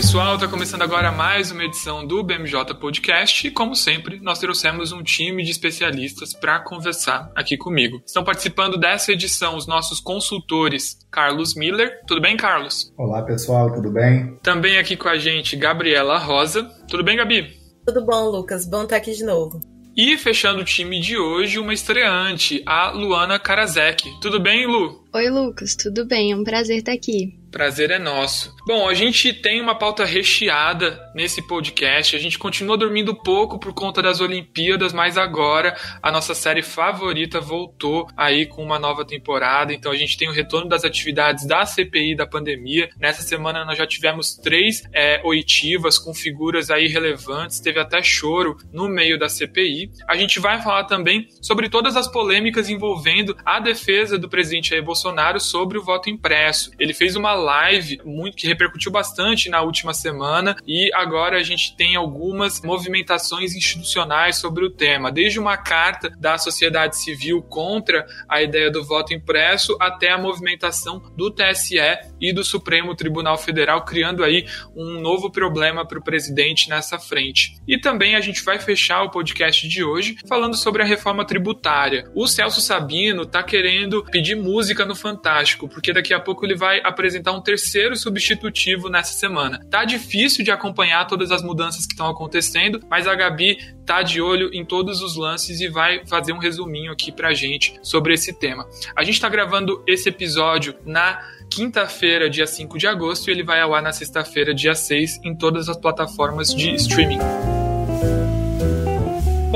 Pessoal, 0.00 0.36
está 0.36 0.48
começando 0.48 0.80
agora 0.80 1.12
mais 1.12 1.50
uma 1.50 1.62
edição 1.62 2.06
do 2.06 2.24
BMJ 2.24 2.74
Podcast 2.80 3.46
e, 3.46 3.50
como 3.50 3.76
sempre, 3.76 4.18
nós 4.18 4.38
trouxemos 4.38 4.92
um 4.92 5.02
time 5.02 5.44
de 5.44 5.50
especialistas 5.50 6.32
para 6.32 6.58
conversar 6.58 7.30
aqui 7.34 7.54
comigo. 7.58 8.00
Estão 8.06 8.24
participando 8.24 8.78
dessa 8.78 9.12
edição 9.12 9.56
os 9.56 9.66
nossos 9.66 10.00
consultores 10.00 10.96
Carlos 11.10 11.54
Miller. 11.54 12.00
Tudo 12.06 12.18
bem, 12.18 12.34
Carlos? 12.34 12.90
Olá 12.96 13.20
pessoal, 13.20 13.70
tudo 13.74 13.90
bem? 13.90 14.38
Também 14.42 14.78
aqui 14.78 14.96
com 14.96 15.06
a 15.06 15.18
gente 15.18 15.54
Gabriela 15.54 16.16
Rosa. 16.16 16.62
Tudo 16.88 17.04
bem, 17.04 17.18
Gabi? 17.18 17.54
Tudo 17.84 18.02
bom, 18.02 18.30
Lucas. 18.30 18.64
Bom 18.66 18.84
estar 18.84 18.96
aqui 18.96 19.12
de 19.12 19.22
novo. 19.22 19.60
E 19.94 20.16
fechando 20.16 20.62
o 20.62 20.64
time 20.64 20.98
de 20.98 21.18
hoje, 21.18 21.58
uma 21.58 21.74
estreante, 21.74 22.62
a 22.64 22.90
Luana 22.90 23.38
Karasek. 23.38 24.18
Tudo 24.22 24.40
bem, 24.40 24.66
Lu? 24.66 24.99
Oi, 25.12 25.28
Lucas. 25.28 25.74
Tudo 25.74 26.06
bem? 26.06 26.30
É 26.30 26.36
um 26.36 26.44
prazer 26.44 26.78
estar 26.78 26.92
aqui. 26.92 27.36
Prazer 27.50 27.90
é 27.90 27.98
nosso. 27.98 28.54
Bom, 28.64 28.88
a 28.88 28.94
gente 28.94 29.32
tem 29.32 29.60
uma 29.60 29.74
pauta 29.74 30.04
recheada 30.04 31.00
nesse 31.16 31.42
podcast. 31.42 32.14
A 32.14 32.18
gente 32.18 32.38
continua 32.38 32.78
dormindo 32.78 33.12
pouco 33.12 33.58
por 33.58 33.74
conta 33.74 34.00
das 34.00 34.20
Olimpíadas, 34.20 34.92
mas 34.92 35.18
agora 35.18 35.76
a 36.00 36.12
nossa 36.12 36.32
série 36.32 36.62
favorita 36.62 37.40
voltou 37.40 38.06
aí 38.16 38.46
com 38.46 38.62
uma 38.62 38.78
nova 38.78 39.04
temporada. 39.04 39.72
Então 39.72 39.90
a 39.90 39.96
gente 39.96 40.16
tem 40.16 40.28
o 40.28 40.32
retorno 40.32 40.68
das 40.68 40.84
atividades 40.84 41.44
da 41.44 41.66
CPI 41.66 42.14
da 42.14 42.24
pandemia. 42.24 42.88
Nessa 42.96 43.22
semana 43.22 43.64
nós 43.64 43.76
já 43.76 43.86
tivemos 43.86 44.36
três 44.36 44.84
é, 44.92 45.20
oitivas 45.24 45.98
com 45.98 46.14
figuras 46.14 46.70
aí 46.70 46.86
relevantes. 46.86 47.58
Teve 47.58 47.80
até 47.80 48.00
choro 48.00 48.58
no 48.72 48.88
meio 48.88 49.18
da 49.18 49.28
CPI. 49.28 49.90
A 50.06 50.16
gente 50.16 50.38
vai 50.38 50.62
falar 50.62 50.84
também 50.84 51.26
sobre 51.42 51.68
todas 51.68 51.96
as 51.96 52.06
polêmicas 52.06 52.70
envolvendo 52.70 53.36
a 53.44 53.58
defesa 53.58 54.16
do 54.16 54.28
presidente 54.28 54.70
Jair 54.70 54.84
Bolsonaro 54.84 54.99
sobre 55.40 55.78
o 55.78 55.82
voto 55.82 56.10
impresso. 56.10 56.70
Ele 56.78 56.92
fez 56.92 57.16
uma 57.16 57.32
live 57.32 58.00
muito 58.04 58.36
que 58.36 58.46
repercutiu 58.46 58.90
bastante 58.90 59.48
na 59.48 59.62
última 59.62 59.94
semana 59.94 60.56
e 60.66 60.90
agora 60.94 61.38
a 61.38 61.42
gente 61.42 61.76
tem 61.76 61.96
algumas 61.96 62.60
movimentações 62.62 63.54
institucionais 63.54 64.36
sobre 64.36 64.64
o 64.64 64.70
tema, 64.70 65.10
desde 65.10 65.38
uma 65.38 65.56
carta 65.56 66.10
da 66.18 66.38
sociedade 66.38 66.98
civil 66.98 67.42
contra 67.42 68.06
a 68.28 68.42
ideia 68.42 68.70
do 68.70 68.84
voto 68.84 69.14
impresso 69.14 69.76
até 69.80 70.10
a 70.10 70.18
movimentação 70.18 71.02
do 71.16 71.30
TSE 71.30 71.78
e 72.20 72.32
do 72.32 72.44
Supremo 72.44 72.94
Tribunal 72.94 73.38
Federal, 73.38 73.84
criando 73.84 74.22
aí 74.22 74.46
um 74.74 75.00
novo 75.00 75.30
problema 75.30 75.86
para 75.86 75.98
o 75.98 76.02
presidente 76.02 76.68
nessa 76.68 76.98
frente. 76.98 77.56
E 77.66 77.78
também 77.78 78.14
a 78.14 78.20
gente 78.20 78.42
vai 78.42 78.58
fechar 78.58 79.02
o 79.02 79.10
podcast 79.10 79.66
de 79.68 79.82
hoje 79.82 80.16
falando 80.28 80.56
sobre 80.56 80.82
a 80.82 80.86
reforma 80.86 81.24
tributária. 81.24 82.10
O 82.14 82.26
Celso 82.26 82.60
Sabino 82.60 83.22
está 83.22 83.42
querendo 83.42 84.04
pedir 84.04 84.36
música 84.36 84.84
no 84.90 84.96
Fantástico, 84.96 85.68
porque 85.68 85.92
daqui 85.92 86.12
a 86.12 86.18
pouco 86.18 86.44
ele 86.44 86.56
vai 86.56 86.80
apresentar 86.82 87.32
um 87.32 87.40
terceiro 87.40 87.96
substitutivo 87.96 88.88
nessa 88.88 89.12
semana. 89.12 89.64
Tá 89.70 89.84
difícil 89.84 90.44
de 90.44 90.50
acompanhar 90.50 91.06
todas 91.06 91.30
as 91.30 91.42
mudanças 91.42 91.86
que 91.86 91.92
estão 91.92 92.08
acontecendo, 92.08 92.80
mas 92.90 93.06
a 93.06 93.14
Gabi 93.14 93.56
tá 93.86 94.02
de 94.02 94.20
olho 94.20 94.50
em 94.52 94.64
todos 94.64 95.00
os 95.00 95.16
lances 95.16 95.60
e 95.60 95.68
vai 95.68 96.04
fazer 96.06 96.32
um 96.32 96.38
resuminho 96.38 96.92
aqui 96.92 97.12
pra 97.12 97.32
gente 97.32 97.78
sobre 97.82 98.14
esse 98.14 98.36
tema. 98.36 98.66
A 98.96 99.04
gente 99.04 99.20
tá 99.20 99.28
gravando 99.28 99.82
esse 99.86 100.08
episódio 100.08 100.74
na 100.84 101.20
quinta-feira, 101.48 102.28
dia 102.28 102.46
5 102.46 102.76
de 102.76 102.86
agosto, 102.86 103.28
e 103.28 103.30
ele 103.30 103.44
vai 103.44 103.60
ao 103.60 103.74
ar 103.74 103.82
na 103.82 103.92
sexta-feira, 103.92 104.52
dia 104.52 104.74
6, 104.74 105.20
em 105.24 105.36
todas 105.36 105.68
as 105.68 105.76
plataformas 105.76 106.54
de 106.54 106.74
streaming. 106.74 107.59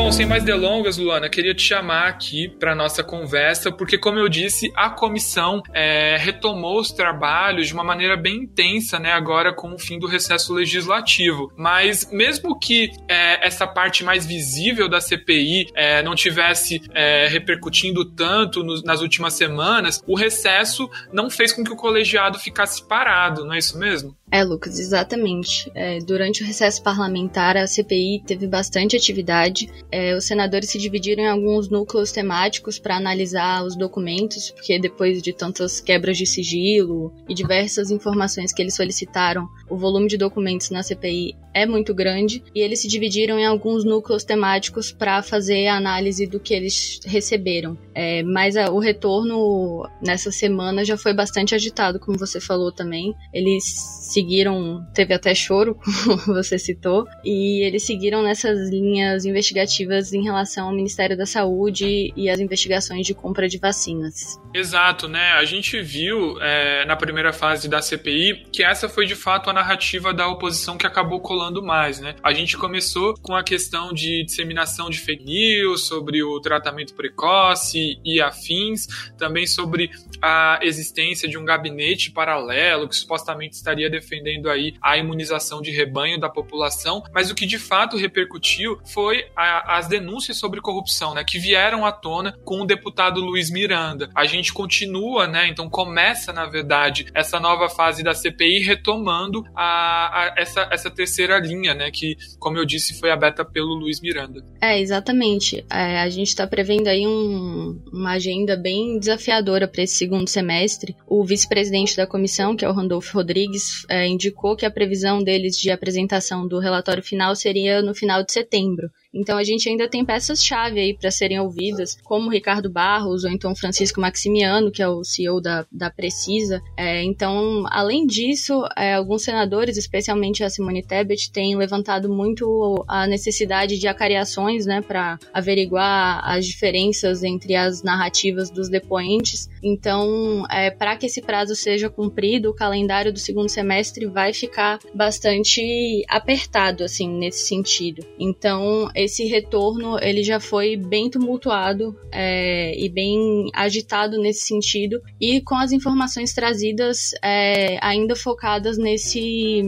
Bom, 0.04 0.12
sem 0.12 0.26
mais 0.26 0.44
delongas, 0.44 0.98
Luana, 0.98 1.30
queria 1.30 1.54
te 1.54 1.62
chamar 1.62 2.08
aqui 2.08 2.46
para 2.46 2.74
nossa 2.74 3.02
conversa, 3.02 3.72
porque, 3.72 3.96
como 3.96 4.18
eu 4.18 4.28
disse, 4.28 4.70
a 4.76 4.90
comissão 4.90 5.62
é, 5.72 6.18
retomou 6.18 6.78
os 6.78 6.92
trabalhos 6.92 7.68
de 7.68 7.72
uma 7.72 7.82
maneira 7.82 8.14
bem 8.14 8.42
intensa, 8.42 8.98
né, 8.98 9.12
agora 9.12 9.54
com 9.54 9.72
o 9.72 9.78
fim 9.78 9.98
do 9.98 10.06
recesso 10.06 10.52
legislativo. 10.52 11.50
Mas, 11.56 12.06
mesmo 12.12 12.58
que 12.58 12.90
é, 13.08 13.46
essa 13.46 13.66
parte 13.66 14.04
mais 14.04 14.26
visível 14.26 14.90
da 14.90 15.00
CPI 15.00 15.68
é, 15.74 16.02
não 16.02 16.14
tivesse 16.14 16.82
é, 16.92 17.26
repercutindo 17.26 18.04
tanto 18.04 18.62
nas 18.84 19.00
últimas 19.00 19.32
semanas, 19.32 20.02
o 20.06 20.14
recesso 20.14 20.86
não 21.14 21.30
fez 21.30 21.50
com 21.50 21.64
que 21.64 21.72
o 21.72 21.76
colegiado 21.76 22.38
ficasse 22.38 22.86
parado, 22.86 23.42
não 23.46 23.54
é 23.54 23.58
isso 23.58 23.78
mesmo? 23.78 24.14
É, 24.34 24.42
Lucas, 24.42 24.80
exatamente. 24.80 25.70
É, 25.76 26.00
durante 26.00 26.42
o 26.42 26.46
recesso 26.46 26.82
parlamentar, 26.82 27.56
a 27.56 27.68
CPI 27.68 28.20
teve 28.26 28.48
bastante 28.48 28.96
atividade. 28.96 29.70
É, 29.96 30.16
os 30.16 30.24
senadores 30.24 30.70
se 30.70 30.76
dividiram 30.76 31.22
em 31.22 31.28
alguns 31.28 31.68
núcleos 31.68 32.10
temáticos 32.10 32.80
para 32.80 32.96
analisar 32.96 33.62
os 33.62 33.76
documentos, 33.76 34.50
porque 34.50 34.76
depois 34.76 35.22
de 35.22 35.32
tantas 35.32 35.80
quebras 35.80 36.18
de 36.18 36.26
sigilo 36.26 37.14
e 37.28 37.32
diversas 37.32 37.92
informações 37.92 38.52
que 38.52 38.60
eles 38.60 38.74
solicitaram, 38.74 39.48
o 39.70 39.76
volume 39.76 40.08
de 40.08 40.16
documentos 40.16 40.68
na 40.70 40.82
CPI 40.82 41.36
é 41.54 41.64
muito 41.64 41.94
grande 41.94 42.42
e 42.54 42.60
eles 42.60 42.80
se 42.80 42.88
dividiram 42.88 43.38
em 43.38 43.46
alguns 43.46 43.84
núcleos 43.84 44.24
temáticos 44.24 44.90
para 44.90 45.22
fazer 45.22 45.68
a 45.68 45.76
análise 45.76 46.26
do 46.26 46.40
que 46.40 46.52
eles 46.52 47.00
receberam. 47.06 47.78
É, 47.94 48.22
mas 48.24 48.56
a, 48.56 48.70
o 48.70 48.80
retorno 48.80 49.88
nessa 50.02 50.32
semana 50.32 50.84
já 50.84 50.96
foi 50.96 51.14
bastante 51.14 51.54
agitado, 51.54 52.00
como 52.00 52.18
você 52.18 52.40
falou 52.40 52.72
também. 52.72 53.14
Eles 53.32 53.64
seguiram, 54.12 54.84
teve 54.92 55.14
até 55.14 55.34
choro, 55.34 55.78
como 56.04 56.34
você 56.34 56.58
citou, 56.58 57.06
e 57.24 57.62
eles 57.64 57.84
seguiram 57.84 58.22
nessas 58.22 58.68
linhas 58.68 59.24
investigativas 59.24 60.12
em 60.12 60.24
relação 60.24 60.66
ao 60.66 60.74
Ministério 60.74 61.16
da 61.16 61.26
Saúde 61.26 62.12
e 62.16 62.28
as 62.28 62.40
investigações 62.40 63.06
de 63.06 63.14
compra 63.14 63.48
de 63.48 63.58
vacinas. 63.58 64.40
Exato, 64.52 65.06
né? 65.06 65.32
A 65.32 65.44
gente 65.44 65.80
viu 65.80 66.40
é, 66.40 66.84
na 66.84 66.96
primeira 66.96 67.32
fase 67.32 67.68
da 67.68 67.80
CPI 67.80 68.46
que 68.50 68.64
essa 68.64 68.88
foi 68.88 69.06
de 69.06 69.14
fato 69.14 69.48
a 69.50 69.52
narrativa 69.52 70.12
da 70.12 70.26
oposição 70.26 70.76
que 70.76 70.86
acabou 70.86 71.20
colando 71.20 71.43
mais, 71.62 72.00
né? 72.00 72.16
A 72.22 72.32
gente 72.32 72.56
começou 72.56 73.14
com 73.20 73.34
a 73.34 73.42
questão 73.42 73.92
de 73.92 74.24
disseminação 74.24 74.90
de 74.90 74.98
fake 74.98 75.24
news, 75.24 75.82
sobre 75.86 76.22
o 76.22 76.40
tratamento 76.40 76.94
precoce 76.94 77.98
e 78.04 78.20
afins, 78.20 78.86
também 79.16 79.46
sobre 79.46 79.90
a 80.22 80.58
existência 80.62 81.28
de 81.28 81.36
um 81.36 81.44
gabinete 81.44 82.10
paralelo 82.10 82.88
que 82.88 82.96
supostamente 82.96 83.54
estaria 83.54 83.90
defendendo 83.90 84.48
aí 84.48 84.74
a 84.80 84.96
imunização 84.96 85.60
de 85.60 85.70
rebanho 85.70 86.18
da 86.18 86.28
população, 86.28 87.02
mas 87.12 87.30
o 87.30 87.34
que 87.34 87.46
de 87.46 87.58
fato 87.58 87.96
repercutiu 87.96 88.80
foi 88.84 89.26
a, 89.36 89.78
as 89.78 89.88
denúncias 89.88 90.38
sobre 90.38 90.60
corrupção, 90.60 91.14
né, 91.14 91.24
que 91.24 91.38
vieram 91.38 91.84
à 91.84 91.92
tona 91.92 92.38
com 92.44 92.60
o 92.60 92.66
deputado 92.66 93.20
Luiz 93.20 93.50
Miranda. 93.50 94.10
A 94.14 94.24
gente 94.24 94.52
continua, 94.52 95.26
né, 95.26 95.48
então 95.48 95.68
começa 95.68 96.32
na 96.32 96.46
verdade 96.46 97.06
essa 97.14 97.38
nova 97.38 97.68
fase 97.68 98.02
da 98.02 98.14
CPI 98.14 98.60
retomando 98.60 99.44
a, 99.54 100.22
a 100.22 100.34
essa, 100.36 100.68
essa 100.70 100.90
terceira 100.90 101.33
linha, 101.38 101.74
né, 101.74 101.90
que 101.90 102.16
como 102.38 102.58
eu 102.58 102.64
disse 102.64 102.98
foi 102.98 103.10
aberta 103.10 103.44
pelo 103.44 103.74
Luiz 103.74 104.00
Miranda. 104.00 104.44
É, 104.60 104.80
exatamente. 104.80 105.64
É, 105.70 106.00
a 106.00 106.08
gente 106.08 106.28
está 106.28 106.46
prevendo 106.46 106.88
aí 106.88 107.06
um, 107.06 107.80
uma 107.92 108.12
agenda 108.12 108.56
bem 108.56 108.98
desafiadora 108.98 109.68
para 109.68 109.82
esse 109.82 109.94
segundo 109.94 110.28
semestre. 110.28 110.96
O 111.06 111.24
vice-presidente 111.24 111.96
da 111.96 112.06
comissão, 112.06 112.56
que 112.56 112.64
é 112.64 112.68
o 112.68 112.72
Randolfo 112.72 113.16
Rodrigues, 113.16 113.84
é, 113.88 114.06
indicou 114.06 114.56
que 114.56 114.66
a 114.66 114.70
previsão 114.70 115.22
deles 115.22 115.58
de 115.58 115.70
apresentação 115.70 116.46
do 116.46 116.58
relatório 116.58 117.02
final 117.02 117.34
seria 117.34 117.82
no 117.82 117.94
final 117.94 118.22
de 118.22 118.32
setembro. 118.32 118.88
Então 119.14 119.38
a 119.38 119.44
gente 119.44 119.68
ainda 119.68 119.88
tem 119.88 120.04
peças-chave 120.04 120.80
aí 120.80 120.94
para 120.94 121.10
serem 121.10 121.38
ouvidas, 121.38 121.96
como 122.02 122.30
Ricardo 122.30 122.68
Barros 122.68 123.24
ou 123.24 123.30
então 123.30 123.54
Francisco 123.54 124.00
Maximiano, 124.00 124.72
que 124.72 124.82
é 124.82 124.88
o 124.88 125.04
CEO 125.04 125.40
da, 125.40 125.64
da 125.70 125.90
Precisa. 125.90 126.60
É, 126.76 127.02
então, 127.02 127.64
além 127.70 128.06
disso, 128.06 128.62
é, 128.76 128.94
alguns 128.94 129.22
senadores, 129.22 129.76
especialmente 129.76 130.42
a 130.42 130.50
Simone 130.50 130.82
Tebet, 130.82 131.30
têm 131.30 131.56
levantado 131.56 132.08
muito 132.08 132.84
a 132.88 133.06
necessidade 133.06 133.78
de 133.78 133.86
acariações, 133.86 134.66
né, 134.66 134.80
para 134.80 135.18
averiguar 135.32 136.20
as 136.24 136.46
diferenças 136.46 137.22
entre 137.22 137.54
as 137.54 137.82
narrativas 137.82 138.50
dos 138.50 138.68
depoentes. 138.68 139.48
Então, 139.62 140.44
é, 140.50 140.70
para 140.70 140.96
que 140.96 141.06
esse 141.06 141.22
prazo 141.22 141.54
seja 141.54 141.88
cumprido, 141.88 142.50
o 142.50 142.54
calendário 142.54 143.12
do 143.12 143.18
segundo 143.18 143.48
semestre 143.48 144.06
vai 144.06 144.32
ficar 144.32 144.78
bastante 144.94 146.04
apertado, 146.08 146.82
assim, 146.82 147.08
nesse 147.08 147.46
sentido. 147.46 148.04
Então, 148.18 148.90
esse 149.04 149.24
retorno 149.24 149.98
ele 150.00 150.22
já 150.22 150.40
foi 150.40 150.76
bem 150.76 151.10
tumultuado 151.10 151.96
é, 152.10 152.78
e 152.78 152.88
bem 152.88 153.50
agitado 153.52 154.18
nesse 154.18 154.46
sentido 154.46 155.00
e 155.20 155.40
com 155.40 155.54
as 155.54 155.72
informações 155.72 156.32
trazidas 156.32 157.12
é, 157.22 157.78
ainda 157.80 158.16
focadas 158.16 158.78
nesse 158.78 159.64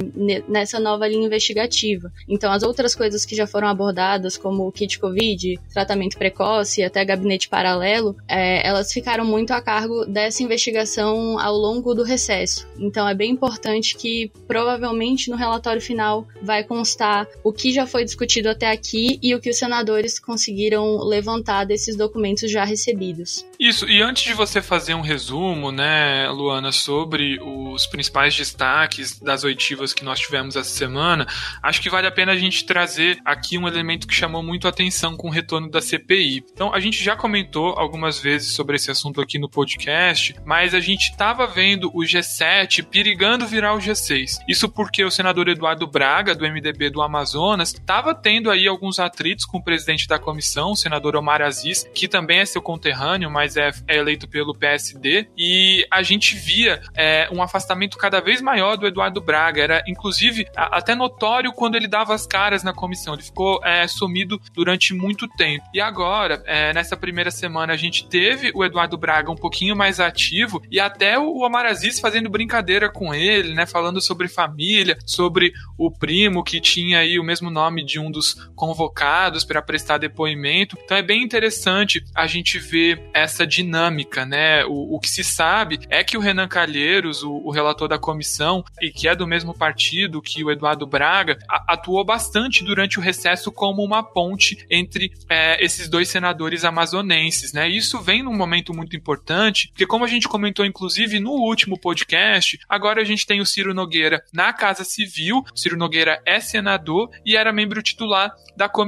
nessa 0.48 0.80
nova 0.80 1.06
linha 1.06 1.26
investigativa. 1.26 2.10
Então 2.28 2.50
as 2.52 2.62
outras 2.62 2.94
coisas 2.94 3.24
que 3.24 3.34
já 3.34 3.46
foram 3.46 3.68
abordadas 3.68 4.36
como 4.36 4.66
o 4.66 4.72
kit 4.72 4.98
covid, 4.98 5.58
tratamento 5.72 6.16
precoce 6.16 6.82
até 6.82 7.04
gabinete 7.04 7.48
paralelo, 7.48 8.16
é, 8.28 8.66
elas 8.66 8.92
ficaram 8.92 9.24
muito 9.24 9.52
a 9.52 9.60
cargo 9.60 10.04
dessa 10.06 10.42
investigação 10.42 11.38
ao 11.38 11.56
longo 11.56 11.94
do 11.94 12.02
recesso. 12.02 12.66
Então 12.78 13.08
é 13.08 13.14
bem 13.14 13.32
importante 13.32 13.96
que 13.96 14.30
provavelmente 14.46 15.30
no 15.30 15.36
relatório 15.36 15.80
final 15.80 16.26
vai 16.42 16.64
constar 16.64 17.26
o 17.44 17.52
que 17.52 17.72
já 17.72 17.86
foi 17.86 18.04
discutido 18.04 18.48
até 18.48 18.70
aqui 18.70 19.18
e 19.26 19.34
o 19.34 19.40
que 19.40 19.50
os 19.50 19.58
senadores 19.58 20.20
conseguiram 20.20 20.98
levantar 20.98 21.64
desses 21.64 21.96
documentos 21.96 22.48
já 22.48 22.64
recebidos. 22.64 23.44
Isso, 23.58 23.88
e 23.88 24.00
antes 24.00 24.22
de 24.22 24.34
você 24.34 24.62
fazer 24.62 24.94
um 24.94 25.00
resumo, 25.00 25.72
né, 25.72 26.28
Luana, 26.30 26.70
sobre 26.70 27.40
os 27.42 27.86
principais 27.86 28.36
destaques 28.36 29.18
das 29.18 29.42
oitivas 29.42 29.92
que 29.92 30.04
nós 30.04 30.20
tivemos 30.20 30.54
essa 30.54 30.70
semana, 30.70 31.26
acho 31.60 31.82
que 31.82 31.90
vale 31.90 32.06
a 32.06 32.12
pena 32.12 32.30
a 32.30 32.36
gente 32.36 32.64
trazer 32.64 33.18
aqui 33.24 33.58
um 33.58 33.66
elemento 33.66 34.06
que 34.06 34.14
chamou 34.14 34.44
muito 34.44 34.68
a 34.68 34.70
atenção 34.70 35.16
com 35.16 35.26
o 35.26 35.32
retorno 35.32 35.68
da 35.68 35.80
CPI. 35.80 36.44
Então, 36.52 36.72
a 36.72 36.78
gente 36.78 37.02
já 37.02 37.16
comentou 37.16 37.70
algumas 37.78 38.20
vezes 38.20 38.54
sobre 38.54 38.76
esse 38.76 38.92
assunto 38.92 39.20
aqui 39.20 39.40
no 39.40 39.48
podcast, 39.48 40.36
mas 40.44 40.72
a 40.72 40.78
gente 40.78 41.10
estava 41.10 41.48
vendo 41.48 41.90
o 41.92 42.02
G7 42.02 42.84
perigando 42.84 43.44
virar 43.44 43.74
o 43.74 43.78
G6. 43.78 44.36
Isso 44.48 44.68
porque 44.68 45.04
o 45.04 45.10
senador 45.10 45.48
Eduardo 45.48 45.84
Braga, 45.84 46.32
do 46.32 46.46
MDB 46.46 46.90
do 46.90 47.02
Amazonas, 47.02 47.72
estava 47.72 48.14
tendo 48.14 48.50
aí 48.50 48.68
alguns 48.68 49.00
atritos 49.16 49.46
com 49.46 49.56
o 49.56 49.62
presidente 49.62 50.06
da 50.06 50.18
comissão, 50.18 50.72
o 50.72 50.76
senador 50.76 51.16
Omar 51.16 51.40
Aziz, 51.40 51.88
que 51.94 52.06
também 52.06 52.40
é 52.40 52.44
seu 52.44 52.60
conterrâneo, 52.60 53.30
mas 53.30 53.56
é, 53.56 53.70
é 53.88 53.96
eleito 53.96 54.28
pelo 54.28 54.54
PSD, 54.54 55.26
e 55.36 55.86
a 55.90 56.02
gente 56.02 56.36
via 56.36 56.82
é, 56.94 57.26
um 57.32 57.42
afastamento 57.42 57.96
cada 57.96 58.20
vez 58.20 58.42
maior 58.42 58.76
do 58.76 58.86
Eduardo 58.86 59.20
Braga. 59.20 59.62
Era, 59.62 59.82
inclusive, 59.88 60.46
a, 60.54 60.76
até 60.76 60.94
notório 60.94 61.50
quando 61.52 61.76
ele 61.76 61.88
dava 61.88 62.14
as 62.14 62.26
caras 62.26 62.62
na 62.62 62.74
comissão. 62.74 63.14
Ele 63.14 63.22
ficou 63.22 63.58
é, 63.64 63.86
sumido 63.88 64.38
durante 64.52 64.92
muito 64.92 65.26
tempo. 65.28 65.64
E 65.72 65.80
agora, 65.80 66.42
é, 66.44 66.74
nessa 66.74 66.96
primeira 66.96 67.30
semana, 67.30 67.72
a 67.72 67.76
gente 67.76 68.06
teve 68.06 68.52
o 68.54 68.64
Eduardo 68.64 68.98
Braga 68.98 69.30
um 69.30 69.36
pouquinho 69.36 69.74
mais 69.74 69.98
ativo 69.98 70.62
e 70.70 70.78
até 70.78 71.18
o 71.18 71.38
Omar 71.38 71.64
Aziz 71.64 71.98
fazendo 71.98 72.28
brincadeira 72.28 72.90
com 72.90 73.14
ele, 73.14 73.54
né? 73.54 73.64
Falando 73.64 74.02
sobre 74.02 74.28
família, 74.28 74.98
sobre 75.06 75.52
o 75.78 75.90
primo 75.90 76.44
que 76.44 76.60
tinha 76.60 76.98
aí 76.98 77.18
o 77.18 77.24
mesmo 77.24 77.50
nome 77.50 77.84
de 77.84 77.98
um 77.98 78.10
dos 78.10 78.34
convocados 78.54 79.05
para 79.44 79.62
prestar 79.62 79.98
depoimento. 79.98 80.76
Então 80.84 80.96
é 80.96 81.02
bem 81.02 81.22
interessante 81.22 82.04
a 82.14 82.26
gente 82.26 82.58
ver 82.58 83.00
essa 83.14 83.46
dinâmica, 83.46 84.26
né? 84.26 84.64
O, 84.64 84.96
o 84.96 85.00
que 85.00 85.08
se 85.08 85.22
sabe 85.22 85.78
é 85.88 86.02
que 86.02 86.16
o 86.16 86.20
Renan 86.20 86.48
Calheiros, 86.48 87.22
o, 87.22 87.32
o, 87.44 87.50
relator 87.50 87.88
da 87.88 87.98
comissão, 87.98 88.64
e 88.80 88.90
que 88.90 89.08
é 89.08 89.14
do 89.14 89.26
mesmo 89.26 89.54
partido 89.54 90.20
que 90.20 90.42
o 90.42 90.50
Eduardo 90.50 90.86
Braga, 90.86 91.38
a, 91.48 91.74
atuou 91.74 92.04
bastante 92.04 92.64
durante 92.64 92.98
o 92.98 93.02
recesso 93.02 93.52
como 93.52 93.82
uma 93.82 94.02
ponte 94.02 94.66
entre 94.70 95.12
é, 95.28 95.62
esses 95.64 95.88
dois 95.88 96.08
senadores 96.08 96.64
amazonenses, 96.64 97.52
né? 97.52 97.68
Isso 97.68 98.00
vem 98.00 98.22
num 98.22 98.36
momento 98.36 98.74
muito 98.74 98.96
importante, 98.96 99.68
porque 99.68 99.86
como 99.86 100.04
a 100.04 100.08
gente 100.08 100.28
comentou 100.28 100.64
inclusive 100.64 101.20
no 101.20 101.32
último 101.32 101.78
podcast, 101.78 102.58
agora 102.68 103.00
a 103.00 103.04
gente 103.04 103.26
tem 103.26 103.40
o 103.40 103.46
Ciro 103.46 103.72
Nogueira 103.72 104.22
na 104.32 104.52
Casa 104.52 104.84
Civil, 104.84 105.44
o 105.52 105.56
Ciro 105.56 105.76
Nogueira 105.76 106.20
é 106.24 106.40
senador 106.40 107.10
e 107.24 107.36
era 107.36 107.52
membro 107.52 107.82
titular 107.82 108.34
da 108.56 108.68
comissão. 108.68 108.85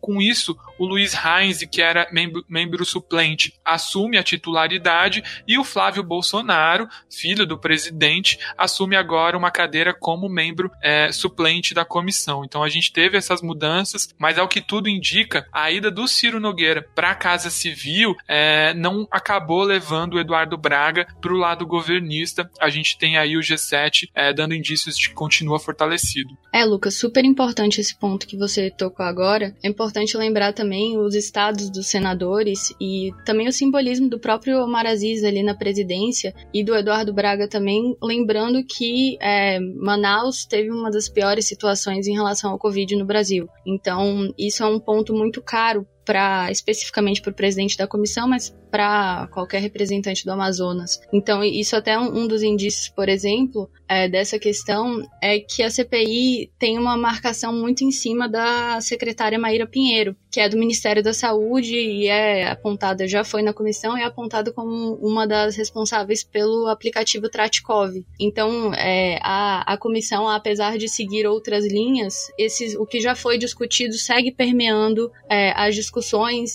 Com 0.00 0.20
isso, 0.20 0.56
o 0.78 0.84
Luiz 0.84 1.14
Heinz, 1.14 1.64
que 1.70 1.80
era 1.80 2.08
membro, 2.12 2.44
membro 2.48 2.84
suplente, 2.84 3.54
assume 3.64 4.18
a 4.18 4.22
titularidade 4.22 5.22
e 5.46 5.58
o 5.58 5.64
Flávio 5.64 6.02
Bolsonaro, 6.02 6.88
filho 7.10 7.46
do 7.46 7.58
presidente, 7.58 8.38
assume 8.58 8.96
agora 8.96 9.38
uma 9.38 9.50
cadeira 9.50 9.94
como 9.94 10.28
membro 10.28 10.70
é, 10.82 11.12
suplente 11.12 11.72
da 11.72 11.84
comissão. 11.84 12.44
Então 12.44 12.62
a 12.62 12.68
gente 12.68 12.92
teve 12.92 13.16
essas 13.16 13.40
mudanças, 13.42 14.08
mas 14.18 14.38
ao 14.38 14.48
que 14.48 14.60
tudo 14.60 14.88
indica, 14.88 15.46
a 15.52 15.70
ida 15.70 15.90
do 15.90 16.08
Ciro 16.08 16.40
Nogueira 16.40 16.86
para 16.94 17.10
a 17.10 17.14
Casa 17.14 17.50
Civil 17.50 18.14
é, 18.26 18.74
não 18.74 19.06
acabou 19.10 19.62
levando 19.62 20.14
o 20.14 20.20
Eduardo 20.20 20.56
Braga 20.56 21.06
para 21.20 21.32
o 21.32 21.36
lado 21.36 21.66
governista. 21.66 22.50
A 22.60 22.68
gente 22.68 22.98
tem 22.98 23.16
aí 23.16 23.36
o 23.36 23.40
G7 23.40 24.08
é, 24.14 24.32
dando 24.32 24.54
indícios 24.54 24.96
de 24.96 25.08
que 25.08 25.14
continua 25.14 25.58
fortalecido. 25.58 26.36
É, 26.52 26.64
Lucas, 26.64 26.96
super 26.96 27.24
importante 27.24 27.80
esse 27.80 27.98
ponto 27.98 28.26
que 28.26 28.36
você 28.36 28.70
tocou 28.70 29.06
agora. 29.06 29.31
É 29.40 29.68
importante 29.68 30.16
lembrar 30.16 30.52
também 30.52 30.72
também 30.72 30.98
os 30.98 31.14
estados 31.14 31.68
dos 31.68 31.86
senadores 31.86 32.74
e 32.80 33.12
também 33.26 33.46
o 33.46 33.52
simbolismo 33.52 34.08
do 34.08 34.18
próprio 34.18 34.62
Omar 34.62 34.86
Aziz 34.86 35.22
ali 35.22 35.42
na 35.42 35.54
presidência 35.54 36.34
e 36.52 36.64
do 36.64 36.74
Eduardo 36.74 37.12
Braga 37.12 37.46
também, 37.46 37.96
lembrando 38.02 38.64
que 38.64 39.18
é, 39.20 39.60
Manaus 39.60 40.46
teve 40.46 40.70
uma 40.70 40.90
das 40.90 41.08
piores 41.08 41.46
situações 41.46 42.06
em 42.06 42.14
relação 42.14 42.52
ao 42.52 42.58
Covid 42.58 42.96
no 42.96 43.04
Brasil. 43.04 43.48
Então, 43.66 44.32
isso 44.38 44.62
é 44.62 44.66
um 44.66 44.80
ponto 44.80 45.12
muito 45.12 45.42
caro 45.42 45.86
para 46.04 46.50
especificamente 46.50 47.20
para 47.20 47.30
o 47.30 47.34
presidente 47.34 47.76
da 47.76 47.86
comissão, 47.86 48.28
mas 48.28 48.54
para 48.70 49.28
qualquer 49.30 49.60
representante 49.60 50.24
do 50.24 50.32
Amazonas. 50.32 50.98
Então, 51.12 51.44
isso 51.44 51.76
até 51.76 51.98
um, 51.98 52.22
um 52.22 52.26
dos 52.26 52.42
indícios, 52.42 52.88
por 52.88 53.06
exemplo, 53.08 53.70
é, 53.86 54.08
dessa 54.08 54.38
questão 54.38 55.06
é 55.20 55.38
que 55.38 55.62
a 55.62 55.70
CPI 55.70 56.50
tem 56.58 56.78
uma 56.78 56.96
marcação 56.96 57.52
muito 57.52 57.84
em 57.84 57.90
cima 57.90 58.26
da 58.26 58.80
secretária 58.80 59.38
Maíra 59.38 59.66
Pinheiro, 59.66 60.16
que 60.30 60.40
é 60.40 60.48
do 60.48 60.56
Ministério 60.56 61.02
da 61.02 61.12
Saúde 61.12 61.74
e 61.74 62.06
é 62.06 62.48
apontada, 62.48 63.06
já 63.06 63.22
foi 63.22 63.42
na 63.42 63.52
comissão, 63.52 63.98
e 63.98 64.00
é 64.00 64.04
apontada 64.04 64.50
como 64.50 64.94
uma 64.94 65.26
das 65.26 65.54
responsáveis 65.54 66.24
pelo 66.24 66.66
aplicativo 66.68 67.28
Tratkov. 67.28 67.92
Então, 68.18 68.72
é, 68.72 69.18
a, 69.22 69.74
a 69.74 69.76
comissão, 69.76 70.26
apesar 70.26 70.78
de 70.78 70.88
seguir 70.88 71.26
outras 71.26 71.66
linhas, 71.66 72.14
esses, 72.38 72.74
o 72.74 72.86
que 72.86 73.00
já 73.00 73.14
foi 73.14 73.36
discutido 73.36 73.94
segue 73.98 74.32
permeando 74.32 75.12
é, 75.28 75.52
as 75.54 75.74
discussões 75.74 75.91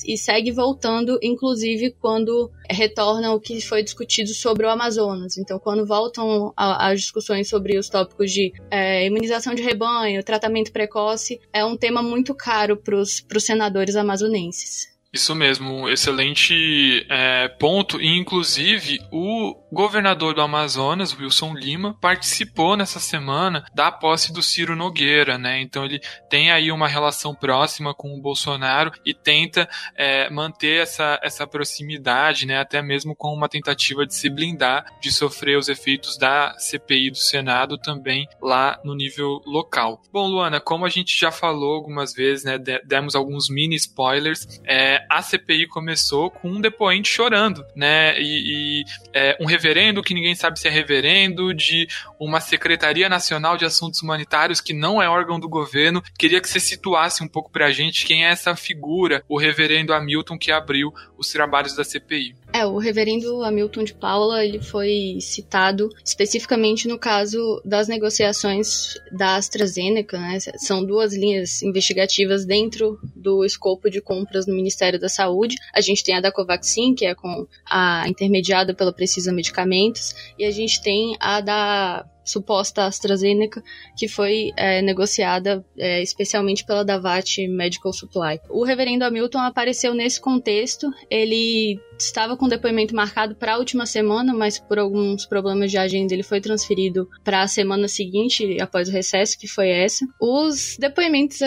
e 0.06 0.18
segue 0.18 0.51
voltando, 0.51 1.19
inclusive 1.22 1.92
quando 2.00 2.51
retorna 2.69 3.34
o 3.34 3.39
que 3.39 3.62
foi 3.62 3.84
discutido 3.84 4.30
sobre 4.34 4.66
o 4.66 4.69
Amazonas. 4.69 5.38
Então, 5.38 5.60
quando 5.60 5.86
voltam 5.86 6.54
as 6.56 7.01
discussões 7.01 7.48
sobre 7.48 7.78
os 7.78 7.89
tópicos 7.89 8.31
de 8.31 8.51
é, 8.72 9.06
imunização 9.06 9.54
de 9.54 9.62
rebanho, 9.62 10.24
tratamento 10.24 10.72
precoce, 10.72 11.39
é 11.54 11.63
um 11.63 11.78
tema 11.78 12.01
muito 12.01 12.34
caro 12.34 12.78
para 12.78 12.95
os 12.95 13.24
senadores 13.39 13.95
amazonenses. 13.95 14.97
Isso 15.18 15.34
mesmo, 15.34 15.74
um 15.74 15.90
excelente 15.90 17.04
é, 17.10 17.48
ponto. 17.48 18.00
E, 18.00 18.08
inclusive, 18.08 19.00
o 19.12 19.56
governador 19.72 20.36
do 20.36 20.42
Amazonas, 20.42 21.12
Wilson 21.18 21.56
Lima, 21.56 21.98
participou 22.00 22.78
nessa 22.78 23.00
semana 23.00 23.66
da 23.74 23.92
posse 23.92 24.31
do 24.31 24.44
Ciro 24.44 24.75
Nogueira, 24.75 25.36
né? 25.36 25.60
Então 25.60 25.84
ele 25.84 26.00
tem 26.30 26.52
aí 26.52 26.72
uma 26.72 26.88
relação 26.88 27.34
próxima 27.34 27.96
com 27.96 28.14
o 28.14 28.22
Bolsonaro 28.22 28.92
e 29.04 29.12
tenta 29.12 29.68
é, 29.96 30.30
manter 30.30 30.84
essa, 30.84 31.19
essa 31.24 31.48
proximidade, 31.48 32.46
né? 32.46 32.60
Até 32.60 32.80
mesmo 32.84 33.16
com 33.16 33.34
uma 33.34 33.50
tentativa 33.50 34.06
de 34.06 34.14
se 34.14 34.30
blindar 34.30 34.86
de 35.02 35.12
sofrer 35.12 35.58
os 35.58 35.68
efeitos 35.68 36.16
da 36.16 36.56
CPI 36.60 37.10
do 37.10 37.18
Senado 37.18 37.75
também 37.80 38.28
lá 38.40 38.80
no 38.84 38.94
nível 38.94 39.42
local. 39.48 40.00
Bom, 40.14 40.28
Luana, 40.28 40.60
como 40.60 40.86
a 40.86 40.90
gente 40.90 41.19
já 41.19 41.31
falou 41.31 41.74
algumas 41.74 42.14
vezes, 42.14 42.45
né? 42.45 42.59
Demos 42.86 43.16
alguns 43.16 43.50
mini 43.50 43.76
spoilers. 43.76 44.62
É, 44.64 45.06
a 45.09 45.21
CPI 45.21 45.68
começou 45.68 46.30
com 46.30 46.49
um 46.49 46.61
depoente 46.61 47.09
chorando, 47.09 47.66
né? 47.76 48.19
E, 48.19 48.81
e 48.81 48.85
é, 49.14 49.37
um 49.40 49.45
reverendo 49.45 50.04
que 50.04 50.14
ninguém 50.14 50.35
sabe 50.35 50.59
se 50.59 50.68
é 50.68 50.71
reverendo, 50.71 51.54
de 51.54 51.87
uma 52.19 52.40
Secretaria 52.40 53.09
Nacional 53.09 53.57
de 53.57 53.66
Assuntos 53.66 54.02
Humanitários 54.02 54.61
que 54.61 54.73
não 54.73 55.02
é 55.02 55.09
órgão 55.09 55.40
do 55.40 55.49
governo. 55.49 56.04
Queria 56.18 56.42
que 56.42 56.49
você 56.49 56.59
situasse 56.59 57.23
um 57.23 57.28
pouco 57.28 57.52
pra 57.52 57.71
gente 57.71 58.06
quem 58.06 58.26
é 58.26 58.30
essa 58.30 58.56
figura, 58.56 59.23
o 59.28 59.37
reverendo 59.37 59.94
Hamilton 59.94 60.37
que 60.37 60.52
abriu 60.52 60.94
os 61.18 61.31
trabalhos 61.31 61.76
da 61.76 61.83
CPI. 61.83 62.35
É, 62.54 62.66
o 62.66 62.77
reverendo 62.77 63.44
Hamilton 63.44 63.83
de 63.83 63.94
Paula, 63.94 64.44
ele 64.44 64.61
foi 64.61 65.18
citado 65.19 65.89
especificamente 66.04 66.87
no 66.87 66.97
caso 66.97 67.61
das 67.63 67.87
negociações 67.87 68.97
da 69.11 69.35
AstraZeneca, 69.35 70.18
né? 70.18 70.39
São 70.57 70.83
duas 70.83 71.13
linhas 71.13 71.61
investigativas 71.61 72.45
dentro 72.45 72.99
do 73.16 73.44
escopo 73.44 73.89
de 73.89 74.01
compras 74.01 74.47
no 74.47 74.56
Ministério 74.56 74.99
da 74.99 75.09
Saúde. 75.09 75.56
A 75.73 75.81
gente 75.81 76.04
tem 76.04 76.16
a 76.16 76.21
da 76.21 76.31
Covaxin, 76.31 76.95
que 76.95 77.06
é 77.06 77.13
com 77.13 77.45
a 77.66 78.06
intermediada 78.07 78.73
pela 78.73 78.94
Precisa 78.94 79.31
Medicamentos, 79.31 80.16
e 80.39 80.45
a 80.45 80.51
gente 80.51 80.81
tem 80.81 81.16
a 81.19 81.42
da 81.42 82.06
suposta 82.27 82.85
AstraZeneca, 82.85 83.63
que 83.95 84.07
foi 84.07 84.51
é, 84.57 84.81
negociada 84.81 85.66
é, 85.77 86.01
especialmente 86.04 86.66
pela 86.66 86.83
Davat 86.83 87.47
Medical 87.47 87.94
Supply. 87.94 88.39
O 88.49 88.63
reverendo 88.63 89.06
Hamilton 89.06 89.39
apareceu 89.39 89.94
nesse 89.94 90.19
contexto, 90.19 90.92
ele 91.09 91.80
estava 91.97 92.37
com 92.37 92.45
o 92.45 92.49
depoimento 92.49 92.95
marcado 92.95 93.35
para 93.35 93.56
a 93.56 93.57
última 93.57 93.85
semana, 93.85 94.33
mas 94.33 94.59
por 94.59 94.80
alguns 94.80 95.25
problemas 95.25 95.71
de 95.71 95.77
agenda 95.77 96.13
ele 96.13 96.23
foi 96.23 96.39
transferido 96.39 97.09
para 97.23 97.42
a 97.42 97.47
semana 97.47 97.87
seguinte, 97.87 98.59
após 98.61 98.87
o 98.87 98.92
recesso, 98.92 99.37
que 99.37 99.47
foi 99.47 99.69
essa. 99.69 100.06
Os 100.19 100.77
depoimentos, 100.80 101.39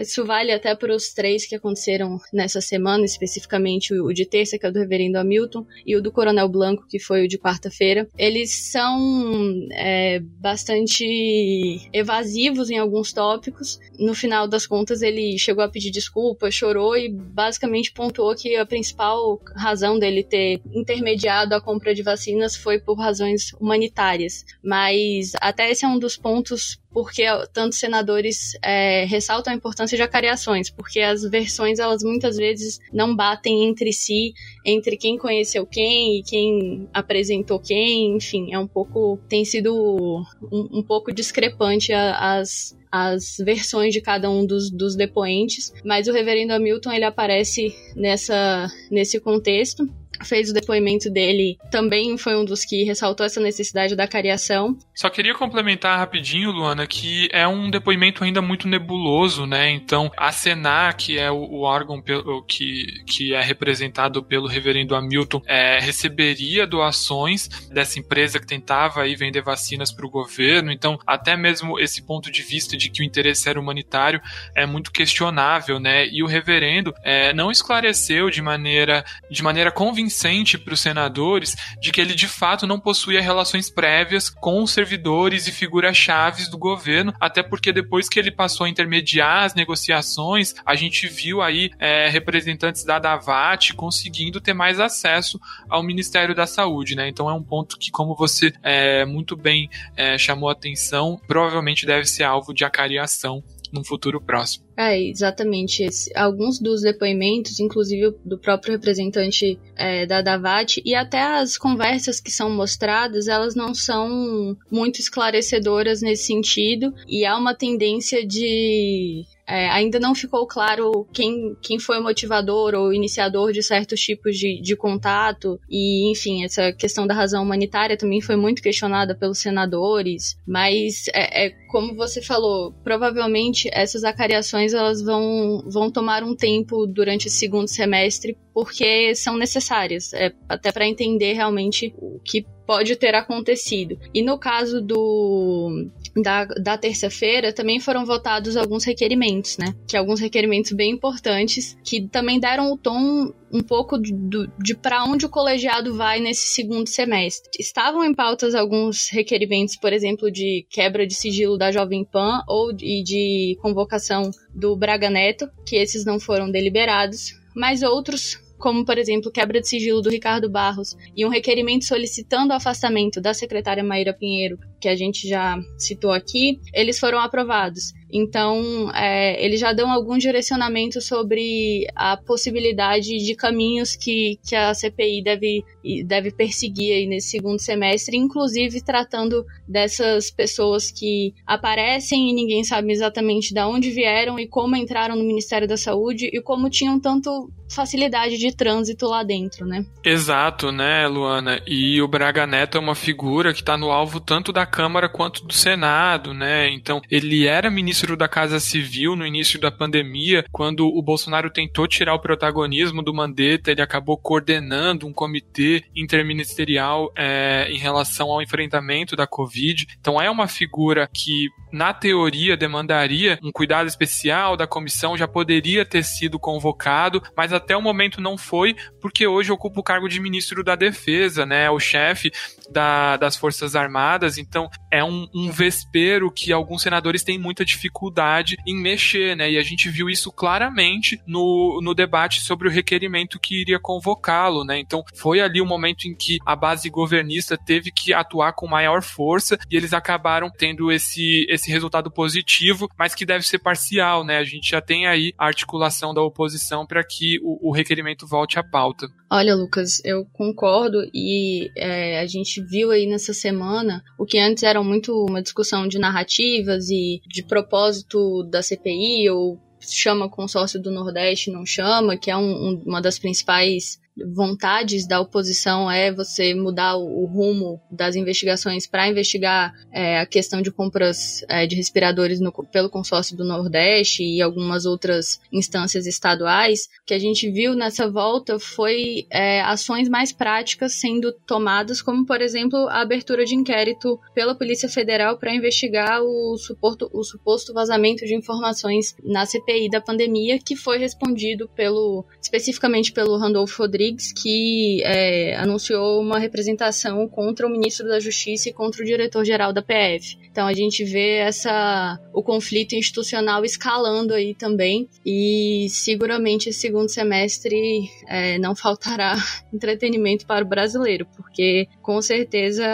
isso 0.00 0.24
vale 0.24 0.52
até 0.52 0.74
para 0.74 0.94
os 0.94 1.12
três 1.12 1.46
que 1.46 1.54
aconteceram 1.54 2.18
nessa 2.32 2.60
semana, 2.60 3.04
especificamente 3.04 3.94
o 3.94 4.12
de 4.12 4.26
terça, 4.26 4.58
que 4.58 4.66
é 4.66 4.70
do 4.70 4.78
reverendo 4.78 5.18
Hamilton, 5.18 5.66
e 5.86 5.96
o 5.96 6.02
do 6.02 6.12
Coronel 6.12 6.48
Blanco, 6.48 6.86
que 6.88 6.98
foi 6.98 7.24
o 7.24 7.28
de 7.28 7.38
quarta-feira. 7.38 8.08
Eles 8.16 8.70
são 8.70 9.68
é, 9.72 10.20
bastante 10.20 11.88
evasivos 11.92 12.70
em 12.70 12.78
alguns 12.78 13.12
tópicos. 13.12 13.78
No 13.98 14.14
final 14.14 14.48
das 14.48 14.66
contas, 14.66 15.02
ele 15.02 15.38
chegou 15.38 15.62
a 15.62 15.68
pedir 15.68 15.90
desculpa, 15.90 16.50
chorou 16.50 16.96
e 16.96 17.08
basicamente 17.08 17.92
pontuou 17.92 18.34
que 18.34 18.56
a 18.56 18.66
principal 18.66 19.40
razão 19.54 19.89
dele 19.98 20.24
ter 20.24 20.60
intermediado 20.72 21.54
a 21.54 21.60
compra 21.60 21.94
de 21.94 22.02
vacinas 22.02 22.56
foi 22.56 22.78
por 22.78 22.98
razões 22.98 23.52
humanitárias. 23.54 24.44
Mas 24.62 25.32
até 25.40 25.70
esse 25.70 25.84
é 25.84 25.88
um 25.88 25.98
dos 25.98 26.16
pontos 26.16 26.79
porque 26.92 27.24
tantos 27.52 27.78
senadores 27.78 28.52
é, 28.62 29.04
ressaltam 29.04 29.52
a 29.52 29.56
importância 29.56 29.96
de 29.96 30.02
acariações, 30.02 30.70
porque 30.70 31.00
as 31.00 31.22
versões 31.22 31.78
elas 31.78 32.02
muitas 32.02 32.36
vezes 32.36 32.80
não 32.92 33.14
batem 33.14 33.64
entre 33.64 33.92
si, 33.92 34.32
entre 34.64 34.96
quem 34.96 35.16
conheceu 35.16 35.66
quem 35.66 36.18
e 36.18 36.22
quem 36.22 36.88
apresentou 36.92 37.58
quem, 37.58 38.16
enfim, 38.16 38.52
é 38.52 38.58
um 38.58 38.66
pouco 38.66 39.18
tem 39.28 39.44
sido 39.44 40.24
um, 40.50 40.78
um 40.78 40.82
pouco 40.82 41.12
discrepante 41.12 41.92
as 41.92 42.78
as 42.92 43.36
versões 43.38 43.94
de 43.94 44.00
cada 44.00 44.28
um 44.28 44.44
dos, 44.44 44.68
dos 44.68 44.96
depoentes, 44.96 45.72
mas 45.84 46.08
o 46.08 46.12
reverendo 46.12 46.52
Hamilton 46.52 46.90
ele 46.90 47.04
aparece 47.04 47.72
nessa, 47.94 48.66
nesse 48.90 49.20
contexto 49.20 49.88
fez 50.24 50.50
o 50.50 50.54
depoimento 50.54 51.10
dele, 51.10 51.58
também 51.70 52.16
foi 52.18 52.36
um 52.36 52.44
dos 52.44 52.64
que 52.64 52.84
ressaltou 52.84 53.24
essa 53.24 53.40
necessidade 53.40 53.96
da 53.96 54.06
cariação. 54.06 54.76
Só 54.94 55.08
queria 55.08 55.34
complementar 55.34 55.98
rapidinho, 55.98 56.50
Luana, 56.50 56.86
que 56.86 57.28
é 57.32 57.46
um 57.46 57.70
depoimento 57.70 58.22
ainda 58.22 58.42
muito 58.42 58.68
nebuloso, 58.68 59.46
né? 59.46 59.70
Então, 59.70 60.10
a 60.16 60.30
Senar, 60.30 60.96
que 60.96 61.18
é 61.18 61.30
o, 61.30 61.36
o 61.36 61.60
órgão 61.62 62.02
que, 62.46 62.86
que 63.06 63.34
é 63.34 63.40
representado 63.40 64.22
pelo 64.22 64.46
reverendo 64.46 64.94
Hamilton, 64.94 65.42
é, 65.46 65.78
receberia 65.80 66.66
doações 66.66 67.48
dessa 67.68 67.98
empresa 67.98 68.38
que 68.38 68.46
tentava 68.46 69.02
aí 69.02 69.14
vender 69.16 69.42
vacinas 69.42 69.90
para 69.92 70.06
o 70.06 70.10
governo. 70.10 70.70
Então, 70.70 70.98
até 71.06 71.36
mesmo 71.36 71.78
esse 71.78 72.02
ponto 72.02 72.30
de 72.30 72.42
vista 72.42 72.76
de 72.76 72.90
que 72.90 73.02
o 73.02 73.04
interesse 73.04 73.48
era 73.48 73.60
humanitário 73.60 74.20
é 74.54 74.66
muito 74.66 74.92
questionável, 74.92 75.78
né? 75.78 76.06
E 76.06 76.22
o 76.22 76.26
reverendo 76.26 76.94
é, 77.02 77.32
não 77.32 77.50
esclareceu 77.50 78.28
de 78.30 78.42
maneira, 78.42 79.04
de 79.30 79.42
maneira 79.42 79.70
convincente 79.70 80.09
convincente 80.10 80.58
para 80.58 80.74
os 80.74 80.80
senadores 80.80 81.56
de 81.80 81.92
que 81.92 82.00
ele 82.00 82.14
de 82.14 82.26
fato 82.26 82.66
não 82.66 82.80
possuía 82.80 83.22
relações 83.22 83.70
prévias 83.70 84.28
com 84.28 84.62
os 84.62 84.72
servidores 84.72 85.46
e 85.46 85.52
figuras 85.52 85.96
chaves 85.96 86.48
do 86.48 86.58
governo, 86.58 87.14
até 87.20 87.42
porque 87.42 87.72
depois 87.72 88.08
que 88.08 88.18
ele 88.18 88.32
passou 88.32 88.66
a 88.66 88.68
intermediar 88.68 89.44
as 89.44 89.54
negociações, 89.54 90.54
a 90.66 90.74
gente 90.74 91.06
viu 91.06 91.40
aí 91.40 91.70
é, 91.78 92.08
representantes 92.08 92.84
da 92.84 92.98
Davat 92.98 93.72
conseguindo 93.74 94.40
ter 94.40 94.52
mais 94.52 94.80
acesso 94.80 95.40
ao 95.68 95.82
Ministério 95.82 96.34
da 96.34 96.46
Saúde, 96.46 96.96
né? 96.96 97.08
Então 97.08 97.30
é 97.30 97.32
um 97.32 97.42
ponto 97.42 97.78
que, 97.78 97.90
como 97.90 98.16
você 98.16 98.52
é, 98.62 99.04
muito 99.04 99.36
bem 99.36 99.70
é, 99.96 100.18
chamou 100.18 100.48
a 100.48 100.52
atenção, 100.52 101.20
provavelmente 101.28 101.86
deve 101.86 102.06
ser 102.06 102.24
alvo 102.24 102.52
de 102.52 102.64
acariação 102.64 103.42
num 103.72 103.84
futuro 103.84 104.20
próximo. 104.20 104.69
É, 104.82 104.98
exatamente. 104.98 105.86
Alguns 106.16 106.58
dos 106.58 106.80
depoimentos, 106.80 107.60
inclusive 107.60 108.16
do 108.24 108.38
próprio 108.38 108.72
representante 108.72 109.60
é, 109.76 110.06
da 110.06 110.22
Davat, 110.22 110.80
e 110.82 110.94
até 110.94 111.20
as 111.20 111.58
conversas 111.58 112.18
que 112.18 112.30
são 112.30 112.48
mostradas, 112.48 113.28
elas 113.28 113.54
não 113.54 113.74
são 113.74 114.56
muito 114.70 114.98
esclarecedoras 114.98 116.00
nesse 116.00 116.24
sentido, 116.24 116.94
e 117.06 117.26
há 117.26 117.36
uma 117.36 117.54
tendência 117.54 118.26
de 118.26 119.26
é, 119.50 119.68
ainda 119.68 119.98
não 119.98 120.14
ficou 120.14 120.46
claro 120.46 121.04
quem, 121.12 121.56
quem 121.60 121.78
foi 121.80 121.98
o 121.98 122.02
motivador 122.02 122.72
ou 122.74 122.92
iniciador 122.92 123.50
de 123.52 123.64
certos 123.64 124.00
tipos 124.00 124.38
de, 124.38 124.62
de 124.62 124.76
contato, 124.76 125.60
e 125.68 126.08
enfim, 126.12 126.44
essa 126.44 126.72
questão 126.72 127.04
da 127.04 127.14
razão 127.14 127.42
humanitária 127.42 127.96
também 127.96 128.20
foi 128.20 128.36
muito 128.36 128.62
questionada 128.62 129.12
pelos 129.12 129.40
senadores, 129.40 130.38
mas 130.46 131.08
é, 131.12 131.46
é 131.46 131.50
como 131.68 131.96
você 131.96 132.22
falou, 132.22 132.72
provavelmente 132.84 133.68
essas 133.72 134.04
acariações 134.04 134.69
elas 134.74 135.02
vão, 135.02 135.62
vão 135.66 135.90
tomar 135.90 136.22
um 136.22 136.34
tempo 136.34 136.86
durante 136.86 137.26
o 137.26 137.30
segundo 137.30 137.68
semestre 137.68 138.36
porque 138.52 139.14
são 139.14 139.36
necessárias, 139.36 140.12
é, 140.12 140.32
até 140.48 140.72
para 140.72 140.86
entender 140.86 141.32
realmente 141.34 141.94
o 141.98 142.18
que 142.24 142.44
pode 142.66 142.94
ter 142.96 143.14
acontecido. 143.14 143.98
E 144.14 144.22
no 144.22 144.38
caso 144.38 144.80
do 144.80 145.88
da, 146.16 146.44
da 146.44 146.76
terça-feira 146.76 147.52
também 147.52 147.80
foram 147.80 148.04
votados 148.04 148.56
alguns 148.56 148.84
requerimentos, 148.84 149.56
né? 149.58 149.74
Que 149.86 149.96
alguns 149.96 150.20
requerimentos 150.20 150.72
bem 150.72 150.92
importantes 150.92 151.76
que 151.84 152.06
também 152.08 152.40
deram 152.40 152.72
o 152.72 152.76
tom 152.76 153.32
um 153.52 153.62
pouco 153.62 153.98
de, 153.98 154.12
de 154.58 154.74
para 154.74 155.04
onde 155.04 155.26
o 155.26 155.28
colegiado 155.28 155.94
vai 155.94 156.20
nesse 156.20 156.54
segundo 156.54 156.88
semestre. 156.88 157.50
Estavam 157.58 158.04
em 158.04 158.14
pautas 158.14 158.54
alguns 158.54 159.08
requerimentos, 159.10 159.76
por 159.76 159.92
exemplo, 159.92 160.30
de 160.30 160.66
quebra 160.70 161.06
de 161.06 161.14
sigilo 161.14 161.58
da 161.58 161.72
Jovem 161.72 162.04
Pan 162.04 162.42
ou 162.46 162.72
de 162.72 163.56
convocação 163.60 164.30
do 164.54 164.76
Braga 164.76 165.10
Neto, 165.10 165.48
que 165.66 165.76
esses 165.76 166.04
não 166.04 166.20
foram 166.20 166.50
deliberados, 166.50 167.32
mas 167.54 167.82
outros 167.82 168.38
como, 168.60 168.84
por 168.84 168.98
exemplo, 168.98 169.32
quebra 169.32 169.60
de 169.60 169.68
sigilo 169.68 170.02
do 170.02 170.10
Ricardo 170.10 170.48
Barros 170.48 170.96
e 171.16 171.24
um 171.24 171.30
requerimento 171.30 171.86
solicitando 171.86 172.52
o 172.52 172.56
afastamento 172.56 173.20
da 173.20 173.34
secretária 173.34 173.82
Maíra 173.82 174.12
Pinheiro, 174.12 174.58
que 174.80 174.88
a 174.88 174.94
gente 174.94 175.26
já 175.26 175.58
citou 175.78 176.12
aqui, 176.12 176.60
eles 176.72 176.98
foram 176.98 177.18
aprovados. 177.18 177.92
Então, 178.12 178.90
é, 178.94 179.42
eles 179.44 179.60
já 179.60 179.72
dão 179.72 179.90
algum 179.90 180.18
direcionamento 180.18 181.00
sobre 181.00 181.86
a 181.94 182.16
possibilidade 182.16 183.16
de 183.18 183.34
caminhos 183.34 183.94
que, 183.94 184.38
que 184.46 184.54
a 184.54 184.74
CPI 184.74 185.22
deve, 185.22 185.64
deve 186.04 186.32
perseguir 186.32 186.92
aí 186.92 187.06
nesse 187.06 187.28
segundo 187.28 187.60
semestre, 187.60 188.16
inclusive 188.16 188.82
tratando 188.82 189.44
dessas 189.66 190.30
pessoas 190.30 190.90
que 190.90 191.32
aparecem 191.46 192.30
e 192.30 192.34
ninguém 192.34 192.64
sabe 192.64 192.92
exatamente 192.92 193.54
de 193.54 193.60
onde 193.62 193.90
vieram 193.90 194.38
e 194.38 194.46
como 194.46 194.76
entraram 194.76 195.16
no 195.16 195.24
Ministério 195.24 195.68
da 195.68 195.76
Saúde 195.76 196.28
e 196.32 196.42
como 196.42 196.68
tinham 196.68 196.98
tanto 196.98 197.48
facilidade 197.74 198.36
de 198.36 198.54
trânsito 198.54 199.06
lá 199.06 199.22
dentro, 199.22 199.64
né? 199.66 199.84
Exato, 200.04 200.72
né, 200.72 201.06
Luana? 201.06 201.60
E 201.66 202.00
o 202.02 202.08
Braga 202.08 202.46
Neto 202.46 202.76
é 202.76 202.80
uma 202.80 202.94
figura 202.94 203.52
que 203.52 203.60
está 203.60 203.76
no 203.76 203.90
alvo 203.90 204.20
tanto 204.20 204.52
da 204.52 204.66
Câmara 204.66 205.08
quanto 205.08 205.44
do 205.44 205.52
Senado, 205.52 206.34
né? 206.34 206.68
Então, 206.70 207.00
ele 207.10 207.46
era 207.46 207.70
ministro 207.70 208.16
da 208.16 208.28
Casa 208.28 208.58
Civil 208.58 209.14
no 209.14 209.26
início 209.26 209.60
da 209.60 209.70
pandemia, 209.70 210.44
quando 210.50 210.86
o 210.86 211.02
Bolsonaro 211.02 211.50
tentou 211.50 211.86
tirar 211.86 212.14
o 212.14 212.20
protagonismo 212.20 213.02
do 213.02 213.14
Mandetta, 213.14 213.70
ele 213.70 213.82
acabou 213.82 214.18
coordenando 214.18 215.06
um 215.06 215.12
comitê 215.12 215.84
interministerial 215.94 217.12
é, 217.16 217.68
em 217.70 217.78
relação 217.78 218.30
ao 218.30 218.42
enfrentamento 218.42 219.14
da 219.14 219.26
Covid. 219.26 219.86
Então 220.00 220.20
é 220.20 220.30
uma 220.30 220.48
figura 220.48 221.08
que, 221.12 221.48
na 221.72 221.92
teoria, 221.92 222.56
demandaria 222.56 223.38
um 223.42 223.52
cuidado 223.52 223.86
especial 223.86 224.56
da 224.56 224.66
comissão, 224.66 225.16
já 225.16 225.28
poderia 225.28 225.84
ter 225.84 226.02
sido 226.02 226.38
convocado, 226.38 227.22
mas 227.36 227.52
até 227.60 227.76
o 227.76 227.82
momento 227.82 228.20
não 228.20 228.36
foi, 228.36 228.74
porque 229.00 229.26
hoje 229.26 229.52
ocupa 229.52 229.80
o 229.80 229.84
cargo 229.84 230.08
de 230.08 230.20
ministro 230.20 230.64
da 230.64 230.74
Defesa, 230.74 231.44
né? 231.46 231.70
O 231.70 231.78
chefe 231.78 232.30
da, 232.70 233.16
das 233.16 233.36
Forças 233.36 233.76
Armadas. 233.76 234.38
Então 234.38 234.68
é 234.90 235.04
um, 235.04 235.28
um 235.34 235.50
vespero 235.50 236.30
que 236.30 236.52
alguns 236.52 236.82
senadores 236.82 237.22
têm 237.22 237.38
muita 237.38 237.64
dificuldade 237.64 237.90
dificuldade 237.90 238.56
em 238.66 238.76
mexer, 238.76 239.36
né? 239.36 239.50
E 239.50 239.58
a 239.58 239.62
gente 239.62 239.88
viu 239.88 240.08
isso 240.08 240.30
claramente 240.30 241.20
no, 241.26 241.80
no 241.82 241.94
debate 241.94 242.40
sobre 242.40 242.68
o 242.68 242.70
requerimento 242.70 243.38
que 243.38 243.60
iria 243.60 243.78
convocá-lo, 243.78 244.64
né? 244.64 244.78
Então 244.78 245.02
foi 245.14 245.40
ali 245.40 245.60
o 245.60 245.66
momento 245.66 246.06
em 246.06 246.14
que 246.14 246.38
a 246.46 246.54
base 246.54 246.88
governista 246.88 247.56
teve 247.56 247.90
que 247.90 248.12
atuar 248.12 248.52
com 248.52 248.66
maior 248.66 249.02
força 249.02 249.58
e 249.70 249.76
eles 249.76 249.92
acabaram 249.92 250.50
tendo 250.50 250.92
esse, 250.92 251.46
esse 251.48 251.70
resultado 251.70 252.10
positivo, 252.10 252.88
mas 252.98 253.14
que 253.14 253.26
deve 253.26 253.46
ser 253.46 253.58
parcial, 253.58 254.24
né? 254.24 254.38
A 254.38 254.44
gente 254.44 254.70
já 254.70 254.80
tem 254.80 255.06
aí 255.06 255.32
a 255.38 255.46
articulação 255.46 256.14
da 256.14 256.22
oposição 256.22 256.86
para 256.86 257.02
que 257.02 257.38
o, 257.42 257.49
o, 257.60 257.72
requerimento 257.72 258.26
volte 258.26 258.58
à 258.58 258.62
pauta. 258.62 259.06
Olha, 259.30 259.54
Lucas, 259.54 260.00
eu 260.04 260.24
concordo 260.32 261.02
e 261.14 261.70
é, 261.76 262.20
a 262.20 262.26
gente 262.26 262.62
viu 262.62 262.90
aí 262.90 263.06
nessa 263.06 263.32
semana 263.32 264.02
o 264.18 264.24
que 264.24 264.38
antes 264.38 264.62
era 264.62 264.82
muito 264.82 265.12
uma 265.28 265.42
discussão 265.42 265.86
de 265.86 265.98
narrativas 265.98 266.88
e 266.90 267.20
de 267.26 267.42
propósito 267.42 268.42
da 268.44 268.62
CPI 268.62 269.30
ou 269.30 269.58
chama 269.80 270.28
consórcio 270.28 270.80
do 270.80 270.90
Nordeste, 270.90 271.50
não 271.50 271.64
chama, 271.64 272.16
que 272.16 272.30
é 272.30 272.36
um, 272.36 272.42
um, 272.50 272.82
uma 272.86 273.00
das 273.00 273.18
principais 273.18 273.99
vontades 274.16 275.06
da 275.06 275.20
oposição 275.20 275.90
é 275.90 276.12
você 276.12 276.54
mudar 276.54 276.96
o, 276.96 277.22
o 277.22 277.26
rumo 277.26 277.80
das 277.90 278.16
investigações 278.16 278.86
para 278.86 279.08
investigar 279.08 279.72
é, 279.92 280.20
a 280.20 280.26
questão 280.26 280.60
de 280.60 280.70
compras 280.70 281.44
é, 281.48 281.66
de 281.66 281.76
respiradores 281.76 282.40
no, 282.40 282.52
pelo 282.52 282.90
consórcio 282.90 283.36
do 283.36 283.44
Nordeste 283.44 284.22
e 284.22 284.42
algumas 284.42 284.84
outras 284.84 285.40
instâncias 285.52 286.06
estaduais, 286.06 286.88
que 287.06 287.14
a 287.14 287.18
gente 287.18 287.50
viu 287.50 287.74
nessa 287.74 288.10
volta 288.10 288.58
foi 288.58 289.26
é, 289.30 289.60
ações 289.62 290.08
mais 290.08 290.32
práticas 290.32 290.94
sendo 290.94 291.32
tomadas, 291.46 292.02
como 292.02 292.26
por 292.26 292.40
exemplo 292.40 292.78
a 292.88 293.00
abertura 293.00 293.44
de 293.44 293.54
inquérito 293.54 294.18
pela 294.34 294.54
Polícia 294.54 294.88
Federal 294.88 295.38
para 295.38 295.54
investigar 295.54 296.22
o, 296.22 296.56
suporto, 296.56 297.10
o 297.12 297.22
suposto 297.22 297.72
vazamento 297.72 298.24
de 298.24 298.34
informações 298.34 299.14
na 299.22 299.46
CPI 299.46 299.88
da 299.88 300.00
pandemia, 300.00 300.58
que 300.58 300.76
foi 300.76 300.98
respondido 300.98 301.68
pelo 301.68 302.24
especificamente 302.40 303.12
pelo 303.12 303.36
Randolfo 303.36 303.82
Rodrigues, 303.82 303.99
que 304.34 305.02
é, 305.04 305.54
anunciou 305.56 306.20
uma 306.20 306.38
representação 306.38 307.28
contra 307.28 307.66
o 307.66 307.70
ministro 307.70 308.08
da 308.08 308.18
Justiça 308.18 308.68
e 308.68 308.72
contra 308.72 309.02
o 309.02 309.04
diretor-geral 309.04 309.72
da 309.72 309.82
PF. 309.82 310.38
Então 310.50 310.66
a 310.66 310.72
gente 310.72 311.04
vê 311.04 311.36
essa 311.36 312.18
o 312.32 312.42
conflito 312.42 312.94
institucional 312.94 313.64
escalando 313.64 314.34
aí 314.34 314.54
também 314.54 315.08
e 315.24 315.86
seguramente 315.90 316.68
esse 316.68 316.80
segundo 316.80 317.08
semestre 317.08 318.08
é, 318.28 318.58
não 318.58 318.74
faltará 318.74 319.36
entretenimento 319.72 320.46
para 320.46 320.64
o 320.64 320.68
brasileiro, 320.68 321.26
porque 321.36 321.86
com 322.02 322.20
certeza 322.20 322.84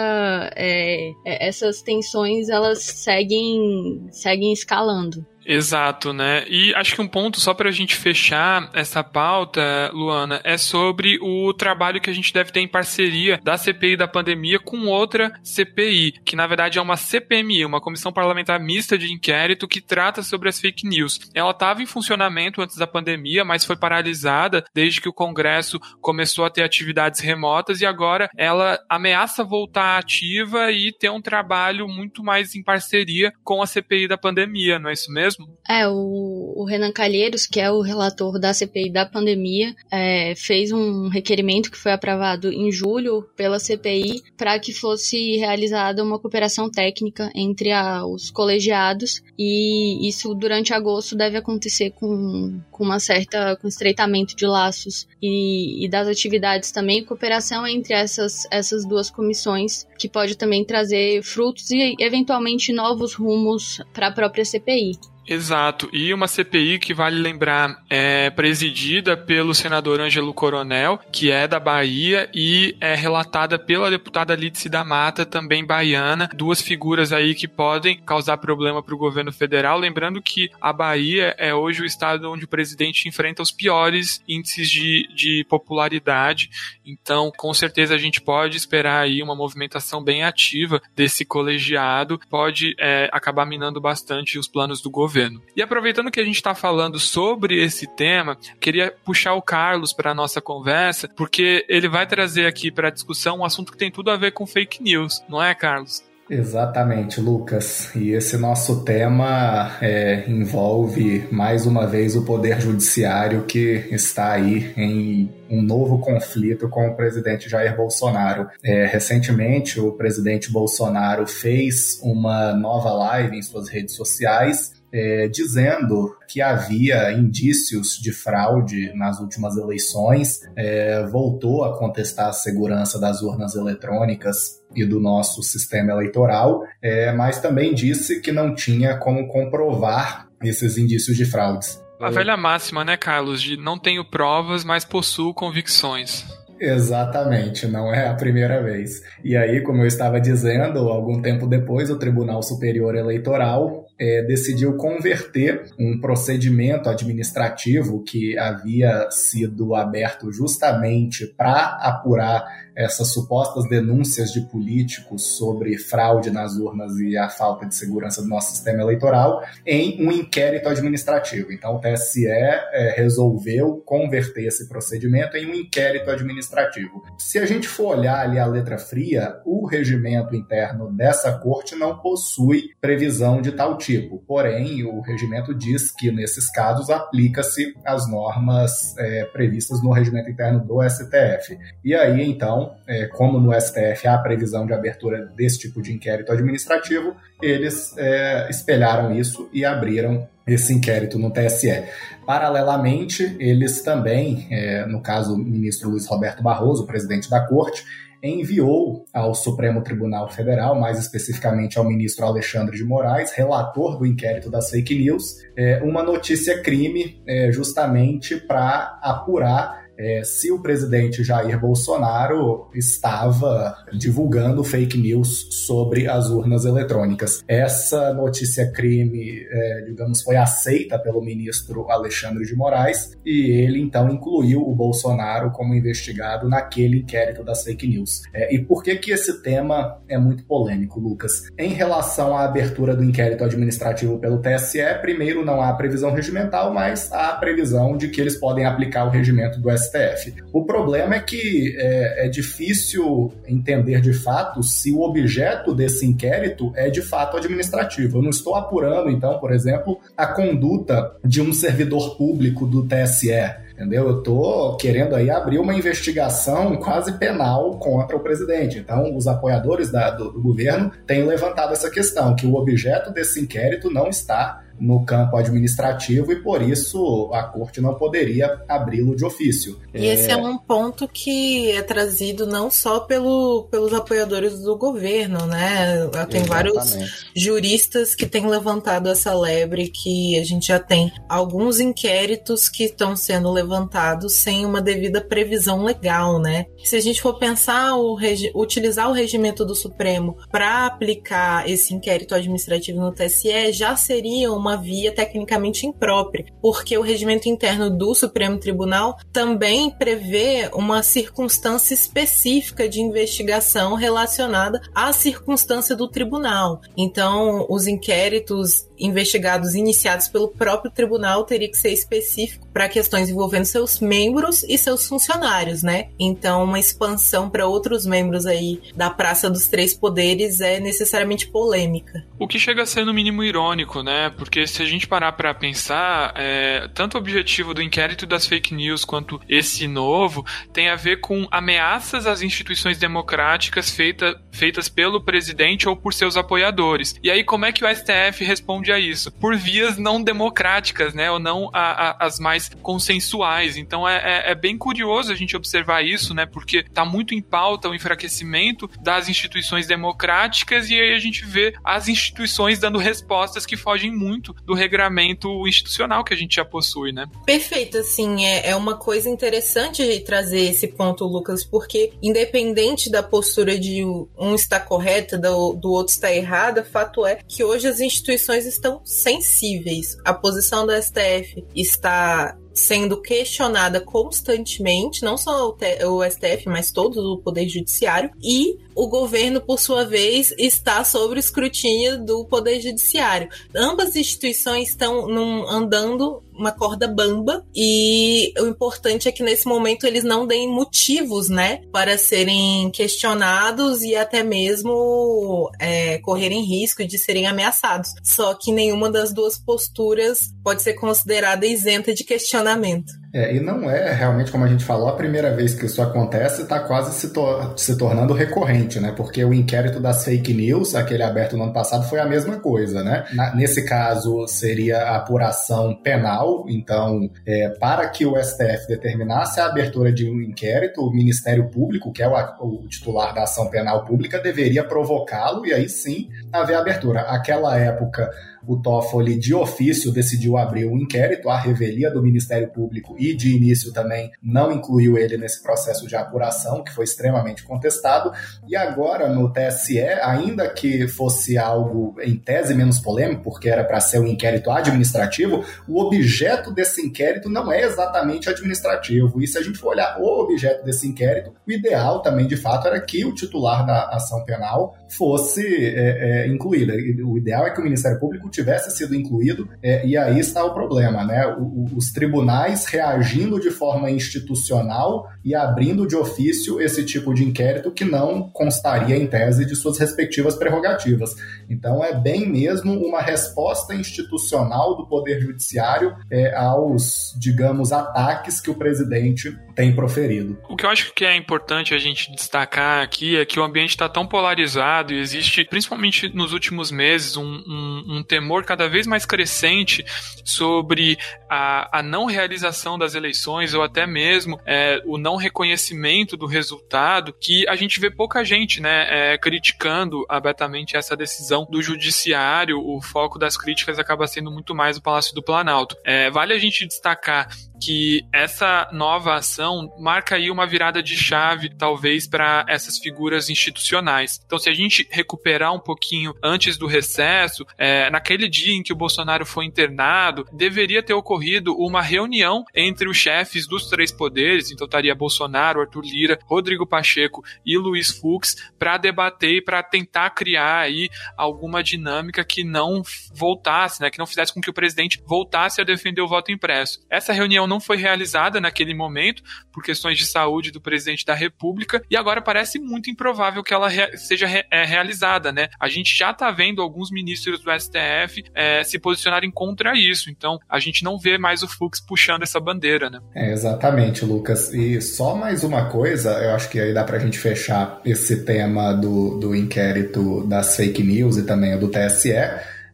é, 0.55 1.11
é 1.25 1.47
essas 1.47 1.81
tensões 1.81 2.49
elas 2.49 2.79
seguem 2.83 4.07
seguem 4.11 4.51
escalando. 4.51 5.25
Exato, 5.49 6.11
né? 6.11 6.43
E 6.49 6.75
acho 6.75 6.93
que 6.93 7.01
um 7.01 7.07
ponto 7.07 7.39
só 7.39 7.53
para 7.53 7.69
a 7.69 7.71
gente 7.71 7.95
fechar 7.95 8.69
essa 8.73 9.01
pauta, 9.01 9.89
Luana, 9.93 10.41
é 10.43 10.57
sobre 10.57 11.17
o 11.21 11.53
trabalho 11.53 12.01
que 12.01 12.09
a 12.09 12.13
gente 12.13 12.33
deve 12.33 12.51
ter 12.51 12.59
em 12.59 12.67
parceria 12.67 13.39
da 13.41 13.57
CPI 13.57 13.95
da 13.95 14.09
pandemia 14.09 14.59
com 14.59 14.87
outra 14.87 15.31
CPI, 15.41 16.19
que 16.25 16.35
na 16.35 16.45
verdade 16.45 16.77
é 16.77 16.81
uma 16.81 16.97
CPMI, 16.97 17.63
uma 17.63 17.79
Comissão 17.79 18.11
Parlamentar 18.11 18.59
Mista 18.59 18.97
de 18.97 19.13
Inquérito 19.13 19.69
que 19.69 19.79
trata 19.79 20.21
sobre 20.21 20.49
as 20.49 20.59
fake 20.59 20.85
news. 20.85 21.17
Ela 21.33 21.51
estava 21.51 21.81
em 21.81 21.85
funcionamento 21.85 22.61
antes 22.61 22.75
da 22.75 22.85
pandemia, 22.85 23.45
mas 23.45 23.63
foi 23.63 23.77
paralisada 23.77 24.65
desde 24.73 24.99
que 24.99 25.07
o 25.07 25.13
Congresso 25.13 25.79
começou 26.01 26.43
a 26.43 26.49
ter 26.49 26.63
atividades 26.63 27.21
remotas 27.21 27.79
e 27.79 27.85
agora 27.85 28.29
ela 28.35 28.77
ameaça 28.89 29.45
voltar 29.45 29.97
ativa 29.97 30.73
e 30.73 30.91
ter 30.91 31.09
um 31.09 31.21
trabalho 31.21 31.87
muito 31.87 32.21
mais 32.21 32.53
em 32.53 32.61
parceria 32.61 33.31
com 33.45 33.61
a 33.61 33.65
CPI 33.65 34.09
da 34.09 34.17
pandemia, 34.17 34.77
não 34.77 34.89
é 34.89 34.93
isso 34.93 35.09
mesmo? 35.09 35.36
Mesmo? 35.39 35.57
É, 35.67 35.87
o, 35.87 36.53
o 36.55 36.65
Renan 36.65 36.91
Calheiros, 36.91 37.45
que 37.45 37.59
é 37.59 37.71
o 37.71 37.81
relator 37.81 38.39
da 38.39 38.53
CPI 38.53 38.91
da 38.91 39.05
pandemia, 39.05 39.75
é, 39.91 40.33
fez 40.35 40.71
um 40.71 41.07
requerimento 41.07 41.71
que 41.71 41.77
foi 41.77 41.91
aprovado 41.91 42.51
em 42.51 42.71
julho 42.71 43.23
pela 43.35 43.59
CPI 43.59 44.23
para 44.37 44.59
que 44.59 44.73
fosse 44.73 45.37
realizada 45.37 46.03
uma 46.03 46.19
cooperação 46.19 46.69
técnica 46.69 47.31
entre 47.35 47.71
a, 47.71 48.05
os 48.05 48.31
colegiados 48.31 49.21
e 49.37 50.07
isso 50.07 50.33
durante 50.33 50.73
agosto 50.73 51.15
deve 51.15 51.37
acontecer 51.37 51.91
com, 51.91 52.59
com 52.71 52.83
uma 52.83 52.99
certa 52.99 53.55
com 53.57 53.67
estreitamento 53.67 54.35
de 54.35 54.45
laços 54.45 55.07
e, 55.21 55.85
e 55.85 55.89
das 55.89 56.07
atividades 56.07 56.71
também, 56.71 57.03
cooperação 57.03 57.67
entre 57.67 57.93
essas, 57.93 58.47
essas 58.51 58.85
duas 58.85 59.09
comissões 59.09 59.85
que 59.97 60.09
pode 60.09 60.37
também 60.37 60.63
trazer 60.63 61.21
frutos 61.23 61.69
e 61.71 61.95
eventualmente 61.99 62.71
novos 62.71 63.13
rumos 63.13 63.81
para 63.93 64.07
a 64.07 64.11
própria 64.11 64.45
CPI. 64.45 64.97
Exato. 65.27 65.89
E 65.91 66.13
uma 66.13 66.27
CPI 66.27 66.79
que 66.79 66.93
vale 66.93 67.19
lembrar 67.19 67.83
é 67.89 68.29
presidida 68.29 69.17
pelo 69.17 69.53
senador 69.53 69.99
Ângelo 69.99 70.33
Coronel, 70.33 70.99
que 71.11 71.29
é 71.29 71.45
da 71.45 71.59
Bahia 71.59 72.29
e 72.33 72.77
é 72.79 72.95
relatada 72.95 73.59
pela 73.59 73.89
deputada 73.89 74.33
Lídice 74.33 74.69
da 74.69 74.85
Mata, 74.85 75.25
também 75.25 75.65
baiana, 75.65 76.29
duas 76.33 76.61
figuras 76.61 77.11
aí 77.11 77.35
que 77.35 77.47
podem 77.47 77.99
causar 77.99 78.37
problema 78.37 78.81
para 78.81 78.95
o 78.95 78.97
governo 78.97 79.33
federal. 79.33 79.77
Lembrando 79.77 80.21
que 80.21 80.49
a 80.61 80.71
Bahia 80.71 81.35
é 81.37 81.53
hoje 81.53 81.81
o 81.81 81.85
estado 81.85 82.31
onde 82.31 82.45
o 82.45 82.47
presidente 82.47 83.09
enfrenta 83.09 83.41
os 83.41 83.51
piores 83.51 84.23
índices 84.27 84.69
de, 84.69 85.09
de 85.13 85.45
popularidade. 85.49 86.49
Então, 86.85 87.33
com 87.35 87.53
certeza 87.53 87.95
a 87.95 87.97
gente 87.97 88.21
pode 88.21 88.55
esperar 88.55 89.01
aí 89.01 89.21
uma 89.21 89.35
movimentação 89.35 90.01
bem 90.01 90.23
ativa 90.23 90.81
desse 90.95 91.25
colegiado, 91.25 92.17
pode 92.29 92.75
é, 92.79 93.09
acabar 93.11 93.45
minando 93.45 93.81
bastante 93.81 94.39
os 94.39 94.47
planos 94.47 94.81
do 94.81 94.89
governo 94.89 95.16
governo. 95.17 95.41
E 95.55 95.61
aproveitando 95.61 96.11
que 96.11 96.19
a 96.19 96.23
gente 96.23 96.35
está 96.35 96.53
falando 96.53 96.99
sobre 96.99 97.61
esse 97.61 97.87
tema, 97.95 98.37
queria 98.59 98.93
puxar 99.03 99.33
o 99.33 99.41
Carlos 99.41 99.91
para 99.91 100.11
a 100.11 100.15
nossa 100.15 100.39
conversa, 100.39 101.09
porque 101.15 101.65
ele 101.67 101.89
vai 101.89 102.05
trazer 102.05 102.45
aqui 102.45 102.71
para 102.71 102.89
a 102.89 102.91
discussão 102.91 103.39
um 103.39 103.45
assunto 103.45 103.71
que 103.71 103.77
tem 103.77 103.91
tudo 103.91 104.11
a 104.11 104.17
ver 104.17 104.31
com 104.31 104.45
fake 104.45 104.81
news, 104.81 105.23
não 105.27 105.41
é, 105.41 105.53
Carlos? 105.55 106.03
Exatamente, 106.29 107.21
Lucas. 107.21 107.95
E 107.95 108.11
esse 108.11 108.37
nosso 108.37 108.83
tema 108.83 109.77
é, 109.81 110.25
envolve 110.27 111.25
mais 111.31 111.65
uma 111.65 111.87
vez 111.87 112.17
o 112.17 112.25
Poder 112.25 112.59
Judiciário 112.59 113.43
que 113.45 113.87
está 113.91 114.33
aí 114.33 114.73
em 114.75 115.31
um 115.49 115.61
novo 115.61 115.99
conflito 115.99 116.67
com 116.67 116.89
o 116.89 116.95
presidente 116.95 117.49
Jair 117.49 117.75
Bolsonaro. 117.77 118.49
É, 118.61 118.85
recentemente, 118.85 119.79
o 119.79 119.93
presidente 119.93 120.51
Bolsonaro 120.51 121.25
fez 121.25 121.97
uma 122.03 122.53
nova 122.53 122.91
live 122.91 123.37
em 123.37 123.41
suas 123.41 123.69
redes 123.69 123.95
sociais 123.95 124.76
é, 124.91 125.27
dizendo 125.27 126.15
que 126.27 126.41
havia 126.41 127.11
indícios 127.11 127.97
de 127.97 128.11
fraude 128.11 128.93
nas 128.95 129.19
últimas 129.19 129.57
eleições, 129.57 130.41
é, 130.55 131.05
voltou 131.07 131.63
a 131.63 131.77
contestar 131.77 132.29
a 132.29 132.33
segurança 132.33 132.99
das 132.99 133.21
urnas 133.21 133.55
eletrônicas 133.55 134.61
e 134.75 134.85
do 134.85 134.99
nosso 134.99 135.41
sistema 135.43 135.91
eleitoral, 135.91 136.63
é, 136.81 137.11
mas 137.13 137.39
também 137.39 137.73
disse 137.73 138.21
que 138.21 138.31
não 138.31 138.53
tinha 138.53 138.97
como 138.97 139.27
comprovar 139.27 140.27
esses 140.43 140.77
indícios 140.77 141.17
de 141.17 141.25
fraudes. 141.25 141.81
A 141.99 142.11
velha 142.11 142.37
máxima, 142.37 142.85
né, 142.85 142.95
Carlos, 142.95 143.41
de 143.41 143.57
não 143.57 143.77
tenho 143.77 144.05
provas, 144.05 144.63
mas 144.63 144.85
possuo 144.85 145.33
convicções. 145.33 146.25
Exatamente, 146.59 147.67
não 147.67 147.93
é 147.93 148.07
a 148.07 148.13
primeira 148.13 148.61
vez. 148.61 149.03
E 149.23 149.35
aí, 149.35 149.61
como 149.61 149.81
eu 149.81 149.87
estava 149.87 150.19
dizendo, 150.19 150.79
algum 150.89 151.21
tempo 151.21 151.47
depois, 151.47 151.89
o 151.89 151.99
Tribunal 151.99 152.41
Superior 152.41 152.95
Eleitoral 152.95 153.85
é, 153.99 154.23
decidiu 154.23 154.75
converter 154.77 155.63
um 155.79 155.99
procedimento 155.99 156.89
administrativo 156.89 158.03
que 158.03 158.37
havia 158.37 159.09
sido 159.09 159.75
aberto 159.75 160.31
justamente 160.31 161.25
para 161.25 161.77
apurar 161.81 162.45
essas 162.77 163.11
supostas 163.11 163.67
denúncias 163.67 164.31
de 164.31 164.41
políticos 164.41 165.35
sobre 165.35 165.77
fraude 165.79 166.29
nas 166.29 166.55
urnas 166.57 166.95
e 166.99 167.17
a 167.17 167.27
falta 167.27 167.65
de 167.65 167.73
segurança 167.73 168.21
do 168.21 168.27
nosso 168.27 168.51
sistema 168.51 168.83
eleitoral 168.83 169.41
em 169.65 170.05
um 170.05 170.11
inquérito 170.11 170.69
administrativo. 170.69 171.51
Então, 171.51 171.75
o 171.75 171.79
TSE 171.79 172.27
é, 172.27 172.93
resolveu 172.95 173.81
converter 173.83 174.45
esse 174.45 174.69
procedimento 174.69 175.35
em 175.35 175.47
um 175.47 175.55
inquérito 175.55 176.11
administrativo. 176.11 177.01
Se 177.17 177.39
a 177.39 177.45
gente 177.47 177.67
for 177.67 177.97
olhar 177.97 178.19
ali 178.19 178.37
a 178.37 178.45
letra 178.45 178.77
fria, 178.77 179.41
o 179.43 179.65
regimento 179.65 180.35
interno 180.35 180.91
dessa 180.91 181.31
corte 181.33 181.75
não 181.75 181.97
possui 181.97 182.69
previsão 182.79 183.41
de 183.41 183.53
tal 183.53 183.77
tipo. 183.77 184.19
Porém, 184.27 184.83
o 184.83 185.01
regimento 185.01 185.53
diz 185.53 185.91
que, 185.91 186.11
nesses 186.11 186.51
casos, 186.51 186.91
aplica-se 186.91 187.73
as 187.83 188.07
normas 188.07 188.95
é, 188.99 189.25
previstas 189.25 189.81
no 189.81 189.91
regimento 189.91 190.29
interno 190.29 190.63
do 190.63 190.87
STF. 190.87 191.57
E 191.83 191.95
aí, 191.95 192.29
então, 192.29 192.66
é, 192.87 193.07
como 193.07 193.39
no 193.39 193.53
STF 193.59 194.07
há 194.07 194.17
previsão 194.17 194.65
de 194.65 194.73
abertura 194.73 195.25
desse 195.35 195.59
tipo 195.59 195.81
de 195.81 195.93
inquérito 195.93 196.31
administrativo, 196.31 197.15
eles 197.41 197.95
é, 197.97 198.47
espelharam 198.49 199.15
isso 199.15 199.49
e 199.53 199.65
abriram 199.65 200.27
esse 200.47 200.73
inquérito 200.73 201.19
no 201.19 201.31
TSE. 201.31 201.83
Paralelamente, 202.25 203.35
eles 203.39 203.81
também, 203.81 204.47
é, 204.49 204.85
no 204.85 205.01
caso 205.01 205.35
o 205.35 205.37
ministro 205.37 205.89
Luiz 205.89 206.07
Roberto 206.07 206.41
Barroso, 206.41 206.87
presidente 206.87 207.29
da 207.29 207.45
corte, 207.45 207.83
enviou 208.23 209.05
ao 209.13 209.35
Supremo 209.35 209.81
Tribunal 209.81 210.29
Federal, 210.29 210.79
mais 210.79 210.97
especificamente 210.99 211.77
ao 211.77 211.85
ministro 211.85 212.25
Alexandre 212.25 212.75
de 212.75 212.83
Moraes, 212.83 213.31
relator 213.31 213.97
do 213.97 214.05
inquérito 214.05 214.49
das 214.49 214.69
fake 214.69 214.97
news, 214.97 215.35
é, 215.55 215.81
uma 215.83 216.01
notícia 216.01 216.61
crime 216.61 217.21
é, 217.27 217.51
justamente 217.51 218.37
para 218.37 218.99
apurar 219.01 219.86
é, 219.97 220.23
se 220.23 220.51
o 220.51 220.59
presidente 220.61 221.23
Jair 221.23 221.59
Bolsonaro 221.59 222.67
estava 222.73 223.75
divulgando 223.93 224.63
fake 224.63 224.97
news 224.97 225.47
sobre 225.65 226.07
as 226.07 226.29
urnas 226.29 226.65
eletrônicas. 226.65 227.43
Essa 227.47 228.13
notícia 228.13 228.71
crime, 228.71 229.45
é, 229.49 229.81
digamos, 229.87 230.21
foi 230.21 230.35
aceita 230.35 230.99
pelo 230.99 231.21
ministro 231.21 231.89
Alexandre 231.89 232.45
de 232.45 232.55
Moraes 232.55 233.17
e 233.25 233.51
ele 233.51 233.81
então 233.81 234.09
incluiu 234.09 234.61
o 234.61 234.75
Bolsonaro 234.75 235.51
como 235.51 235.73
investigado 235.73 236.47
naquele 236.47 236.99
inquérito 236.99 237.43
das 237.43 237.63
fake 237.63 237.87
news. 237.87 238.21
É, 238.33 238.53
e 238.53 238.59
por 238.59 238.83
que 238.83 238.95
que 238.97 239.11
esse 239.11 239.41
tema 239.41 239.99
é 240.07 240.17
muito 240.17 240.43
polêmico, 240.45 240.99
Lucas? 240.99 241.47
Em 241.57 241.69
relação 241.69 242.37
à 242.37 242.43
abertura 242.43 242.95
do 242.95 243.03
inquérito 243.03 243.43
administrativo 243.43 244.19
pelo 244.19 244.39
TSE, 244.41 244.79
primeiro 245.01 245.43
não 245.43 245.61
há 245.61 245.73
previsão 245.73 246.11
regimental, 246.11 246.73
mas 246.73 247.11
há 247.11 247.33
previsão 247.33 247.97
de 247.97 248.09
que 248.09 248.21
eles 248.21 248.35
podem 248.35 248.65
aplicar 248.65 249.05
o 249.05 249.09
regimento 249.09 249.59
do 249.59 249.75
STF 249.75 249.86
STF. 249.87 250.33
O 250.51 250.65
problema 250.65 251.15
é 251.15 251.19
que 251.19 251.75
é, 251.77 252.25
é 252.25 252.29
difícil 252.29 253.31
entender 253.47 254.01
de 254.01 254.13
fato 254.13 254.61
se 254.63 254.91
o 254.91 255.01
objeto 255.01 255.73
desse 255.73 256.05
inquérito 256.05 256.71
é 256.75 256.89
de 256.89 257.01
fato 257.01 257.37
administrativo. 257.37 258.17
Eu 258.17 258.23
não 258.23 258.29
estou 258.29 258.55
apurando, 258.55 259.09
então, 259.09 259.39
por 259.39 259.51
exemplo, 259.51 259.99
a 260.15 260.27
conduta 260.27 261.15
de 261.23 261.41
um 261.41 261.53
servidor 261.53 262.17
público 262.17 262.65
do 262.65 262.85
TSE 262.87 263.67
entendeu? 263.77 264.07
Eu 264.07 264.23
tô 264.23 264.75
querendo 264.77 265.15
aí 265.15 265.29
abrir 265.29 265.59
uma 265.59 265.75
investigação 265.75 266.75
quase 266.77 267.13
penal 267.13 267.77
contra 267.77 268.17
o 268.17 268.19
presidente. 268.19 268.79
Então, 268.79 269.15
os 269.15 269.27
apoiadores 269.27 269.91
da, 269.91 270.09
do, 270.09 270.31
do 270.31 270.41
governo 270.41 270.91
têm 271.05 271.23
levantado 271.23 271.73
essa 271.73 271.89
questão, 271.89 272.35
que 272.35 272.47
o 272.47 272.55
objeto 272.55 273.11
desse 273.11 273.39
inquérito 273.39 273.91
não 273.91 274.07
está 274.09 274.63
no 274.79 275.05
campo 275.05 275.37
administrativo 275.37 276.31
e 276.31 276.41
por 276.41 276.61
isso 276.61 277.29
a 277.33 277.43
corte 277.43 277.81
não 277.81 277.95
poderia 277.95 278.61
abri-lo 278.67 279.15
de 279.15 279.25
ofício. 279.25 279.79
E 279.93 280.07
é... 280.07 280.13
esse 280.13 280.29
é 280.29 280.37
um 280.37 280.57
ponto 280.57 281.07
que 281.07 281.71
é 281.71 281.81
trazido 281.81 282.45
não 282.45 282.69
só 282.69 282.99
pelo, 282.99 283.67
pelos 283.71 283.93
apoiadores 283.93 284.59
do 284.59 284.77
governo, 284.77 285.45
né? 285.45 285.97
Tem 285.97 286.41
Exatamente. 286.41 286.47
vários 286.47 286.97
juristas 287.35 288.13
que 288.13 288.25
têm 288.25 288.47
levantado 288.47 289.09
essa 289.09 289.33
lebre 289.33 289.89
que 289.89 290.37
a 290.39 290.43
gente 290.43 290.67
já 290.67 290.79
tem 290.79 291.11
alguns 291.27 291.79
inquéritos 291.79 292.69
que 292.69 292.85
estão 292.85 293.15
sendo 293.15 293.51
levantados 293.51 294.33
sem 294.35 294.65
uma 294.65 294.81
devida 294.81 295.21
previsão 295.21 295.83
legal, 295.83 296.39
né? 296.39 296.65
Se 296.83 296.95
a 296.95 297.01
gente 297.01 297.21
for 297.21 297.37
pensar 297.37 297.95
o 297.95 298.15
regi 298.15 298.51
utilizar 298.55 299.09
o 299.09 299.13
regimento 299.13 299.65
do 299.65 299.75
Supremo 299.75 300.37
para 300.51 300.85
aplicar 300.85 301.69
esse 301.69 301.93
inquérito 301.93 302.35
administrativo 302.35 302.99
no 302.99 303.11
TSE 303.11 303.71
já 303.71 303.95
seria 303.95 304.51
uma 304.51 304.66
uma 304.67 304.75
via 304.75 305.13
tecnicamente 305.13 305.85
imprópria, 305.85 306.45
porque 306.61 306.97
o 306.97 307.01
regimento 307.01 307.47
interno 307.47 307.89
do 307.89 308.13
Supremo 308.13 308.59
Tribunal 308.59 309.17
também 309.31 309.89
prevê 309.89 310.69
uma 310.73 311.01
circunstância 311.01 311.93
específica 311.93 312.87
de 312.87 312.99
investigação 312.99 313.95
relacionada 313.95 314.81
à 314.93 315.13
circunstância 315.13 315.95
do 315.95 316.07
tribunal. 316.07 316.81
Então, 316.97 317.65
os 317.69 317.87
inquéritos 317.87 318.87
investigados 318.99 319.75
iniciados 319.75 320.27
pelo 320.27 320.47
próprio 320.47 320.91
tribunal 320.91 321.43
teria 321.43 321.69
que 321.69 321.77
ser 321.77 321.91
específico 321.91 322.67
para 322.73 322.89
questões 322.89 323.29
envolvendo 323.29 323.65
seus 323.65 323.99
membros 323.99 324.63
e 324.63 324.77
seus 324.77 325.07
funcionários, 325.07 325.83
né? 325.83 326.09
Então, 326.19 326.63
uma 326.63 326.79
expansão 326.79 327.49
para 327.49 327.67
outros 327.67 328.05
membros 328.05 328.45
aí 328.45 328.81
da 328.95 329.09
Praça 329.09 329.49
dos 329.49 329.67
Três 329.67 329.93
Poderes 329.93 330.59
é 330.59 330.79
necessariamente 330.79 331.47
polêmica. 331.47 332.25
O 332.39 332.47
que 332.47 332.59
chega 332.59 332.83
a 332.83 332.85
ser 332.85 333.05
no 333.05 333.13
mínimo 333.13 333.43
irônico, 333.43 334.01
né? 334.01 334.31
Porque 334.31 334.56
se 334.65 334.81
a 334.81 334.85
gente 334.85 335.07
parar 335.07 335.33
para 335.33 335.53
pensar, 335.53 336.33
é, 336.35 336.87
tanto 336.93 337.15
o 337.15 337.17
objetivo 337.17 337.73
do 337.73 337.81
inquérito 337.81 338.25
das 338.25 338.47
fake 338.47 338.73
news 338.73 339.03
quanto 339.03 339.39
esse 339.47 339.87
novo 339.87 340.45
tem 340.73 340.89
a 340.89 340.95
ver 340.95 341.17
com 341.17 341.47
ameaças 341.51 342.25
às 342.25 342.41
instituições 342.41 342.97
democráticas 342.97 343.91
feita, 343.91 344.41
feitas 344.51 344.87
pelo 344.87 345.21
presidente 345.21 345.87
ou 345.87 345.95
por 345.95 346.13
seus 346.13 346.37
apoiadores. 346.37 347.19
E 347.21 347.29
aí, 347.29 347.43
como 347.43 347.65
é 347.65 347.71
que 347.71 347.83
o 347.83 347.95
STF 347.95 348.43
responde 348.43 348.87
responde 348.87 348.91
a 348.91 348.99
isso 348.99 349.31
por 349.31 349.55
vias 349.55 349.97
não 349.97 350.21
democráticas, 350.21 351.13
né, 351.13 351.29
ou 351.29 351.39
não 351.39 351.69
a, 351.73 352.09
a, 352.09 352.25
as 352.25 352.39
mais 352.39 352.69
consensuais. 352.81 353.77
Então 353.77 354.07
é, 354.07 354.17
é, 354.17 354.51
é, 354.51 354.55
bem 354.55 354.77
curioso 354.77 355.31
a 355.31 355.35
gente 355.35 355.55
observar 355.55 356.03
isso, 356.03 356.33
né, 356.33 356.45
porque 356.45 356.77
está 356.77 357.03
muito 357.03 357.33
em 357.33 357.41
pauta 357.41 357.89
o 357.89 357.95
enfraquecimento 357.95 358.89
das 359.01 359.29
instituições 359.29 359.87
democráticas 359.87 360.89
e 360.89 360.95
aí 360.95 361.13
a 361.13 361.19
gente 361.19 361.45
vê 361.45 361.73
as 361.83 362.07
instituições 362.07 362.79
dando 362.79 362.97
respostas 362.97 363.65
que 363.65 363.77
fogem 363.77 364.11
muito 364.11 364.46
do 364.53 364.73
regramento 364.73 365.67
institucional 365.67 366.23
que 366.23 366.33
a 366.33 366.37
gente 366.37 366.55
já 366.55 366.65
possui, 366.65 367.11
né? 367.11 367.25
Perfeito, 367.45 367.97
assim, 367.97 368.45
é, 368.45 368.69
é 368.69 368.75
uma 368.75 368.97
coisa 368.97 369.29
interessante 369.29 370.19
trazer 370.21 370.71
esse 370.71 370.87
ponto, 370.87 371.25
Lucas, 371.25 371.63
porque 371.63 372.13
independente 372.21 373.09
da 373.09 373.23
postura 373.23 373.77
de 373.77 374.03
um 374.37 374.55
está 374.55 374.79
correta, 374.79 375.37
do, 375.37 375.73
do 375.73 375.91
outro 375.91 376.13
está 376.13 376.33
errada, 376.33 376.83
fato 376.83 377.25
é 377.25 377.35
que 377.47 377.63
hoje 377.63 377.87
as 377.87 377.99
instituições 377.99 378.65
estão 378.65 379.01
sensíveis. 379.03 380.17
A 380.23 380.33
posição 380.33 380.85
do 380.85 380.93
STF 380.93 381.65
está 381.75 382.57
sendo 382.77 383.21
questionada 383.21 383.99
constantemente, 383.99 385.23
não 385.23 385.37
só 385.37 385.69
o, 385.69 386.23
STF, 386.23 386.67
mas 386.67 386.91
todo 386.91 387.33
o 387.33 387.37
Poder 387.39 387.67
Judiciário, 387.67 388.29
e 388.41 388.77
o 388.95 389.07
governo, 389.07 389.59
por 389.61 389.79
sua 389.79 390.05
vez, 390.05 390.53
está 390.57 391.03
sob 391.03 391.35
o 391.35 391.39
escrutínio 391.39 392.23
do 392.23 392.45
Poder 392.45 392.79
Judiciário. 392.79 393.49
Ambas 393.75 394.15
instituições 394.15 394.89
estão 394.89 395.27
num, 395.27 395.67
andando 395.67 396.43
uma 396.57 396.71
corda 396.71 397.07
bamba 397.07 397.65
e 397.75 398.53
o 398.59 398.67
importante 398.67 399.27
é 399.27 399.31
que 399.31 399.43
nesse 399.43 399.67
momento 399.67 400.05
eles 400.05 400.23
não 400.23 400.45
deem 400.45 400.69
motivos, 400.69 401.49
né, 401.49 401.81
para 401.91 402.17
serem 402.17 402.89
questionados 402.91 404.01
e 404.01 404.15
até 404.15 404.43
mesmo 404.43 405.69
é, 405.79 406.17
correrem 406.19 406.63
risco 406.63 407.05
de 407.05 407.17
serem 407.17 407.47
ameaçados. 407.47 408.13
Só 408.23 408.53
que 408.53 408.71
nenhuma 408.71 409.09
das 409.09 409.33
duas 409.33 409.57
posturas 409.57 410.53
pode 410.63 410.81
ser 410.81 410.93
considerada 410.93 411.65
isenta 411.65 412.13
de 412.13 412.23
questionamento. 412.23 413.11
É, 413.37 413.55
e 413.55 413.59
não 413.59 413.87
é 413.87 414.11
realmente, 414.13 414.51
como 414.51 414.63
a 414.63 414.67
gente 414.67 414.83
falou, 414.83 415.07
a 415.07 415.15
primeira 415.15 415.55
vez 415.55 415.75
que 415.75 415.85
isso 415.85 416.01
acontece 416.01 416.63
está 416.63 416.79
quase 416.79 417.13
se, 417.13 417.31
to 417.31 417.71
se, 417.77 417.95
tornando 417.95 418.33
recorrente, 418.33 418.99
né? 418.99 419.13
Porque 419.15 419.45
o 419.45 419.53
inquérito 419.53 419.99
das 419.99 420.25
fake 420.25 420.55
news, 420.55 420.95
aquele 420.95 421.21
aberto 421.21 421.55
no 421.55 421.65
ano 421.65 421.71
passado, 421.71 422.09
foi 422.09 422.19
a 422.19 422.25
mesma 422.25 422.59
coisa, 422.59 423.03
né? 423.03 423.27
Na, 423.33 423.53
nesse 423.53 423.85
caso, 423.85 424.47
seria 424.47 425.03
a 425.03 425.17
apuração 425.17 425.93
penal, 426.01 426.65
então, 426.67 427.29
é, 427.45 427.69
para 427.79 428.09
que 428.09 428.25
o 428.25 428.35
STF 428.43 428.87
determinasse 428.87 429.59
a 429.59 429.67
abertura 429.67 430.11
de 430.11 430.27
um 430.27 430.41
inquérito, 430.41 431.01
o 431.01 431.13
Ministério 431.13 431.69
Público, 431.69 432.11
que 432.11 432.23
é 432.23 432.27
o, 432.27 432.33
o 432.59 432.87
titular 432.87 433.35
da 433.35 433.43
ação 433.43 433.69
penal 433.69 434.03
pública, 434.03 434.39
deveria 434.39 434.83
provocá-lo 434.83 435.63
e 435.63 435.75
aí 435.75 435.87
sim 435.87 436.27
haver 436.51 436.75
abertura. 436.75 437.21
Aquela 437.21 437.77
época 437.77 438.31
o 438.65 438.77
Toffoli, 438.77 439.37
de 439.37 439.53
ofício, 439.53 440.11
decidiu 440.11 440.57
abrir 440.57 440.85
um 440.85 440.97
inquérito 440.97 441.49
à 441.49 441.59
revelia 441.59 442.11
do 442.11 442.21
Ministério 442.21 442.69
Público 442.69 443.15
e, 443.17 443.35
de 443.35 443.55
início, 443.55 443.93
também 443.93 444.31
não 444.41 444.71
incluiu 444.71 445.17
ele 445.17 445.37
nesse 445.37 445.61
processo 445.61 446.07
de 446.07 446.15
apuração, 446.15 446.83
que 446.83 446.91
foi 446.91 447.03
extremamente 447.03 447.63
contestado. 447.63 448.31
E 448.67 448.75
agora, 448.75 449.29
no 449.29 449.51
TSE, 449.51 449.99
ainda 449.99 450.69
que 450.69 451.07
fosse 451.07 451.57
algo 451.57 452.15
em 452.21 452.35
tese 452.35 452.73
menos 452.73 452.99
polêmico, 452.99 453.43
porque 453.43 453.69
era 453.69 453.83
para 453.83 453.99
ser 453.99 454.19
um 454.19 454.27
inquérito 454.27 454.71
administrativo, 454.71 455.63
o 455.87 456.01
objeto 456.01 456.73
desse 456.73 457.01
inquérito 457.01 457.49
não 457.49 457.71
é 457.71 457.81
exatamente 457.81 458.49
administrativo. 458.49 459.41
E 459.41 459.47
se 459.47 459.57
a 459.57 459.61
gente 459.61 459.77
for 459.77 459.89
olhar 459.89 460.19
o 460.19 460.25
objeto 460.41 460.83
desse 460.83 461.07
inquérito, 461.07 461.53
o 461.65 461.71
ideal 461.71 462.21
também, 462.21 462.47
de 462.47 462.57
fato, 462.57 462.87
era 462.87 462.99
que 462.99 463.25
o 463.25 463.33
titular 463.33 463.85
da 463.85 464.09
ação 464.09 464.43
penal 464.43 464.95
fosse 465.09 465.63
é, 465.65 466.45
é, 466.45 466.47
incluído. 466.47 466.93
O 467.27 467.37
ideal 467.37 467.65
é 467.65 467.71
que 467.71 467.79
o 467.79 467.83
Ministério 467.83 468.19
Público 468.19 468.46
tivesse 468.49 468.95
sido 468.95 469.15
incluído, 469.15 469.69
é, 469.81 470.05
e 470.05 470.17
aí 470.17 470.39
está 470.39 470.63
o 470.63 470.73
problema, 470.73 471.23
né? 471.23 471.47
O, 471.59 471.85
os 471.95 472.11
tribunais 472.11 472.85
reagindo 472.85 473.59
de 473.59 473.69
forma 473.69 474.09
institucional 474.09 475.27
e 475.47 475.55
abrindo 475.55 476.05
de 476.05 476.13
ofício 476.13 476.81
esse 476.81 477.05
tipo 477.05 477.33
de 477.33 477.41
inquérito 477.41 477.89
que 477.89 478.03
não 478.03 478.49
constaria 478.49 479.15
em 479.15 479.25
tese 479.25 479.65
de 479.65 479.77
suas 479.77 479.97
respectivas 479.97 480.57
prerrogativas. 480.57 481.33
Então 481.69 482.03
é 482.03 482.13
bem 482.13 482.45
mesmo 482.45 482.93
uma 482.93 483.21
resposta 483.21 483.95
institucional 483.95 484.97
do 484.97 485.07
Poder 485.07 485.39
Judiciário 485.39 486.13
é, 486.29 486.53
aos, 486.53 487.33
digamos, 487.39 487.93
ataques 487.93 488.59
que 488.59 488.69
o 488.69 488.75
presidente 488.75 489.57
tem 489.73 489.95
proferido. 489.95 490.57
O 490.67 490.75
que 490.75 490.85
eu 490.85 490.89
acho 490.89 491.13
que 491.13 491.23
é 491.23 491.35
importante 491.37 491.93
a 491.93 491.97
gente 491.97 492.29
destacar 492.31 493.01
aqui 493.01 493.37
é 493.37 493.45
que 493.45 493.57
o 493.59 493.63
ambiente 493.63 493.91
está 493.91 494.09
tão 494.09 494.27
polarizado 494.27 495.13
e 495.13 495.19
existe, 495.19 495.63
principalmente 495.63 496.27
nos 496.35 496.51
últimos 496.51 496.91
meses, 496.91 497.37
um, 497.37 497.45
um, 497.45 498.17
um 498.17 498.23
temor 498.23 498.65
cada 498.65 498.89
vez 498.89 499.07
mais 499.07 499.25
crescente 499.25 500.03
sobre 500.43 501.17
a, 501.49 501.99
a, 501.99 502.03
não 502.03 502.25
realização 502.25 502.97
das 502.97 503.15
eleições 503.15 503.73
ou 503.73 503.81
até 503.81 504.05
mesmo 504.05 504.59
é, 504.65 505.01
o 505.05 505.17
não 505.17 505.36
reconhecimento 505.37 506.35
do 506.35 506.45
resultado, 506.45 507.33
que 507.33 507.67
a 507.67 507.75
gente 507.75 507.99
vê 507.99 508.11
pouca 508.11 508.43
gente 508.43 508.81
né, 508.81 509.33
é, 509.33 509.37
criticando 509.37 510.25
abertamente 510.27 510.97
essa 510.97 511.15
decisão 511.15 511.65
do 511.69 511.81
judiciário. 511.81 512.77
O 512.79 513.01
foco 513.01 513.39
das 513.39 513.55
críticas 513.55 513.97
acaba 513.97 514.27
sendo 514.27 514.51
muito 514.51 514.75
mais 514.75 514.97
o 514.97 515.01
Palácio 515.01 515.33
do 515.33 515.41
Planalto. 515.41 515.95
É, 516.03 516.29
vale 516.29 516.53
a 516.53 516.59
gente 516.59 516.85
destacar 516.85 517.47
que 517.81 518.25
essa 518.33 518.89
nova 518.91 519.35
ação 519.35 519.91
marca 519.99 520.35
aí 520.35 520.49
uma 520.49 520.65
virada 520.65 521.01
de 521.01 521.15
chave, 521.15 521.69
talvez, 521.69 522.27
para 522.27 522.65
essas 522.67 522.97
figuras 522.97 523.49
institucionais. 523.49 524.39
Então, 524.45 524.57
se 524.57 524.69
a 524.69 524.73
gente 524.73 525.07
recuperar 525.11 525.73
um 525.73 525.79
pouquinho 525.79 526.33
antes 526.43 526.77
do 526.77 526.87
recesso, 526.87 527.65
é, 527.77 528.09
naquele 528.09 528.49
dia 528.49 528.73
em 528.73 528.83
que 528.83 528.93
o 528.93 528.95
Bolsonaro 528.95 529.45
foi 529.45 529.65
internado, 529.65 530.45
deveria 530.51 531.03
ter 531.03 531.13
ocorrido 531.13 531.75
uma 531.75 532.01
reunião 532.01 532.63
entre 532.75 533.07
os 533.07 533.17
chefes 533.17 533.67
dos 533.67 533.89
três 533.89 534.11
poderes, 534.11 534.71
então 534.71 534.85
estaria 534.85 535.13
Bolsonaro, 535.15 535.81
Arthur 535.81 536.03
Lira, 536.03 536.39
Rodrigo 536.45 536.85
Pacheco 536.85 537.43
e 537.65 537.77
Luiz 537.77 538.09
Fux 538.09 538.55
para 538.79 538.97
debater 538.97 539.57
e 539.57 539.61
para 539.61 539.83
tentar 539.83 540.29
criar 540.31 540.79
aí 540.79 541.09
alguma 541.37 541.83
dinâmica 541.83 542.43
que 542.43 542.63
não 542.63 543.01
voltasse, 543.33 544.01
né, 544.01 544.09
que 544.09 544.19
não 544.19 544.25
fizesse 544.25 544.53
com 544.53 544.61
que 544.61 544.69
o 544.69 544.73
presidente 544.73 545.21
voltasse 545.25 545.81
a 545.81 545.83
defender 545.83 546.21
o 546.21 546.27
voto 546.27 546.51
impresso. 546.51 546.99
Essa 547.09 547.33
reunião 547.33 547.66
não 547.67 547.79
foi 547.79 547.97
realizada 547.97 548.59
naquele 548.59 548.93
momento 548.93 549.43
por 549.71 549.83
questões 549.83 550.17
de 550.17 550.25
saúde 550.25 550.71
do 550.71 550.81
presidente 550.81 551.25
da 551.25 551.33
República 551.33 552.01
e 552.09 552.15
agora 552.15 552.41
parece 552.41 552.79
muito 552.79 553.09
improvável 553.09 553.63
que 553.63 553.73
ela 553.73 553.89
seja 554.17 554.47
re 554.47 554.65
é, 554.71 554.83
realizada, 554.83 555.51
né? 555.51 555.67
A 555.79 555.87
gente 555.87 556.17
já 556.17 556.31
está 556.31 556.49
vendo 556.51 556.81
alguns 556.81 557.11
ministros 557.11 557.61
do 557.61 557.71
STF 557.71 558.43
é, 558.55 558.83
se 558.83 558.97
posicionarem 558.99 559.51
contra 559.51 559.97
isso, 559.97 560.29
então 560.29 560.59
a 560.67 560.79
gente 560.79 561.03
não 561.03 561.17
vê 561.19 561.37
mais 561.37 561.63
o 561.63 561.67
Fux 561.67 561.99
puxando 561.99 562.43
essa 562.43 562.59
bandeira, 562.59 563.09
né? 563.09 563.19
É, 563.35 563.51
exatamente, 563.51 564.25
Lucas. 564.25 564.73
E 564.73 565.01
só 565.01 565.35
mais 565.35 565.63
uma 565.63 565.89
coisa, 565.89 566.31
eu 566.31 566.51
acho 566.51 566.69
que 566.69 566.79
aí 566.79 566.93
dá 566.93 567.03
pra 567.03 567.19
gente 567.19 567.37
fechar 567.37 568.01
esse 568.05 568.43
tema 568.43 568.93
do, 568.93 569.37
do 569.39 569.55
inquérito 569.55 570.45
das 570.47 570.75
fake 570.75 571.03
news 571.03 571.37
e 571.37 571.45
também 571.45 571.77
do 571.77 571.89
TSE. 571.89 572.31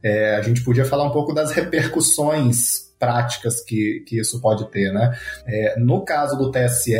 É, 0.04 0.36
a 0.36 0.42
gente 0.42 0.64
podia 0.64 0.86
falar 0.86 1.06
um 1.06 1.12
pouco 1.12 1.34
das 1.34 1.52
repercussões 1.52 2.83
práticas 3.04 3.60
que, 3.60 4.02
que 4.08 4.18
isso 4.18 4.40
pode 4.40 4.72
ter, 4.72 4.94
né? 4.94 5.14
É, 5.46 5.78
no 5.78 6.06
caso 6.06 6.38
do 6.38 6.50
TSE, 6.50 6.94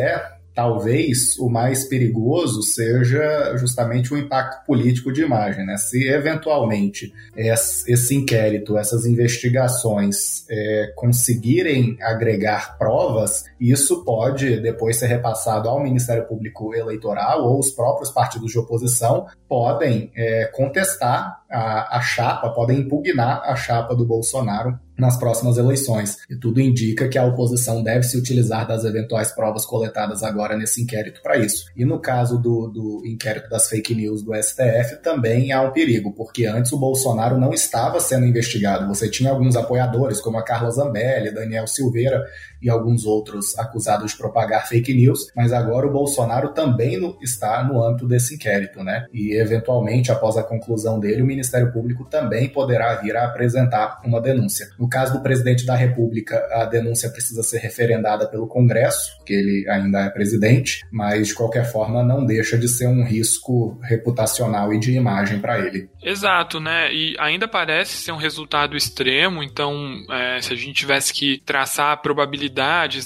talvez 0.54 1.38
o 1.40 1.50
mais 1.50 1.86
perigoso 1.86 2.62
seja 2.62 3.56
justamente 3.58 4.14
o 4.14 4.18
impacto 4.18 4.66
político 4.66 5.12
de 5.12 5.24
imagem. 5.24 5.66
Né? 5.66 5.78
Se 5.78 6.08
eventualmente 6.08 7.14
esse 7.36 8.16
inquérito, 8.16 8.78
essas 8.78 9.06
investigações 9.06 10.46
é, 10.50 10.94
conseguirem 10.96 11.98
agregar 12.02 12.78
provas, 12.78 13.46
isso 13.60 14.04
pode 14.04 14.60
depois 14.60 14.98
ser 14.98 15.08
repassado 15.08 15.68
ao 15.68 15.82
Ministério 15.82 16.28
Público 16.28 16.74
Eleitoral 16.76 17.44
ou 17.44 17.60
os 17.60 17.72
próprios 17.72 18.12
partidos 18.12 18.52
de 18.52 18.60
oposição 18.60 19.26
podem 19.48 20.12
é, 20.16 20.46
contestar 20.54 21.44
a, 21.50 21.98
a 21.98 22.02
chapa, 22.02 22.50
podem 22.50 22.80
impugnar 22.80 23.42
a 23.44 23.56
chapa 23.56 23.96
do 23.96 24.06
Bolsonaro 24.06 24.78
nas 24.98 25.18
próximas 25.18 25.58
eleições. 25.58 26.18
E 26.30 26.36
tudo 26.36 26.62
indica 26.62 27.08
que 27.08 27.18
a 27.18 27.26
oposição 27.26 27.84
deve 27.84 28.04
se 28.04 28.18
utilizar 28.18 28.68
das 28.68 28.84
eventuais 28.84 29.32
provas 29.32 29.66
coletadas 29.66 30.24
agora 30.24 30.58
nesse 30.58 30.82
inquérito 30.82 31.22
para 31.22 31.38
isso. 31.38 31.66
E 31.76 31.84
no 31.86 32.00
caso 32.00 32.38
do, 32.38 32.68
do 32.68 33.02
inquérito 33.06 33.50
das 33.50 33.68
fake 33.68 33.96
news 33.96 34.22
do 34.22 34.34
STF, 34.36 35.02
também 35.02 35.52
há 35.52 35.62
um 35.62 35.72
perigo, 35.72 36.14
porque 36.14 36.46
antes 36.46 36.72
o 36.72 36.78
Bolsonaro 36.78 37.40
não 37.40 37.54
estava 37.54 38.00
sendo 38.00 38.26
investigado. 38.26 38.88
Você 38.88 39.10
tinha 39.10 39.32
alguns 39.32 39.56
apoiadores, 39.56 40.22
como 40.22 40.38
a 40.38 40.44
Carla 40.44 40.72
Zambelli, 40.72 41.34
Daniel 41.34 41.68
Silveira, 41.68 42.24
e 42.64 42.70
alguns 42.70 43.06
outros 43.06 43.58
acusados 43.60 44.12
de 44.12 44.18
propagar 44.18 44.68
fake 44.68 44.94
news, 44.94 45.28
mas 45.36 45.52
agora 45.52 45.86
o 45.86 45.92
Bolsonaro 45.92 46.50
também 46.50 46.98
no, 46.98 47.18
está 47.22 47.62
no 47.64 47.84
âmbito 47.84 48.08
desse 48.08 48.36
inquérito, 48.36 48.84
né? 48.84 49.06
E 49.14 49.36
eventualmente, 49.36 50.12
após 50.12 50.38
a 50.38 50.44
conclusão 50.44 51.00
dele, 51.00 51.22
o 51.22 51.26
Ministério 51.26 51.72
Público 51.72 52.06
também 52.06 52.48
poderá 52.48 52.96
vir 52.96 53.18
a 53.18 53.26
apresentar 53.26 54.00
uma 54.06 54.22
denúncia. 54.22 54.70
No 54.80 54.88
caso 54.88 55.14
do 55.14 55.22
presidente 55.22 55.66
da 55.66 55.76
República, 55.76 56.48
a 56.54 56.66
denúncia 56.66 57.10
precisa 57.10 57.44
ser 57.44 57.58
referendada 57.58 58.28
pelo 58.28 58.48
Congresso, 58.48 59.22
que 59.26 59.34
ele 59.34 59.70
ainda 59.70 60.02
é 60.02 60.10
presidente, 60.10 60.86
mas 60.90 61.28
de 61.28 61.36
qualquer 61.36 61.70
forma 61.70 62.02
não 62.02 62.26
deixa 62.26 62.58
de 62.58 62.70
ser 62.70 62.88
um 62.88 63.04
risco 63.04 63.78
reputacional 63.84 64.74
e 64.74 64.80
de 64.80 64.94
imagem 64.94 65.40
para 65.40 65.60
ele. 65.60 65.90
Exato, 66.02 66.60
né? 66.60 66.94
E 66.94 67.16
ainda 67.20 67.48
parece 67.48 67.98
ser 67.98 68.12
um 68.14 68.18
resultado 68.18 68.78
extremo, 68.78 69.44
então 69.44 69.74
é, 70.10 70.40
se 70.40 70.54
a 70.54 70.56
gente 70.56 70.74
tivesse 70.74 71.14
que 71.14 71.42
traçar 71.46 71.92
a 71.92 71.98
probabilidade 71.98 72.53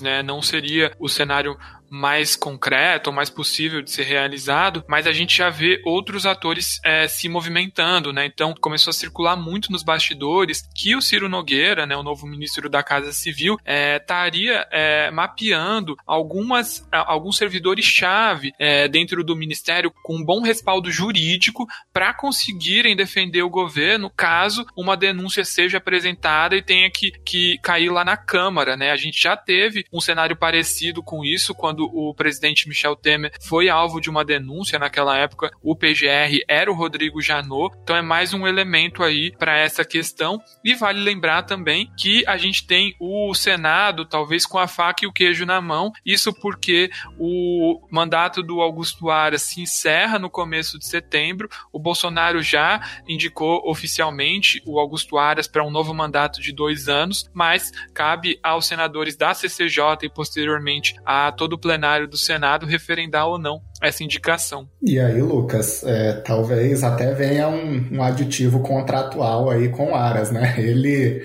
né? 0.02 0.22
Não 0.22 0.42
seria 0.42 0.92
o 1.00 1.08
cenário 1.08 1.58
mais 1.90 2.36
concreto 2.36 3.10
ou 3.10 3.16
mais 3.16 3.30
possível 3.30 3.82
de 3.82 3.92
ser 3.92 4.04
realizado, 4.04 4.84
mas 4.88 5.08
a 5.08 5.12
gente 5.12 5.38
já 5.38 5.50
vê 5.50 5.82
outros 5.86 6.26
atores 6.26 6.80
é, 6.84 7.08
se 7.08 7.30
movimentando, 7.30 8.12
né? 8.14 8.26
Então 8.26 8.54
começou 8.60 8.92
a 8.92 8.94
circular 8.94 9.36
muito 9.36 9.72
nos 9.72 9.84
bastidores 9.84 10.68
que 10.76 10.96
o 10.96 11.02
Ciro 11.02 11.30
Nogueira, 11.30 11.86
né, 11.86 11.96
o 11.96 12.04
novo 12.04 12.28
ministro 12.28 12.70
da 12.70 12.84
Casa 12.84 13.12
Civil, 13.12 13.58
é, 13.66 13.98
estaria 13.98 14.68
é, 14.72 15.12
mapeando 15.12 15.96
algumas 16.06 16.88
alguns 16.92 17.38
servidores 17.38 17.86
chave 17.86 18.54
é, 18.60 18.88
dentro 18.88 19.24
do 19.24 19.36
ministério 19.36 19.92
com 20.04 20.18
um 20.18 20.24
bom 20.24 20.42
respaldo 20.42 20.92
jurídico 20.92 21.66
para 21.94 22.14
conseguirem 22.14 22.96
defender 22.96 23.44
o 23.44 23.50
governo 23.50 24.12
caso 24.16 24.66
uma 24.76 24.96
denúncia 24.96 25.44
seja 25.44 25.78
apresentada 25.78 26.56
e 26.56 26.62
tenha 26.62 26.90
que, 26.90 27.12
que 27.26 27.58
cair 27.62 27.90
lá 27.90 28.04
na 28.04 28.18
Câmara, 28.18 28.76
né? 28.76 28.92
A 28.92 28.96
gente 28.96 29.22
já 29.22 29.36
teve 29.36 29.86
um 29.92 30.02
cenário 30.02 30.36
parecido 30.36 31.04
com 31.04 31.24
isso 31.24 31.54
quando 31.54 31.77
quando 31.78 31.92
o 31.94 32.14
presidente 32.16 32.68
Michel 32.68 32.96
Temer 32.96 33.32
foi 33.40 33.70
alvo 33.70 34.02
de 34.02 34.10
uma 34.10 34.26
denúncia 34.26 34.80
naquela 34.80 35.16
época, 35.16 35.52
o 35.62 35.76
PGR 35.76 36.44
era 36.48 36.72
o 36.72 36.74
Rodrigo 36.74 37.22
Janot. 37.22 37.76
Então 37.84 37.96
é 37.96 38.02
mais 38.02 38.34
um 38.34 38.48
elemento 38.48 39.04
aí 39.04 39.32
para 39.38 39.58
essa 39.60 39.86
questão. 39.86 40.42
E 40.64 40.74
vale 40.74 41.00
lembrar 41.00 41.44
também 41.44 41.92
que 41.96 42.26
a 42.26 42.36
gente 42.36 42.66
tem 42.66 42.96
o 43.00 43.34
Senado, 43.36 44.06
talvez 44.06 44.46
com 44.46 44.58
a 44.58 44.68
faca 44.68 45.06
e 45.06 45.08
o 45.08 45.14
queijo 45.14 45.46
na 45.46 45.62
mão. 45.62 45.92
Isso 46.04 46.34
porque 46.34 46.90
o 47.20 47.86
mandato 47.92 48.42
do 48.42 48.60
Augusto 48.60 49.12
Aras 49.12 49.44
se 49.44 49.62
encerra 49.62 50.18
no 50.18 50.30
começo 50.30 50.80
de 50.80 50.88
setembro. 50.88 51.48
O 51.72 51.78
Bolsonaro 51.78 52.42
já 52.42 52.82
indicou 53.08 53.62
oficialmente 53.70 54.64
o 54.66 54.80
Augusto 54.80 55.18
Aras 55.18 55.48
para 55.48 55.64
um 55.64 55.70
novo 55.70 55.94
mandato 55.94 56.42
de 56.42 56.52
dois 56.52 56.90
anos, 56.90 57.30
mas 57.34 57.72
cabe 57.94 58.40
aos 58.42 58.66
senadores 58.66 59.16
da 59.16 59.34
CCJ 59.34 59.78
e 60.04 60.10
posteriormente 60.10 60.96
a 61.06 61.32
todo 61.32 61.54
o 61.54 61.58
plenário 61.68 62.08
do 62.08 62.18
Senado 62.18 62.66
referendar 62.66 63.28
ou 63.28 63.38
não 63.38 63.62
essa 63.82 64.02
indicação. 64.02 64.70
E 64.82 64.98
aí, 64.98 65.22
Lucas, 65.22 65.84
é, 65.84 66.14
talvez 66.14 66.82
até 66.82 67.14
venha 67.14 67.50
um, 67.50 67.98
um 67.98 68.02
aditivo 68.02 68.62
contratual 68.62 69.50
aí 69.50 69.68
com 69.68 69.94
Aras, 69.94 70.32
né? 70.32 70.56
Ele 70.58 71.22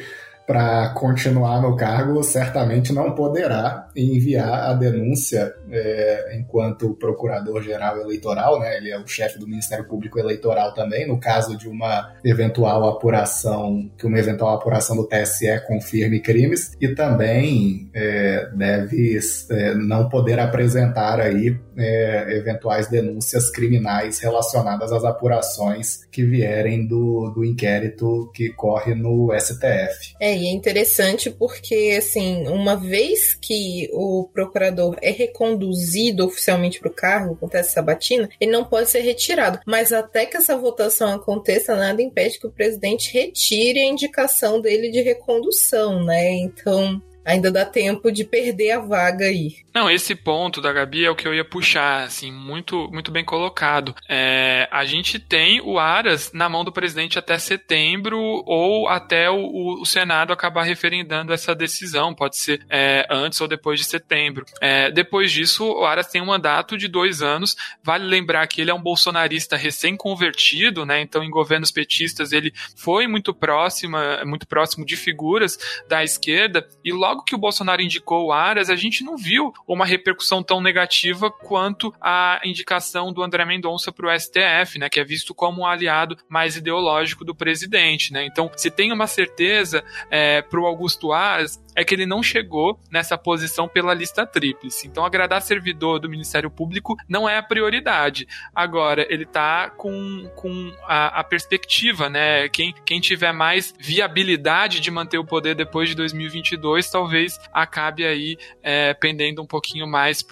para 0.52 0.90
continuar 0.90 1.62
no 1.62 1.74
cargo, 1.74 2.22
certamente 2.22 2.92
não 2.92 3.14
poderá 3.14 3.88
enviar 3.96 4.68
a 4.68 4.74
denúncia 4.74 5.50
é, 5.70 6.36
enquanto 6.38 6.94
procurador-geral 6.96 8.02
eleitoral, 8.02 8.60
né? 8.60 8.76
Ele 8.76 8.90
é 8.90 8.98
o 8.98 9.06
chefe 9.06 9.38
do 9.38 9.48
Ministério 9.48 9.86
Público 9.86 10.18
Eleitoral 10.18 10.74
também, 10.74 11.08
no 11.08 11.18
caso 11.18 11.56
de 11.56 11.66
uma 11.66 12.12
eventual 12.22 12.86
apuração, 12.86 13.90
que 13.96 14.06
uma 14.06 14.18
eventual 14.18 14.54
apuração 14.54 14.94
do 14.94 15.08
TSE 15.08 15.58
confirme 15.66 16.20
crimes, 16.20 16.76
e 16.78 16.88
também 16.88 17.90
é, 17.94 18.50
deve 18.54 19.18
é, 19.50 19.74
não 19.74 20.10
poder 20.10 20.38
apresentar 20.38 21.18
aí 21.18 21.58
é, 21.78 22.36
eventuais 22.36 22.88
denúncias 22.88 23.50
criminais 23.50 24.18
relacionadas 24.18 24.92
às 24.92 25.02
apurações 25.02 26.04
que 26.12 26.22
vierem 26.22 26.86
do, 26.86 27.30
do 27.34 27.42
inquérito 27.42 28.30
que 28.34 28.50
corre 28.50 28.94
no 28.94 29.32
STF. 29.38 30.14
É, 30.20 30.41
e 30.42 30.48
é 30.48 30.50
interessante 30.50 31.30
porque, 31.30 31.94
assim, 31.96 32.48
uma 32.48 32.74
vez 32.74 33.34
que 33.34 33.88
o 33.92 34.28
procurador 34.32 34.96
é 35.00 35.10
reconduzido 35.10 36.26
oficialmente 36.26 36.80
para 36.80 36.90
o 36.90 36.94
cargo, 36.94 37.34
acontece 37.34 37.70
essa 37.70 37.82
batina, 37.82 38.28
ele 38.40 38.50
não 38.50 38.64
pode 38.64 38.90
ser 38.90 39.00
retirado. 39.00 39.60
Mas 39.64 39.92
até 39.92 40.26
que 40.26 40.36
essa 40.36 40.56
votação 40.56 41.12
aconteça, 41.12 41.76
nada 41.76 42.02
impede 42.02 42.40
que 42.40 42.46
o 42.46 42.52
presidente 42.52 43.12
retire 43.12 43.80
a 43.80 43.86
indicação 43.86 44.60
dele 44.60 44.90
de 44.90 45.00
recondução, 45.00 46.04
né? 46.04 46.32
Então, 46.32 47.00
ainda 47.24 47.50
dá 47.50 47.64
tempo 47.64 48.10
de 48.10 48.24
perder 48.24 48.72
a 48.72 48.80
vaga 48.80 49.26
aí. 49.26 49.56
Não, 49.74 49.90
esse 49.90 50.14
ponto 50.14 50.60
da 50.60 50.72
Gabi 50.72 51.04
é 51.04 51.10
o 51.10 51.16
que 51.16 51.26
eu 51.26 51.34
ia 51.34 51.44
puxar, 51.44 52.04
assim, 52.04 52.30
muito, 52.30 52.90
muito 52.92 53.10
bem 53.10 53.24
colocado. 53.24 53.94
É, 54.08 54.68
a 54.70 54.84
gente 54.84 55.18
tem 55.18 55.60
o 55.60 55.78
Aras 55.78 56.30
na 56.32 56.48
mão 56.48 56.64
do 56.64 56.72
presidente 56.72 57.18
até 57.18 57.38
setembro 57.38 58.18
ou 58.20 58.88
até 58.88 59.30
o, 59.30 59.80
o 59.80 59.86
Senado 59.86 60.32
acabar 60.32 60.64
referendando 60.64 61.32
essa 61.32 61.54
decisão, 61.54 62.14
pode 62.14 62.36
ser 62.36 62.64
é, 62.68 63.06
antes 63.08 63.40
ou 63.40 63.48
depois 63.48 63.80
de 63.80 63.86
setembro. 63.86 64.44
É, 64.60 64.90
depois 64.90 65.32
disso, 65.32 65.64
o 65.64 65.84
Aras 65.84 66.08
tem 66.08 66.20
um 66.20 66.26
mandato 66.26 66.76
de 66.76 66.88
dois 66.88 67.22
anos. 67.22 67.56
Vale 67.82 68.04
lembrar 68.04 68.46
que 68.46 68.60
ele 68.60 68.70
é 68.70 68.74
um 68.74 68.82
bolsonarista 68.82 69.56
recém-convertido, 69.56 70.84
né? 70.84 71.00
Então, 71.00 71.22
em 71.22 71.30
governos 71.30 71.70
petistas, 71.70 72.32
ele 72.32 72.52
foi 72.76 73.06
muito 73.06 73.32
próximo, 73.32 73.96
muito 74.26 74.46
próximo 74.46 74.84
de 74.84 74.96
figuras 74.96 75.58
da 75.88 76.04
esquerda 76.04 76.66
e 76.84 76.92
logo 76.92 77.11
logo 77.12 77.24
que 77.24 77.34
o 77.34 77.38
Bolsonaro 77.38 77.82
indicou 77.82 78.26
o 78.26 78.32
Aras, 78.32 78.70
a 78.70 78.76
gente 78.76 79.04
não 79.04 79.16
viu 79.16 79.52
uma 79.68 79.84
repercussão 79.84 80.42
tão 80.42 80.62
negativa 80.62 81.30
quanto 81.30 81.94
a 82.00 82.40
indicação 82.42 83.12
do 83.12 83.22
André 83.22 83.44
Mendonça 83.44 83.92
para 83.92 84.06
o 84.06 84.18
STF, 84.18 84.78
né, 84.78 84.88
que 84.88 84.98
é 84.98 85.04
visto 85.04 85.34
como 85.34 85.62
um 85.62 85.66
aliado 85.66 86.16
mais 86.28 86.56
ideológico 86.56 87.24
do 87.24 87.34
presidente. 87.34 88.12
Né? 88.12 88.24
Então, 88.24 88.50
se 88.56 88.70
tem 88.70 88.92
uma 88.92 89.06
certeza 89.06 89.84
é, 90.10 90.40
para 90.40 90.58
o 90.58 90.66
Augusto 90.66 91.12
Aras, 91.12 91.62
é 91.74 91.84
que 91.84 91.94
ele 91.94 92.06
não 92.06 92.22
chegou 92.22 92.78
nessa 92.90 93.16
posição 93.16 93.66
pela 93.66 93.94
lista 93.94 94.26
tríplice. 94.26 94.86
Então, 94.86 95.04
agradar 95.04 95.42
servidor 95.42 95.98
do 95.98 96.08
Ministério 96.08 96.50
Público 96.50 96.96
não 97.08 97.28
é 97.28 97.38
a 97.38 97.42
prioridade. 97.42 98.26
Agora, 98.54 99.06
ele 99.08 99.24
está 99.24 99.70
com, 99.70 100.30
com 100.36 100.72
a, 100.84 101.20
a, 101.20 101.24
perspectiva, 101.24 102.08
né? 102.08 102.48
Quem, 102.48 102.74
quem 102.84 103.00
tiver 103.00 103.32
mais 103.32 103.74
viabilidade 103.78 104.80
de 104.80 104.90
manter 104.90 105.18
o 105.18 105.24
poder 105.24 105.54
depois 105.54 105.88
de 105.88 105.94
2022, 105.94 106.90
talvez 106.90 107.01
talvez 107.02 107.40
acabe 107.52 108.04
aí 108.04 108.36
é, 108.62 108.94
pendendo 108.94 109.42
um 109.42 109.46
pouquinho 109.46 109.88
mais 109.88 110.22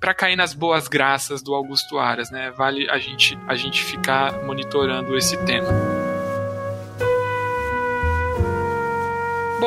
para 0.00 0.12
cair 0.12 0.34
nas 0.34 0.52
boas 0.52 0.88
graças 0.88 1.40
do 1.40 1.54
Augusto 1.54 1.98
Aras, 1.98 2.30
né? 2.32 2.50
Vale 2.50 2.90
a 2.90 2.98
gente, 2.98 3.38
a 3.46 3.54
gente 3.54 3.84
ficar 3.84 4.42
monitorando 4.44 5.16
esse 5.16 5.36
tema. 5.44 5.95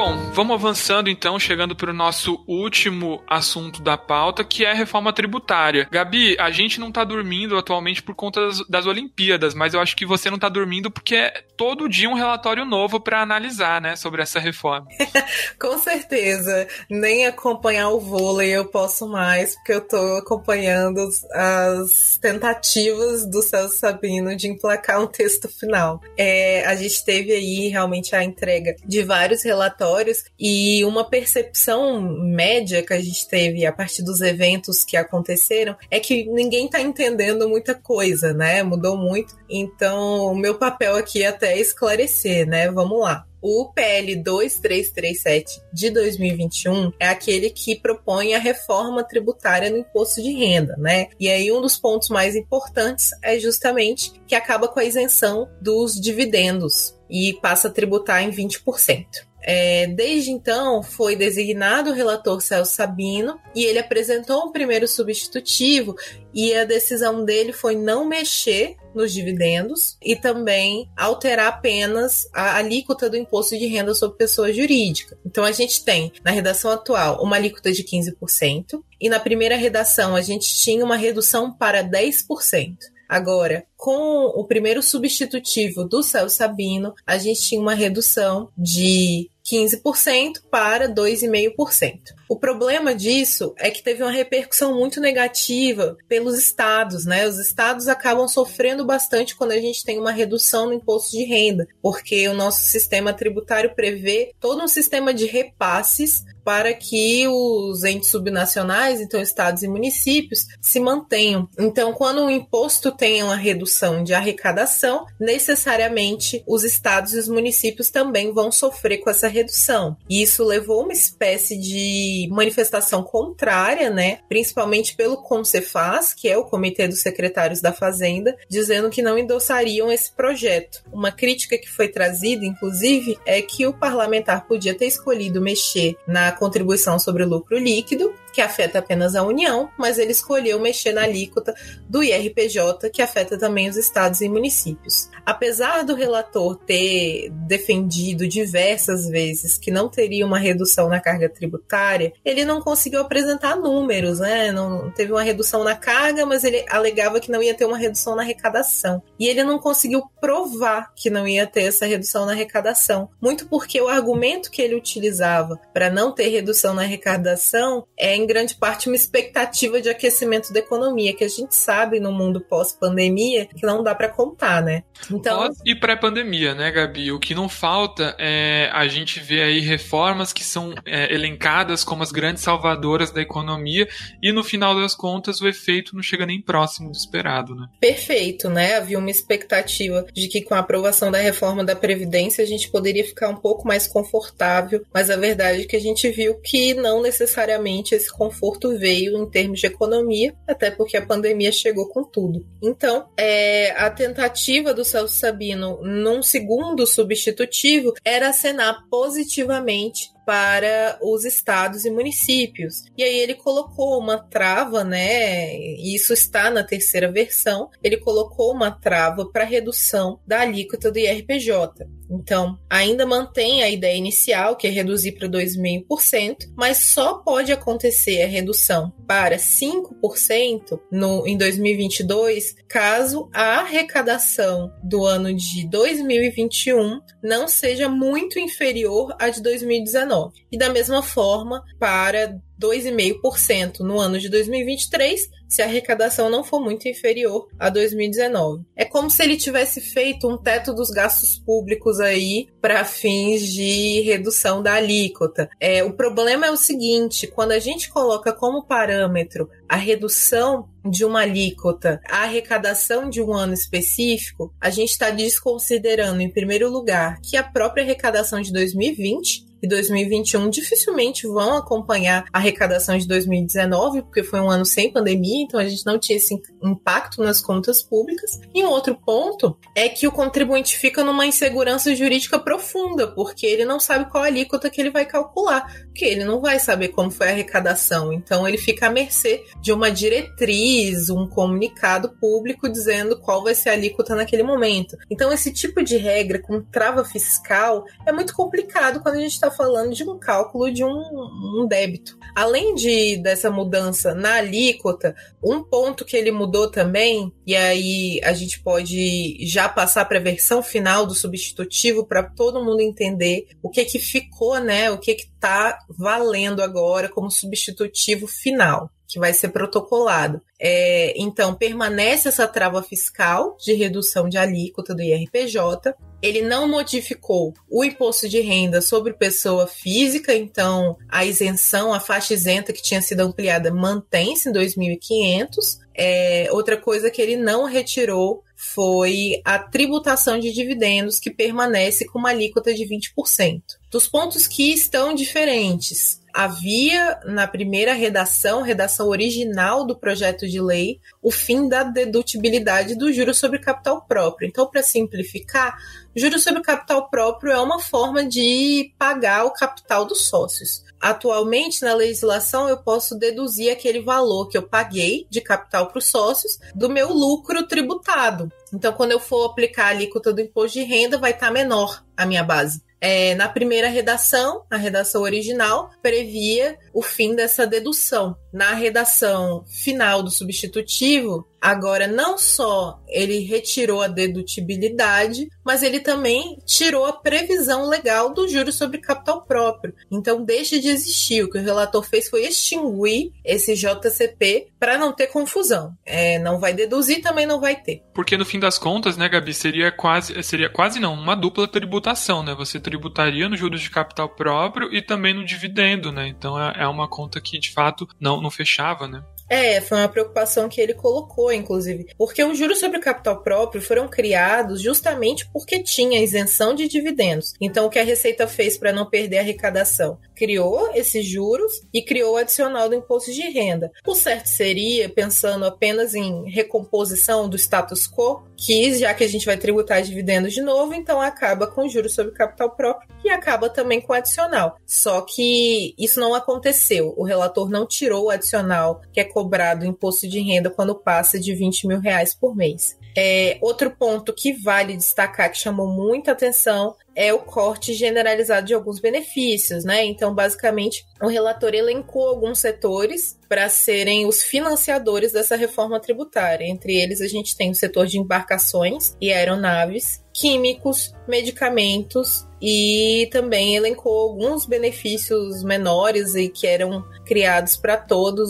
Bom, 0.02 0.16
vamos 0.32 0.54
avançando 0.54 1.10
então, 1.10 1.38
chegando 1.38 1.76
para 1.76 1.92
o 1.92 1.94
nosso 1.94 2.42
último 2.48 3.22
assunto 3.28 3.82
da 3.82 3.98
pauta, 3.98 4.46
que 4.46 4.64
é 4.64 4.72
a 4.72 4.74
reforma 4.74 5.12
tributária. 5.12 5.90
Gabi, 5.92 6.38
a 6.40 6.50
gente 6.52 6.80
não 6.80 6.88
está 6.88 7.04
dormindo 7.04 7.58
atualmente 7.58 8.02
por 8.02 8.16
conta 8.16 8.46
das, 8.46 8.66
das, 8.70 8.86
Olimpíadas, 8.86 9.54
mas 9.54 9.74
eu 9.74 9.82
acho 9.82 9.98
que 9.98 10.06
você 10.06 10.30
não 10.30 10.38
está 10.38 10.48
dormindo 10.48 10.90
porque 10.90 11.16
é 11.16 11.44
todo 11.58 11.90
dia 11.90 12.10
um 12.10 12.14
relatório 12.14 12.64
novo 12.64 12.98
para 12.98 13.22
analisar, 13.22 13.82
né, 13.82 13.98
sobre 13.98 14.22
essa 14.22 14.40
reforma. 14.40 14.88
Com 15.60 15.78
certeza. 15.78 16.66
Nem 16.90 17.26
acompanhar 17.26 17.90
o 17.90 18.00
vôlei 18.00 18.52
eu 18.52 18.64
posso 18.64 19.06
mais, 19.06 19.56
porque 19.56 19.74
eu 19.74 19.80
estou 19.80 20.16
acompanhando 20.16 21.10
as 21.34 22.18
tentativas 22.22 23.30
do 23.30 23.42
Celso 23.42 23.76
Sabino 23.76 24.34
de 24.34 24.48
emplacar 24.48 25.02
um 25.02 25.08
texto 25.08 25.50
final. 25.50 26.02
É, 26.18 26.66
a 26.66 26.74
gente 26.78 27.04
teve 27.04 27.34
aí 27.34 27.68
realmente 27.68 28.16
a 28.16 28.24
entrega 28.24 28.78
de 28.86 29.04
vários 29.04 29.44
relatórios 29.44 29.89
relatórios 29.90 30.24
e 30.40 30.84
uma 30.86 31.04
percepção 31.04 32.02
média 32.02 32.84
que 32.84 32.94
a 32.94 33.02
gente 33.02 33.28
teve 33.28 33.66
a 33.66 33.74
partir 33.74 34.04
dos 34.04 34.22
eventos 34.22 34.84
que 34.84 34.96
aconteceram 34.96 35.76
é 35.90 36.00
que 36.00 36.26
ninguém 36.26 36.66
está 36.66 36.80
entendendo 36.80 37.50
muita 37.50 37.74
coisa, 37.74 38.34
né? 38.34 38.62
Mudou 38.64 38.98
muito. 38.98 39.36
Então, 39.50 40.26
o 40.28 40.36
meu 40.36 40.56
papel 40.56 40.96
aqui 40.96 41.24
é 41.24 41.28
até 41.28 41.58
esclarecer, 41.58 42.48
né? 42.48 42.70
Vamos 42.72 43.00
lá. 43.02 43.26
O 43.42 43.72
PL 43.74 44.18
2337 44.18 45.62
de 45.72 45.90
2021 45.92 46.92
é 47.00 47.08
aquele 47.08 47.50
que 47.50 47.74
propõe 47.74 48.34
a 48.34 48.40
reforma 48.40 49.02
tributária 49.02 49.70
no 49.70 49.78
imposto 49.78 50.22
de 50.22 50.34
renda, 50.34 50.76
né? 50.78 51.08
E 51.18 51.30
aí 51.30 51.50
um 51.50 51.62
dos 51.62 51.78
pontos 51.78 52.10
mais 52.10 52.36
importantes 52.36 53.12
é 53.24 53.40
justamente 53.40 54.12
que 54.28 54.36
acaba 54.36 54.68
com 54.68 54.82
a 54.82 54.84
isenção 54.84 55.50
dos 55.62 55.96
dividendos 55.96 56.94
e 57.10 57.34
passa 57.42 57.70
a 57.70 57.72
tributar 57.72 58.22
em 58.22 58.30
20%. 58.30 59.29
É, 59.42 59.88
desde 59.88 60.32
então, 60.32 60.84
foi 60.84 61.16
designado 61.16 61.90
o 61.90 61.94
relator 61.94 62.42
Celso 62.42 62.74
Sabino 62.74 63.40
e 63.56 63.64
ele 63.64 63.80
apresentou 63.80 64.46
um 64.46 64.52
primeiro 64.52 64.88
substitutivo 64.88 65.96
e 66.34 66.54
a 66.54 66.66
decisão 66.66 67.24
dele 67.24 67.54
foi 67.54 67.76
não 67.76 68.06
mexer 68.06 68.76
nos 68.94 69.14
dividendos 69.14 69.98
e 70.02 70.16
também 70.16 70.90
alterar 70.98 71.48
apenas 71.48 72.28
a 72.34 72.58
alíquota 72.58 73.10
do 73.10 73.18
imposto 73.18 73.58
de 73.58 73.66
renda 73.66 73.94
sobre 73.94 74.18
pessoa 74.18 74.52
jurídica. 74.52 75.18
Então 75.26 75.44
a 75.44 75.52
gente 75.52 75.84
tem 75.84 76.12
na 76.24 76.32
redação 76.32 76.72
atual 76.72 77.24
uma 77.24 77.36
alíquota 77.36 77.72
de 77.72 77.84
15% 77.84 78.82
e 79.00 79.10
na 79.10 79.20
primeira 79.20 79.56
redação 79.56 80.16
a 80.16 80.22
gente 80.22 80.54
tinha 80.58 80.84
uma 80.84 80.98
redução 80.98 81.52
para 81.52 81.84
10%. 81.84 82.76
Agora, 83.10 83.66
com 83.76 84.28
o 84.40 84.46
primeiro 84.46 84.84
substitutivo 84.84 85.84
do 85.84 86.04
Celso 86.04 86.38
Sabino, 86.38 86.94
a 87.08 87.18
gente 87.18 87.42
tinha 87.42 87.60
uma 87.60 87.74
redução 87.74 88.50
de 88.56 89.32
15% 89.44 90.44
para 90.52 90.88
2,5%. 90.88 92.19
O 92.30 92.36
problema 92.36 92.94
disso 92.94 93.56
é 93.58 93.72
que 93.72 93.82
teve 93.82 94.04
uma 94.04 94.12
repercussão 94.12 94.76
muito 94.78 95.02
negativa 95.02 95.98
pelos 96.08 96.38
estados, 96.38 97.04
né? 97.04 97.28
Os 97.28 97.40
estados 97.40 97.88
acabam 97.88 98.28
sofrendo 98.28 98.86
bastante 98.86 99.36
quando 99.36 99.52
a 99.52 99.60
gente 99.60 99.84
tem 99.84 99.98
uma 99.98 100.12
redução 100.12 100.68
no 100.68 100.74
imposto 100.74 101.10
de 101.10 101.24
renda, 101.24 101.68
porque 101.82 102.28
o 102.28 102.36
nosso 102.36 102.62
sistema 102.62 103.12
tributário 103.14 103.74
prevê 103.74 104.32
todo 104.40 104.64
um 104.64 104.68
sistema 104.68 105.12
de 105.12 105.26
repasses 105.26 106.24
para 106.50 106.74
que 106.74 107.28
os 107.28 107.84
entes 107.84 108.10
subnacionais, 108.10 109.00
então 109.00 109.22
estados 109.22 109.62
e 109.62 109.68
municípios, 109.68 110.48
se 110.60 110.80
mantenham. 110.80 111.48
Então, 111.60 111.94
quando 111.94 112.26
o 112.26 112.30
imposto 112.30 112.92
tem 112.92 113.22
uma 113.22 113.36
redução 113.36 114.04
de 114.04 114.16
arrecadação, 114.16 115.06
necessariamente 115.20 116.44
os 116.48 116.64
estados 116.64 117.14
e 117.14 117.20
os 117.20 117.28
municípios 117.28 117.92
também 117.92 118.34
vão 118.34 118.52
sofrer 118.52 118.98
com 118.98 119.12
essa 119.12 119.28
redução. 119.28 119.96
E 120.10 120.24
isso 120.24 120.44
levou 120.44 120.84
uma 120.84 120.94
espécie 120.94 121.56
de 121.56 122.19
manifestação 122.28 123.04
contrária, 123.04 123.90
né, 123.90 124.20
principalmente 124.28 124.96
pelo 124.96 125.18
Concefaz, 125.18 126.14
que 126.14 126.28
é 126.28 126.38
o 126.38 126.44
Comitê 126.44 126.88
dos 126.88 127.02
Secretários 127.02 127.62
da 127.62 127.72
Fazenda, 127.72 128.36
dizendo 128.50 128.90
que 128.90 129.02
não 129.02 129.18
endossariam 129.18 129.92
esse 129.92 130.12
projeto. 130.12 130.84
Uma 130.92 131.12
crítica 131.12 131.58
que 131.58 131.70
foi 131.70 131.88
trazida, 131.88 132.46
inclusive, 132.46 133.18
é 133.26 133.42
que 133.42 133.66
o 133.68 133.74
parlamentar 133.74 134.48
podia 134.48 134.74
ter 134.74 134.88
escolhido 134.88 135.42
mexer 135.42 135.96
na 136.08 136.32
contribuição 136.32 137.00
sobre 137.00 137.24
o 137.24 137.28
lucro 137.28 137.58
líquido, 137.58 138.14
que 138.40 138.44
afeta 138.44 138.80
apenas 138.80 139.18
a 139.18 139.24
União, 139.24 139.70
mas 139.78 140.00
ele 140.00 140.14
escolheu 140.14 140.62
mexer 140.62 140.94
na 140.94 141.04
alíquota 141.04 141.54
do 141.90 142.02
IRPJ, 142.02 142.90
que 142.90 143.02
afeta 143.02 143.38
também 143.38 143.68
os 143.68 143.76
estados 143.76 144.22
e 144.22 144.30
municípios. 144.30 145.10
Apesar 145.26 145.84
do 145.84 145.94
relator 145.94 146.56
ter 146.56 147.30
defendido 147.32 148.26
diversas 148.26 149.10
vezes 149.10 149.58
que 149.58 149.72
não 149.72 149.90
teria 149.90 150.26
uma 150.26 150.40
redução 150.40 150.88
na 150.88 151.02
carga 151.02 151.28
tributária, 151.28 152.14
ele 152.24 152.46
não 152.46 152.62
conseguiu 152.62 153.02
apresentar 153.02 153.58
números, 153.58 154.20
né? 154.20 154.54
Não 154.54 154.90
teve 154.90 155.12
uma 155.12 155.22
redução 155.22 155.62
na 155.62 155.76
carga, 155.76 156.26
mas 156.26 156.46
ele 156.46 156.64
alegava 156.70 157.20
que 157.20 157.30
não 157.30 157.44
ia 157.44 157.54
ter 157.54 157.66
uma 157.66 157.78
redução 157.78 158.16
na 158.16 158.22
arrecadação. 158.22 159.04
E 159.20 159.28
ele 159.28 159.44
não 159.44 159.60
conseguiu 159.60 160.04
provar 160.22 160.94
que 160.96 161.10
não 161.10 161.28
ia 161.28 161.46
ter 161.46 161.64
essa 161.64 161.86
redução 161.86 162.26
na 162.26 162.32
arrecadação, 162.32 163.10
muito 163.22 163.48
porque 163.48 163.82
o 163.82 163.90
argumento 163.90 164.50
que 164.50 164.62
ele 164.62 164.76
utilizava 164.76 165.60
para 165.74 165.90
não 165.90 166.16
ter 166.16 166.30
redução 166.30 166.74
na 166.74 166.84
arrecadação 166.84 167.86
é 167.98 168.16
grande 168.30 168.54
parte 168.54 168.88
uma 168.88 168.96
expectativa 168.96 169.82
de 169.82 169.90
aquecimento 169.90 170.54
da 170.54 170.60
economia, 170.60 171.16
que 171.16 171.24
a 171.24 171.28
gente 171.28 171.56
sabe 171.56 172.00
no 172.00 172.12
mundo 172.12 172.40
pós-pandemia 172.40 173.48
que 173.48 173.66
não 173.66 173.84
dá 173.84 173.96
para 173.96 174.08
contar, 174.08 174.62
né? 174.62 174.84
Então, 175.12 175.50
e 175.66 175.74
pré-pandemia, 175.74 176.54
né, 176.54 176.70
Gabi? 176.70 177.12
O 177.12 177.20
que 177.20 177.34
não 177.34 177.50
falta 177.50 178.16
é 178.20 178.70
a 178.72 178.88
gente 178.88 179.20
ver 179.20 179.42
aí 179.42 179.60
reformas 179.60 180.32
que 180.32 180.44
são 180.44 180.76
é, 180.86 181.12
elencadas 181.12 181.84
como 181.84 182.04
as 182.04 182.12
grandes 182.12 182.44
salvadoras 182.44 183.10
da 183.10 183.20
economia 183.20 183.88
e 184.22 184.32
no 184.32 184.44
final 184.44 184.76
das 184.80 184.94
contas 184.94 185.42
o 185.42 185.48
efeito 185.48 185.96
não 185.96 186.04
chega 186.04 186.24
nem 186.24 186.40
próximo 186.40 186.92
do 186.92 186.96
esperado, 186.96 187.56
né? 187.56 187.68
Perfeito, 187.80 188.48
né? 188.48 188.76
Havia 188.76 189.00
uma 189.00 189.10
expectativa 189.10 190.06
de 190.14 190.28
que 190.28 190.44
com 190.44 190.54
a 190.54 190.60
aprovação 190.60 191.10
da 191.10 191.18
reforma 191.18 191.64
da 191.64 191.76
Previdência 191.76 192.44
a 192.44 192.48
gente 192.48 192.70
poderia 192.70 193.04
ficar 193.04 193.30
um 193.30 193.38
pouco 193.38 193.68
mais 193.68 193.88
confortável, 193.88 194.86
mas 194.94 195.10
a 195.10 195.18
verdade 195.18 195.64
é 195.64 195.66
que 195.66 195.76
a 195.76 195.82
gente 195.82 196.08
viu 196.12 196.40
que 196.42 196.76
não 196.76 197.02
necessariamente 197.02 197.96
esse 197.96 198.09
conforto 198.14 198.78
veio 198.78 199.18
em 199.18 199.30
termos 199.30 199.60
de 199.60 199.68
economia, 199.68 200.36
até 200.48 200.72
porque 200.72 200.98
a 200.98 201.06
pandemia 201.06 201.52
chegou 201.52 201.88
com 201.90 202.04
tudo. 202.04 202.46
Então, 202.62 203.10
é, 203.18 203.72
a 203.72 203.90
tentativa 203.90 204.74
do 204.74 204.86
Celso 204.86 205.16
Sabino, 205.16 205.80
num 205.82 206.22
segundo 206.22 206.86
substitutivo, 206.86 207.94
era 208.04 208.30
acenar 208.30 208.86
positivamente 208.90 210.12
para 210.30 211.00
os 211.02 211.26
estados 211.26 211.86
e 211.86 211.90
municípios. 211.90 212.84
E 212.96 213.04
aí 213.04 213.18
ele 213.18 213.34
colocou 213.34 213.98
uma 213.98 214.20
trava, 214.20 214.84
né? 214.84 215.56
Isso 215.78 216.14
está 216.14 216.52
na 216.52 216.64
terceira 216.64 217.12
versão. 217.12 217.72
Ele 217.82 217.98
colocou 217.98 218.54
uma 218.54 218.70
trava 218.70 219.26
para 219.26 219.44
redução 219.44 220.20
da 220.28 220.42
alíquota 220.42 220.92
do 220.92 221.00
IRPJ. 221.00 221.88
Então, 222.10 222.58
ainda 222.70 223.06
mantém 223.06 223.62
a 223.62 223.70
ideia 223.70 223.96
inicial, 223.96 224.56
que 224.56 224.68
é 224.68 224.70
reduzir 224.70 225.14
para 225.14 225.28
2,5%, 225.28 226.52
mas 226.56 226.78
só 226.78 227.16
pode 227.16 227.52
acontecer 227.52 228.24
a 228.24 228.28
redução 228.28 228.92
para 229.08 229.38
5% 229.38 230.80
no, 230.92 231.28
em 231.28 231.38
2022 231.38 232.56
caso 232.68 233.30
a 233.34 233.60
arrecadação 233.60 234.72
do 234.84 235.06
ano 235.06 235.34
de 235.34 235.68
2021 235.68 237.00
não 237.24 237.48
seja 237.48 237.88
muito 237.88 238.40
inferior 238.40 239.16
à 239.20 239.30
de 239.30 239.42
2019. 239.42 240.34
E 240.52 240.58
da 240.58 240.70
mesma 240.70 241.04
forma, 241.04 241.64
para 241.80 242.40
2,5% 242.60 243.80
no 243.80 244.00
ano 244.00 244.20
de 244.20 244.30
2023 244.30 245.30
se 245.50 245.64
a 245.64 245.66
arrecadação 245.66 246.30
não 246.30 246.44
for 246.44 246.62
muito 246.62 246.88
inferior 246.88 247.48
a 247.58 247.70
2019. 247.70 248.64
É 248.76 248.86
como 248.86 249.10
se 249.10 249.24
ele 249.24 249.36
tivesse 249.36 249.82
feito 249.82 250.30
um 250.30 250.38
teto 250.38 250.74
dos 250.74 250.92
gastos 250.92 251.40
públicos 251.40 252.00
aí 252.00 252.48
para 252.62 252.86
fins 252.86 253.48
de 253.48 254.02
redução 254.02 254.62
da 254.62 254.74
alíquota. 254.74 255.50
É, 255.60 255.84
o 255.84 255.94
problema 255.94 256.46
é 256.46 256.52
o 256.52 256.58
seguinte: 256.58 257.26
quando 257.26 257.52
a 257.52 257.60
gente 257.60 257.90
coloca 257.90 258.32
como 258.32 258.66
parâmetro 258.66 259.50
a 259.68 259.76
redução 259.76 260.70
de 260.86 261.04
uma 261.04 261.22
alíquota, 261.22 262.00
a 262.08 262.24
arrecadação 262.24 263.10
de 263.10 263.22
um 263.22 263.34
ano 263.34 263.54
específico, 263.54 264.54
a 264.62 264.70
gente 264.70 264.92
está 264.92 265.10
desconsiderando, 265.10 266.22
em 266.22 266.32
primeiro 266.32 266.70
lugar, 266.70 267.20
que 267.22 267.36
a 267.36 267.44
própria 267.44 267.84
arrecadação 267.84 268.40
de 268.40 268.54
2020 268.54 269.49
e 269.62 269.68
2021 269.68 270.50
dificilmente 270.50 271.28
vão 271.28 271.58
acompanhar 271.58 272.26
a 272.32 272.38
arrecadação 272.38 272.98
de 272.98 273.08
2019, 273.08 274.02
porque 274.04 274.24
foi 274.24 274.40
um 274.40 274.50
ano 274.50 274.66
sem 274.66 274.92
pandemia, 274.92 275.44
então 275.44 275.60
a 275.60 275.68
gente 275.68 275.86
não 275.86 276.00
tinha 276.00 276.18
esse 276.18 276.36
impacto 276.64 277.22
nas 277.22 277.42
contas 277.42 277.82
públicas. 277.82 278.40
E 278.54 278.64
um 278.64 278.70
outro 278.70 278.96
ponto 278.96 279.58
é 279.76 279.90
que 279.90 280.08
o 280.08 280.12
contribuinte 280.12 280.78
fica 280.78 281.04
numa 281.04 281.26
insegurança 281.26 281.96
jurídica 281.96 282.40
profunda, 282.40 283.08
porque 283.08 283.46
ele 283.46 283.66
não 283.66 283.80
sabe 283.80 284.10
qual 284.10 284.24
alíquota 284.24 284.70
que 284.70 284.80
ele 284.80 284.92
vai 284.92 285.06
calcular, 285.06 285.72
porque 285.86 286.06
ele 286.06 286.24
não 286.24 286.40
vai 286.40 286.60
saber 286.60 286.90
como 286.90 287.12
foi 287.12 287.28
a 287.28 287.32
arrecadação. 287.32 288.14
Então 288.14 288.48
ele 288.48 288.58
fica 288.58 288.88
à 288.88 288.90
mercê 288.90 289.44
de 289.62 289.72
uma 289.72 289.92
diretriz, 289.92 291.10
um 291.10 291.28
comunicado 291.28 292.10
público 292.20 292.70
dizendo 292.70 293.20
qual 293.20 293.44
vai 293.44 293.56
ser 293.56 293.70
a 293.70 293.74
alíquota 293.74 294.16
naquele 294.16 294.44
momento. 294.44 294.98
Então 295.10 295.32
esse 295.32 295.52
tipo 295.52 295.84
de 295.84 295.98
regra 295.98 296.42
com 296.42 296.62
trava 296.62 297.04
fiscal 297.04 297.86
é 298.06 298.12
muito 298.12 298.34
complicado 298.34 299.02
quando 299.02 299.16
a 299.16 299.22
gente 299.22 299.34
está 299.34 299.49
falando 299.50 299.94
de 299.94 300.04
um 300.04 300.18
cálculo 300.18 300.72
de 300.72 300.84
um, 300.84 301.62
um 301.62 301.68
débito. 301.68 302.18
Além 302.36 302.76
de 302.76 303.18
dessa 303.18 303.50
mudança 303.50 304.14
na 304.14 304.36
alíquota, 304.36 305.16
um 305.44 305.64
ponto 305.64 306.06
que 306.06 306.16
ele 306.16 306.32
mudou 306.32 306.70
também, 306.70 307.34
e 307.46 307.56
aí 307.56 308.20
a 308.24 308.34
gente 308.34 308.62
pode 308.62 309.38
já 309.46 309.68
passar 309.68 310.06
para 310.06 310.20
a 310.20 310.22
versão 310.22 310.62
final 310.62 311.06
do 311.06 311.14
substitutivo 311.14 312.06
para 312.06 312.24
todo 312.24 312.64
mundo 312.64 312.82
entender 312.82 313.48
o 313.62 313.70
que 313.70 313.84
que 313.86 314.00
ficou, 314.00 314.60
né? 314.60 314.92
O 314.92 314.98
que 314.98 315.16
que 315.16 315.24
está 315.24 315.80
valendo 315.90 316.62
agora 316.62 317.10
como 317.10 317.32
substitutivo 317.32 318.28
final 318.28 318.90
que 319.10 319.20
vai 319.20 319.34
ser 319.34 319.50
protocolado. 319.50 320.40
É, 320.60 321.20
então, 321.20 321.56
permanece 321.56 322.30
essa 322.30 322.48
trava 322.48 322.84
fiscal 322.84 323.58
de 323.60 323.74
redução 323.74 324.30
de 324.30 324.38
alíquota 324.38 324.94
do 324.94 325.02
IRPJ. 325.02 325.96
Ele 326.22 326.42
não 326.42 326.68
modificou 326.68 327.54
o 327.70 327.84
imposto 327.84 328.28
de 328.28 328.40
renda 328.42 328.82
sobre 328.82 329.14
pessoa 329.14 329.68
física, 329.68 330.34
então 330.34 330.98
a 331.08 331.26
isenção, 331.26 331.94
a 331.94 332.00
faixa 332.00 332.34
isenta 332.34 332.74
que 332.74 332.82
tinha 332.82 333.02
sido 333.02 333.22
ampliada 333.22 333.72
mantém-se 333.72 334.50
em 334.50 334.54
2.500. 334.54 335.80
É, 335.96 336.48
outra 336.52 336.78
coisa 336.78 337.10
que 337.10 337.22
ele 337.22 337.36
não 337.36 337.66
retirou 337.66 338.44
foi 338.56 339.42
a 339.46 339.58
tributação 339.58 340.38
de 340.38 340.52
dividendos, 340.52 341.18
que 341.18 341.30
permanece 341.30 342.06
com 342.06 342.20
uma 342.20 342.30
alíquota 342.30 342.74
de 342.74 342.84
20%. 342.84 343.62
Dos 343.90 344.08
pontos 344.08 344.48
que 344.48 344.74
estão 344.74 345.14
diferentes, 345.14 346.22
havia 346.40 347.20
na 347.26 347.46
primeira 347.46 347.92
redação, 347.92 348.62
redação 348.62 349.10
original 349.10 349.86
do 349.86 349.94
projeto 349.94 350.48
de 350.48 350.62
lei, 350.62 351.02
o 351.22 351.30
fim 351.30 351.68
da 351.68 351.84
dedutibilidade 351.84 352.96
do 352.96 353.12
juro 353.12 353.34
sobre 353.34 353.60
capital 353.60 354.06
próprio. 354.08 354.48
Então, 354.48 354.66
para 354.66 354.82
simplificar, 354.82 355.78
juro 356.16 356.40
sobre 356.40 356.62
capital 356.62 357.10
próprio 357.10 357.52
é 357.52 357.60
uma 357.60 357.78
forma 357.78 358.26
de 358.26 358.94
pagar 358.98 359.44
o 359.44 359.52
capital 359.52 360.06
dos 360.06 360.30
sócios. 360.30 360.82
Atualmente, 361.02 361.82
na 361.82 361.94
legislação, 361.94 362.70
eu 362.70 362.78
posso 362.78 363.20
deduzir 363.20 363.70
aquele 363.70 364.00
valor 364.00 364.48
que 364.48 364.58
eu 364.58 364.64
paguei 364.64 365.28
de 365.30 365.42
capital 365.42 365.88
para 365.88 366.00
os 366.00 366.06
sócios 366.06 366.58
do 366.74 366.90
meu 366.90 367.12
lucro 367.12 367.68
tributado. 367.68 368.50
Então, 368.74 368.94
quando 368.94 369.12
eu 369.12 369.20
for 369.20 369.44
aplicar 369.44 369.88
a 369.88 369.90
alíquota 369.90 370.32
do 370.32 370.40
imposto 370.40 370.80
de 370.80 370.86
renda, 370.86 371.18
vai 371.18 371.32
estar 371.32 371.52
menor 371.52 372.02
a 372.16 372.26
minha 372.26 372.44
base. 372.46 372.82
É, 373.02 373.34
na 373.36 373.48
primeira 373.48 373.88
redação, 373.88 374.64
a 374.70 374.76
redação 374.76 375.22
original, 375.22 375.90
previa 376.02 376.78
o 376.94 377.02
fim 377.02 377.34
dessa 377.34 377.66
dedução. 377.66 378.36
Na 378.52 378.74
redação 378.74 379.64
final 379.68 380.22
do 380.22 380.30
substitutivo, 380.30 381.48
agora 381.62 382.08
não 382.08 382.38
só 382.38 383.00
ele 383.08 383.40
retirou 383.40 384.02
a 384.02 384.08
dedutibilidade, 384.08 385.50
mas 385.64 385.84
ele 385.84 386.00
também 386.00 386.58
tirou 386.66 387.06
a 387.06 387.14
previsão 387.14 387.88
legal 387.88 388.34
do 388.34 388.48
juro 388.48 388.72
sobre 388.72 389.00
capital 389.00 389.44
próprio. 389.44 389.94
Então 390.12 390.44
deixa 390.44 390.80
de 390.80 390.90
existir. 390.90 391.44
O 391.44 391.50
que 391.50 391.58
o 391.58 391.64
relator 391.64 392.04
fez 392.04 392.30
foi 392.30 392.46
extinguir 392.46 393.32
esse 393.44 393.76
JCP 393.76 394.68
para 394.80 394.98
não 394.98 395.14
ter 395.14 395.28
confusão. 395.28 395.94
É, 396.06 396.40
não 396.40 396.60
vai 396.60 396.74
deduzir, 396.74 397.22
também 397.22 397.46
não 397.46 397.60
vai 397.60 397.76
ter. 397.76 398.04
Porque 398.14 398.38
no 398.38 398.46
fim 398.46 398.60
das 398.60 398.78
contas, 398.78 399.18
né, 399.18 399.28
Gabi, 399.28 399.54
seria 399.54 399.92
quase, 399.92 400.42
seria 400.44 400.70
quase 400.70 401.00
não, 401.00 401.14
uma 401.14 401.36
dupla 401.36 401.68
tributação, 401.68 402.44
né? 402.44 402.54
Você 402.56 402.80
tributaria 402.80 403.50
no 403.50 403.58
juros 403.58 403.82
de 403.82 403.90
capital 403.90 404.30
próprio 404.30 404.94
e 404.94 405.02
também 405.02 405.34
no 405.34 405.46
dividendo, 405.46 406.12
né? 406.12 406.28
Então 406.28 406.60
é, 406.60 406.84
é 406.84 406.88
uma 406.88 407.08
conta 407.08 407.42
que 407.42 407.60
de 407.60 407.72
fato 407.72 408.08
não, 408.20 408.42
não 408.42 408.50
fechava, 408.52 409.08
né? 409.08 409.24
É, 409.50 409.82
foi 409.82 409.98
uma 409.98 410.08
preocupação 410.08 410.70
que 410.70 410.80
ele 410.80 410.94
colocou, 410.94 411.52
inclusive. 411.52 412.08
Porque 412.18 412.44
os 412.44 412.58
juros 412.58 412.80
sobre 412.80 413.00
capital 413.00 413.42
próprio 413.42 413.82
foram 413.82 414.08
criados 414.08 414.82
justamente 414.82 415.50
porque 415.52 415.82
tinha 415.82 416.22
isenção 416.22 416.76
de 416.76 416.88
dividendos. 416.88 417.54
Então, 417.60 417.86
o 417.86 417.90
que 417.90 418.00
a 418.00 418.04
Receita 418.04 418.48
fez 418.48 418.78
para 418.78 418.94
não 418.94 419.10
perder 419.10 419.40
a 419.40 419.42
arrecadação? 419.42 420.20
Criou 420.36 420.92
esses 420.94 421.26
juros 421.26 421.82
e 421.94 422.02
criou 422.02 422.34
o 422.34 422.38
adicional 422.38 422.88
do 422.88 422.96
imposto 422.96 423.32
de 423.34 423.42
renda. 423.42 423.92
O 424.06 424.16
certo 424.16 424.48
seria, 424.48 425.10
pensando 425.10 425.66
apenas 425.66 426.14
em 426.14 426.50
recomposição 426.50 427.50
do 427.50 427.58
status 427.58 428.08
quo, 428.08 428.44
que 428.56 428.94
já 428.98 429.14
que 429.14 429.24
a 429.24 429.28
gente 429.28 429.46
vai 429.46 429.58
tributar 429.58 430.02
dividendos 430.02 430.54
de 430.54 430.62
novo, 430.62 430.94
então 430.94 431.20
acaba 431.22 431.66
com 431.66 431.88
juros 431.88 432.14
sobre 432.14 432.34
capital 432.34 432.72
próprio 432.72 433.10
e 433.24 433.30
acaba 433.30 433.70
também 433.70 434.02
com 434.02 434.14
o 434.14 434.16
adicional. 434.16 434.78
Só 434.86 435.22
que 435.22 435.94
isso 435.98 436.20
não 436.20 436.34
aconteceu. 436.34 437.14
O 437.18 437.24
relator 437.24 437.70
não 437.70 437.86
tirou 437.86 438.26
o 438.26 438.30
adicional, 438.30 439.02
que 439.12 439.20
é 439.20 439.24
cobrado 439.40 439.86
imposto 439.86 440.28
de 440.28 440.42
renda 440.42 440.70
quando 440.70 440.94
passa 440.94 441.40
de 441.40 441.56
20 441.56 441.88
mil 441.88 442.00
reais 442.02 442.36
por 442.36 442.54
mês. 442.54 442.98
É, 443.18 443.58
outro 443.62 443.90
ponto 443.90 444.34
que 444.34 444.52
vale 444.52 444.98
destacar 444.98 445.50
que 445.50 445.58
chamou 445.58 445.88
muita 445.88 446.34
atenção 446.34 446.94
é 447.16 447.34
o 447.34 447.40
corte 447.40 447.94
generalizado 447.94 448.68
de 448.68 448.74
alguns 448.74 449.00
benefícios, 449.00 449.86
né? 449.86 450.06
Então, 450.06 450.36
basicamente, 450.36 451.06
o 451.22 451.28
relator 451.28 451.74
elencou 451.74 452.28
alguns 452.28 452.60
setores 452.60 453.38
para 453.48 453.70
serem 453.70 454.26
os 454.26 454.44
financiadores 454.44 455.32
dessa 455.32 455.56
reforma 455.56 456.00
tributária. 456.00 456.66
Entre 456.66 456.98
eles, 456.98 457.22
a 457.22 457.28
gente 457.28 457.56
tem 457.56 457.72
o 457.72 457.76
setor 457.76 458.08
de 458.08 458.20
embarcações 458.20 459.16
e 459.22 459.32
aeronaves, 459.32 460.24
químicos, 460.34 461.14
medicamentos 461.28 462.46
e 462.62 463.28
também 463.32 463.76
elencou 463.76 464.30
alguns 464.30 464.66
benefícios 464.66 465.64
menores 465.64 466.36
e 466.36 466.50
que 466.50 466.68
eram 466.68 467.06
criados 467.26 467.78
para 467.78 467.96
todas 467.96 468.50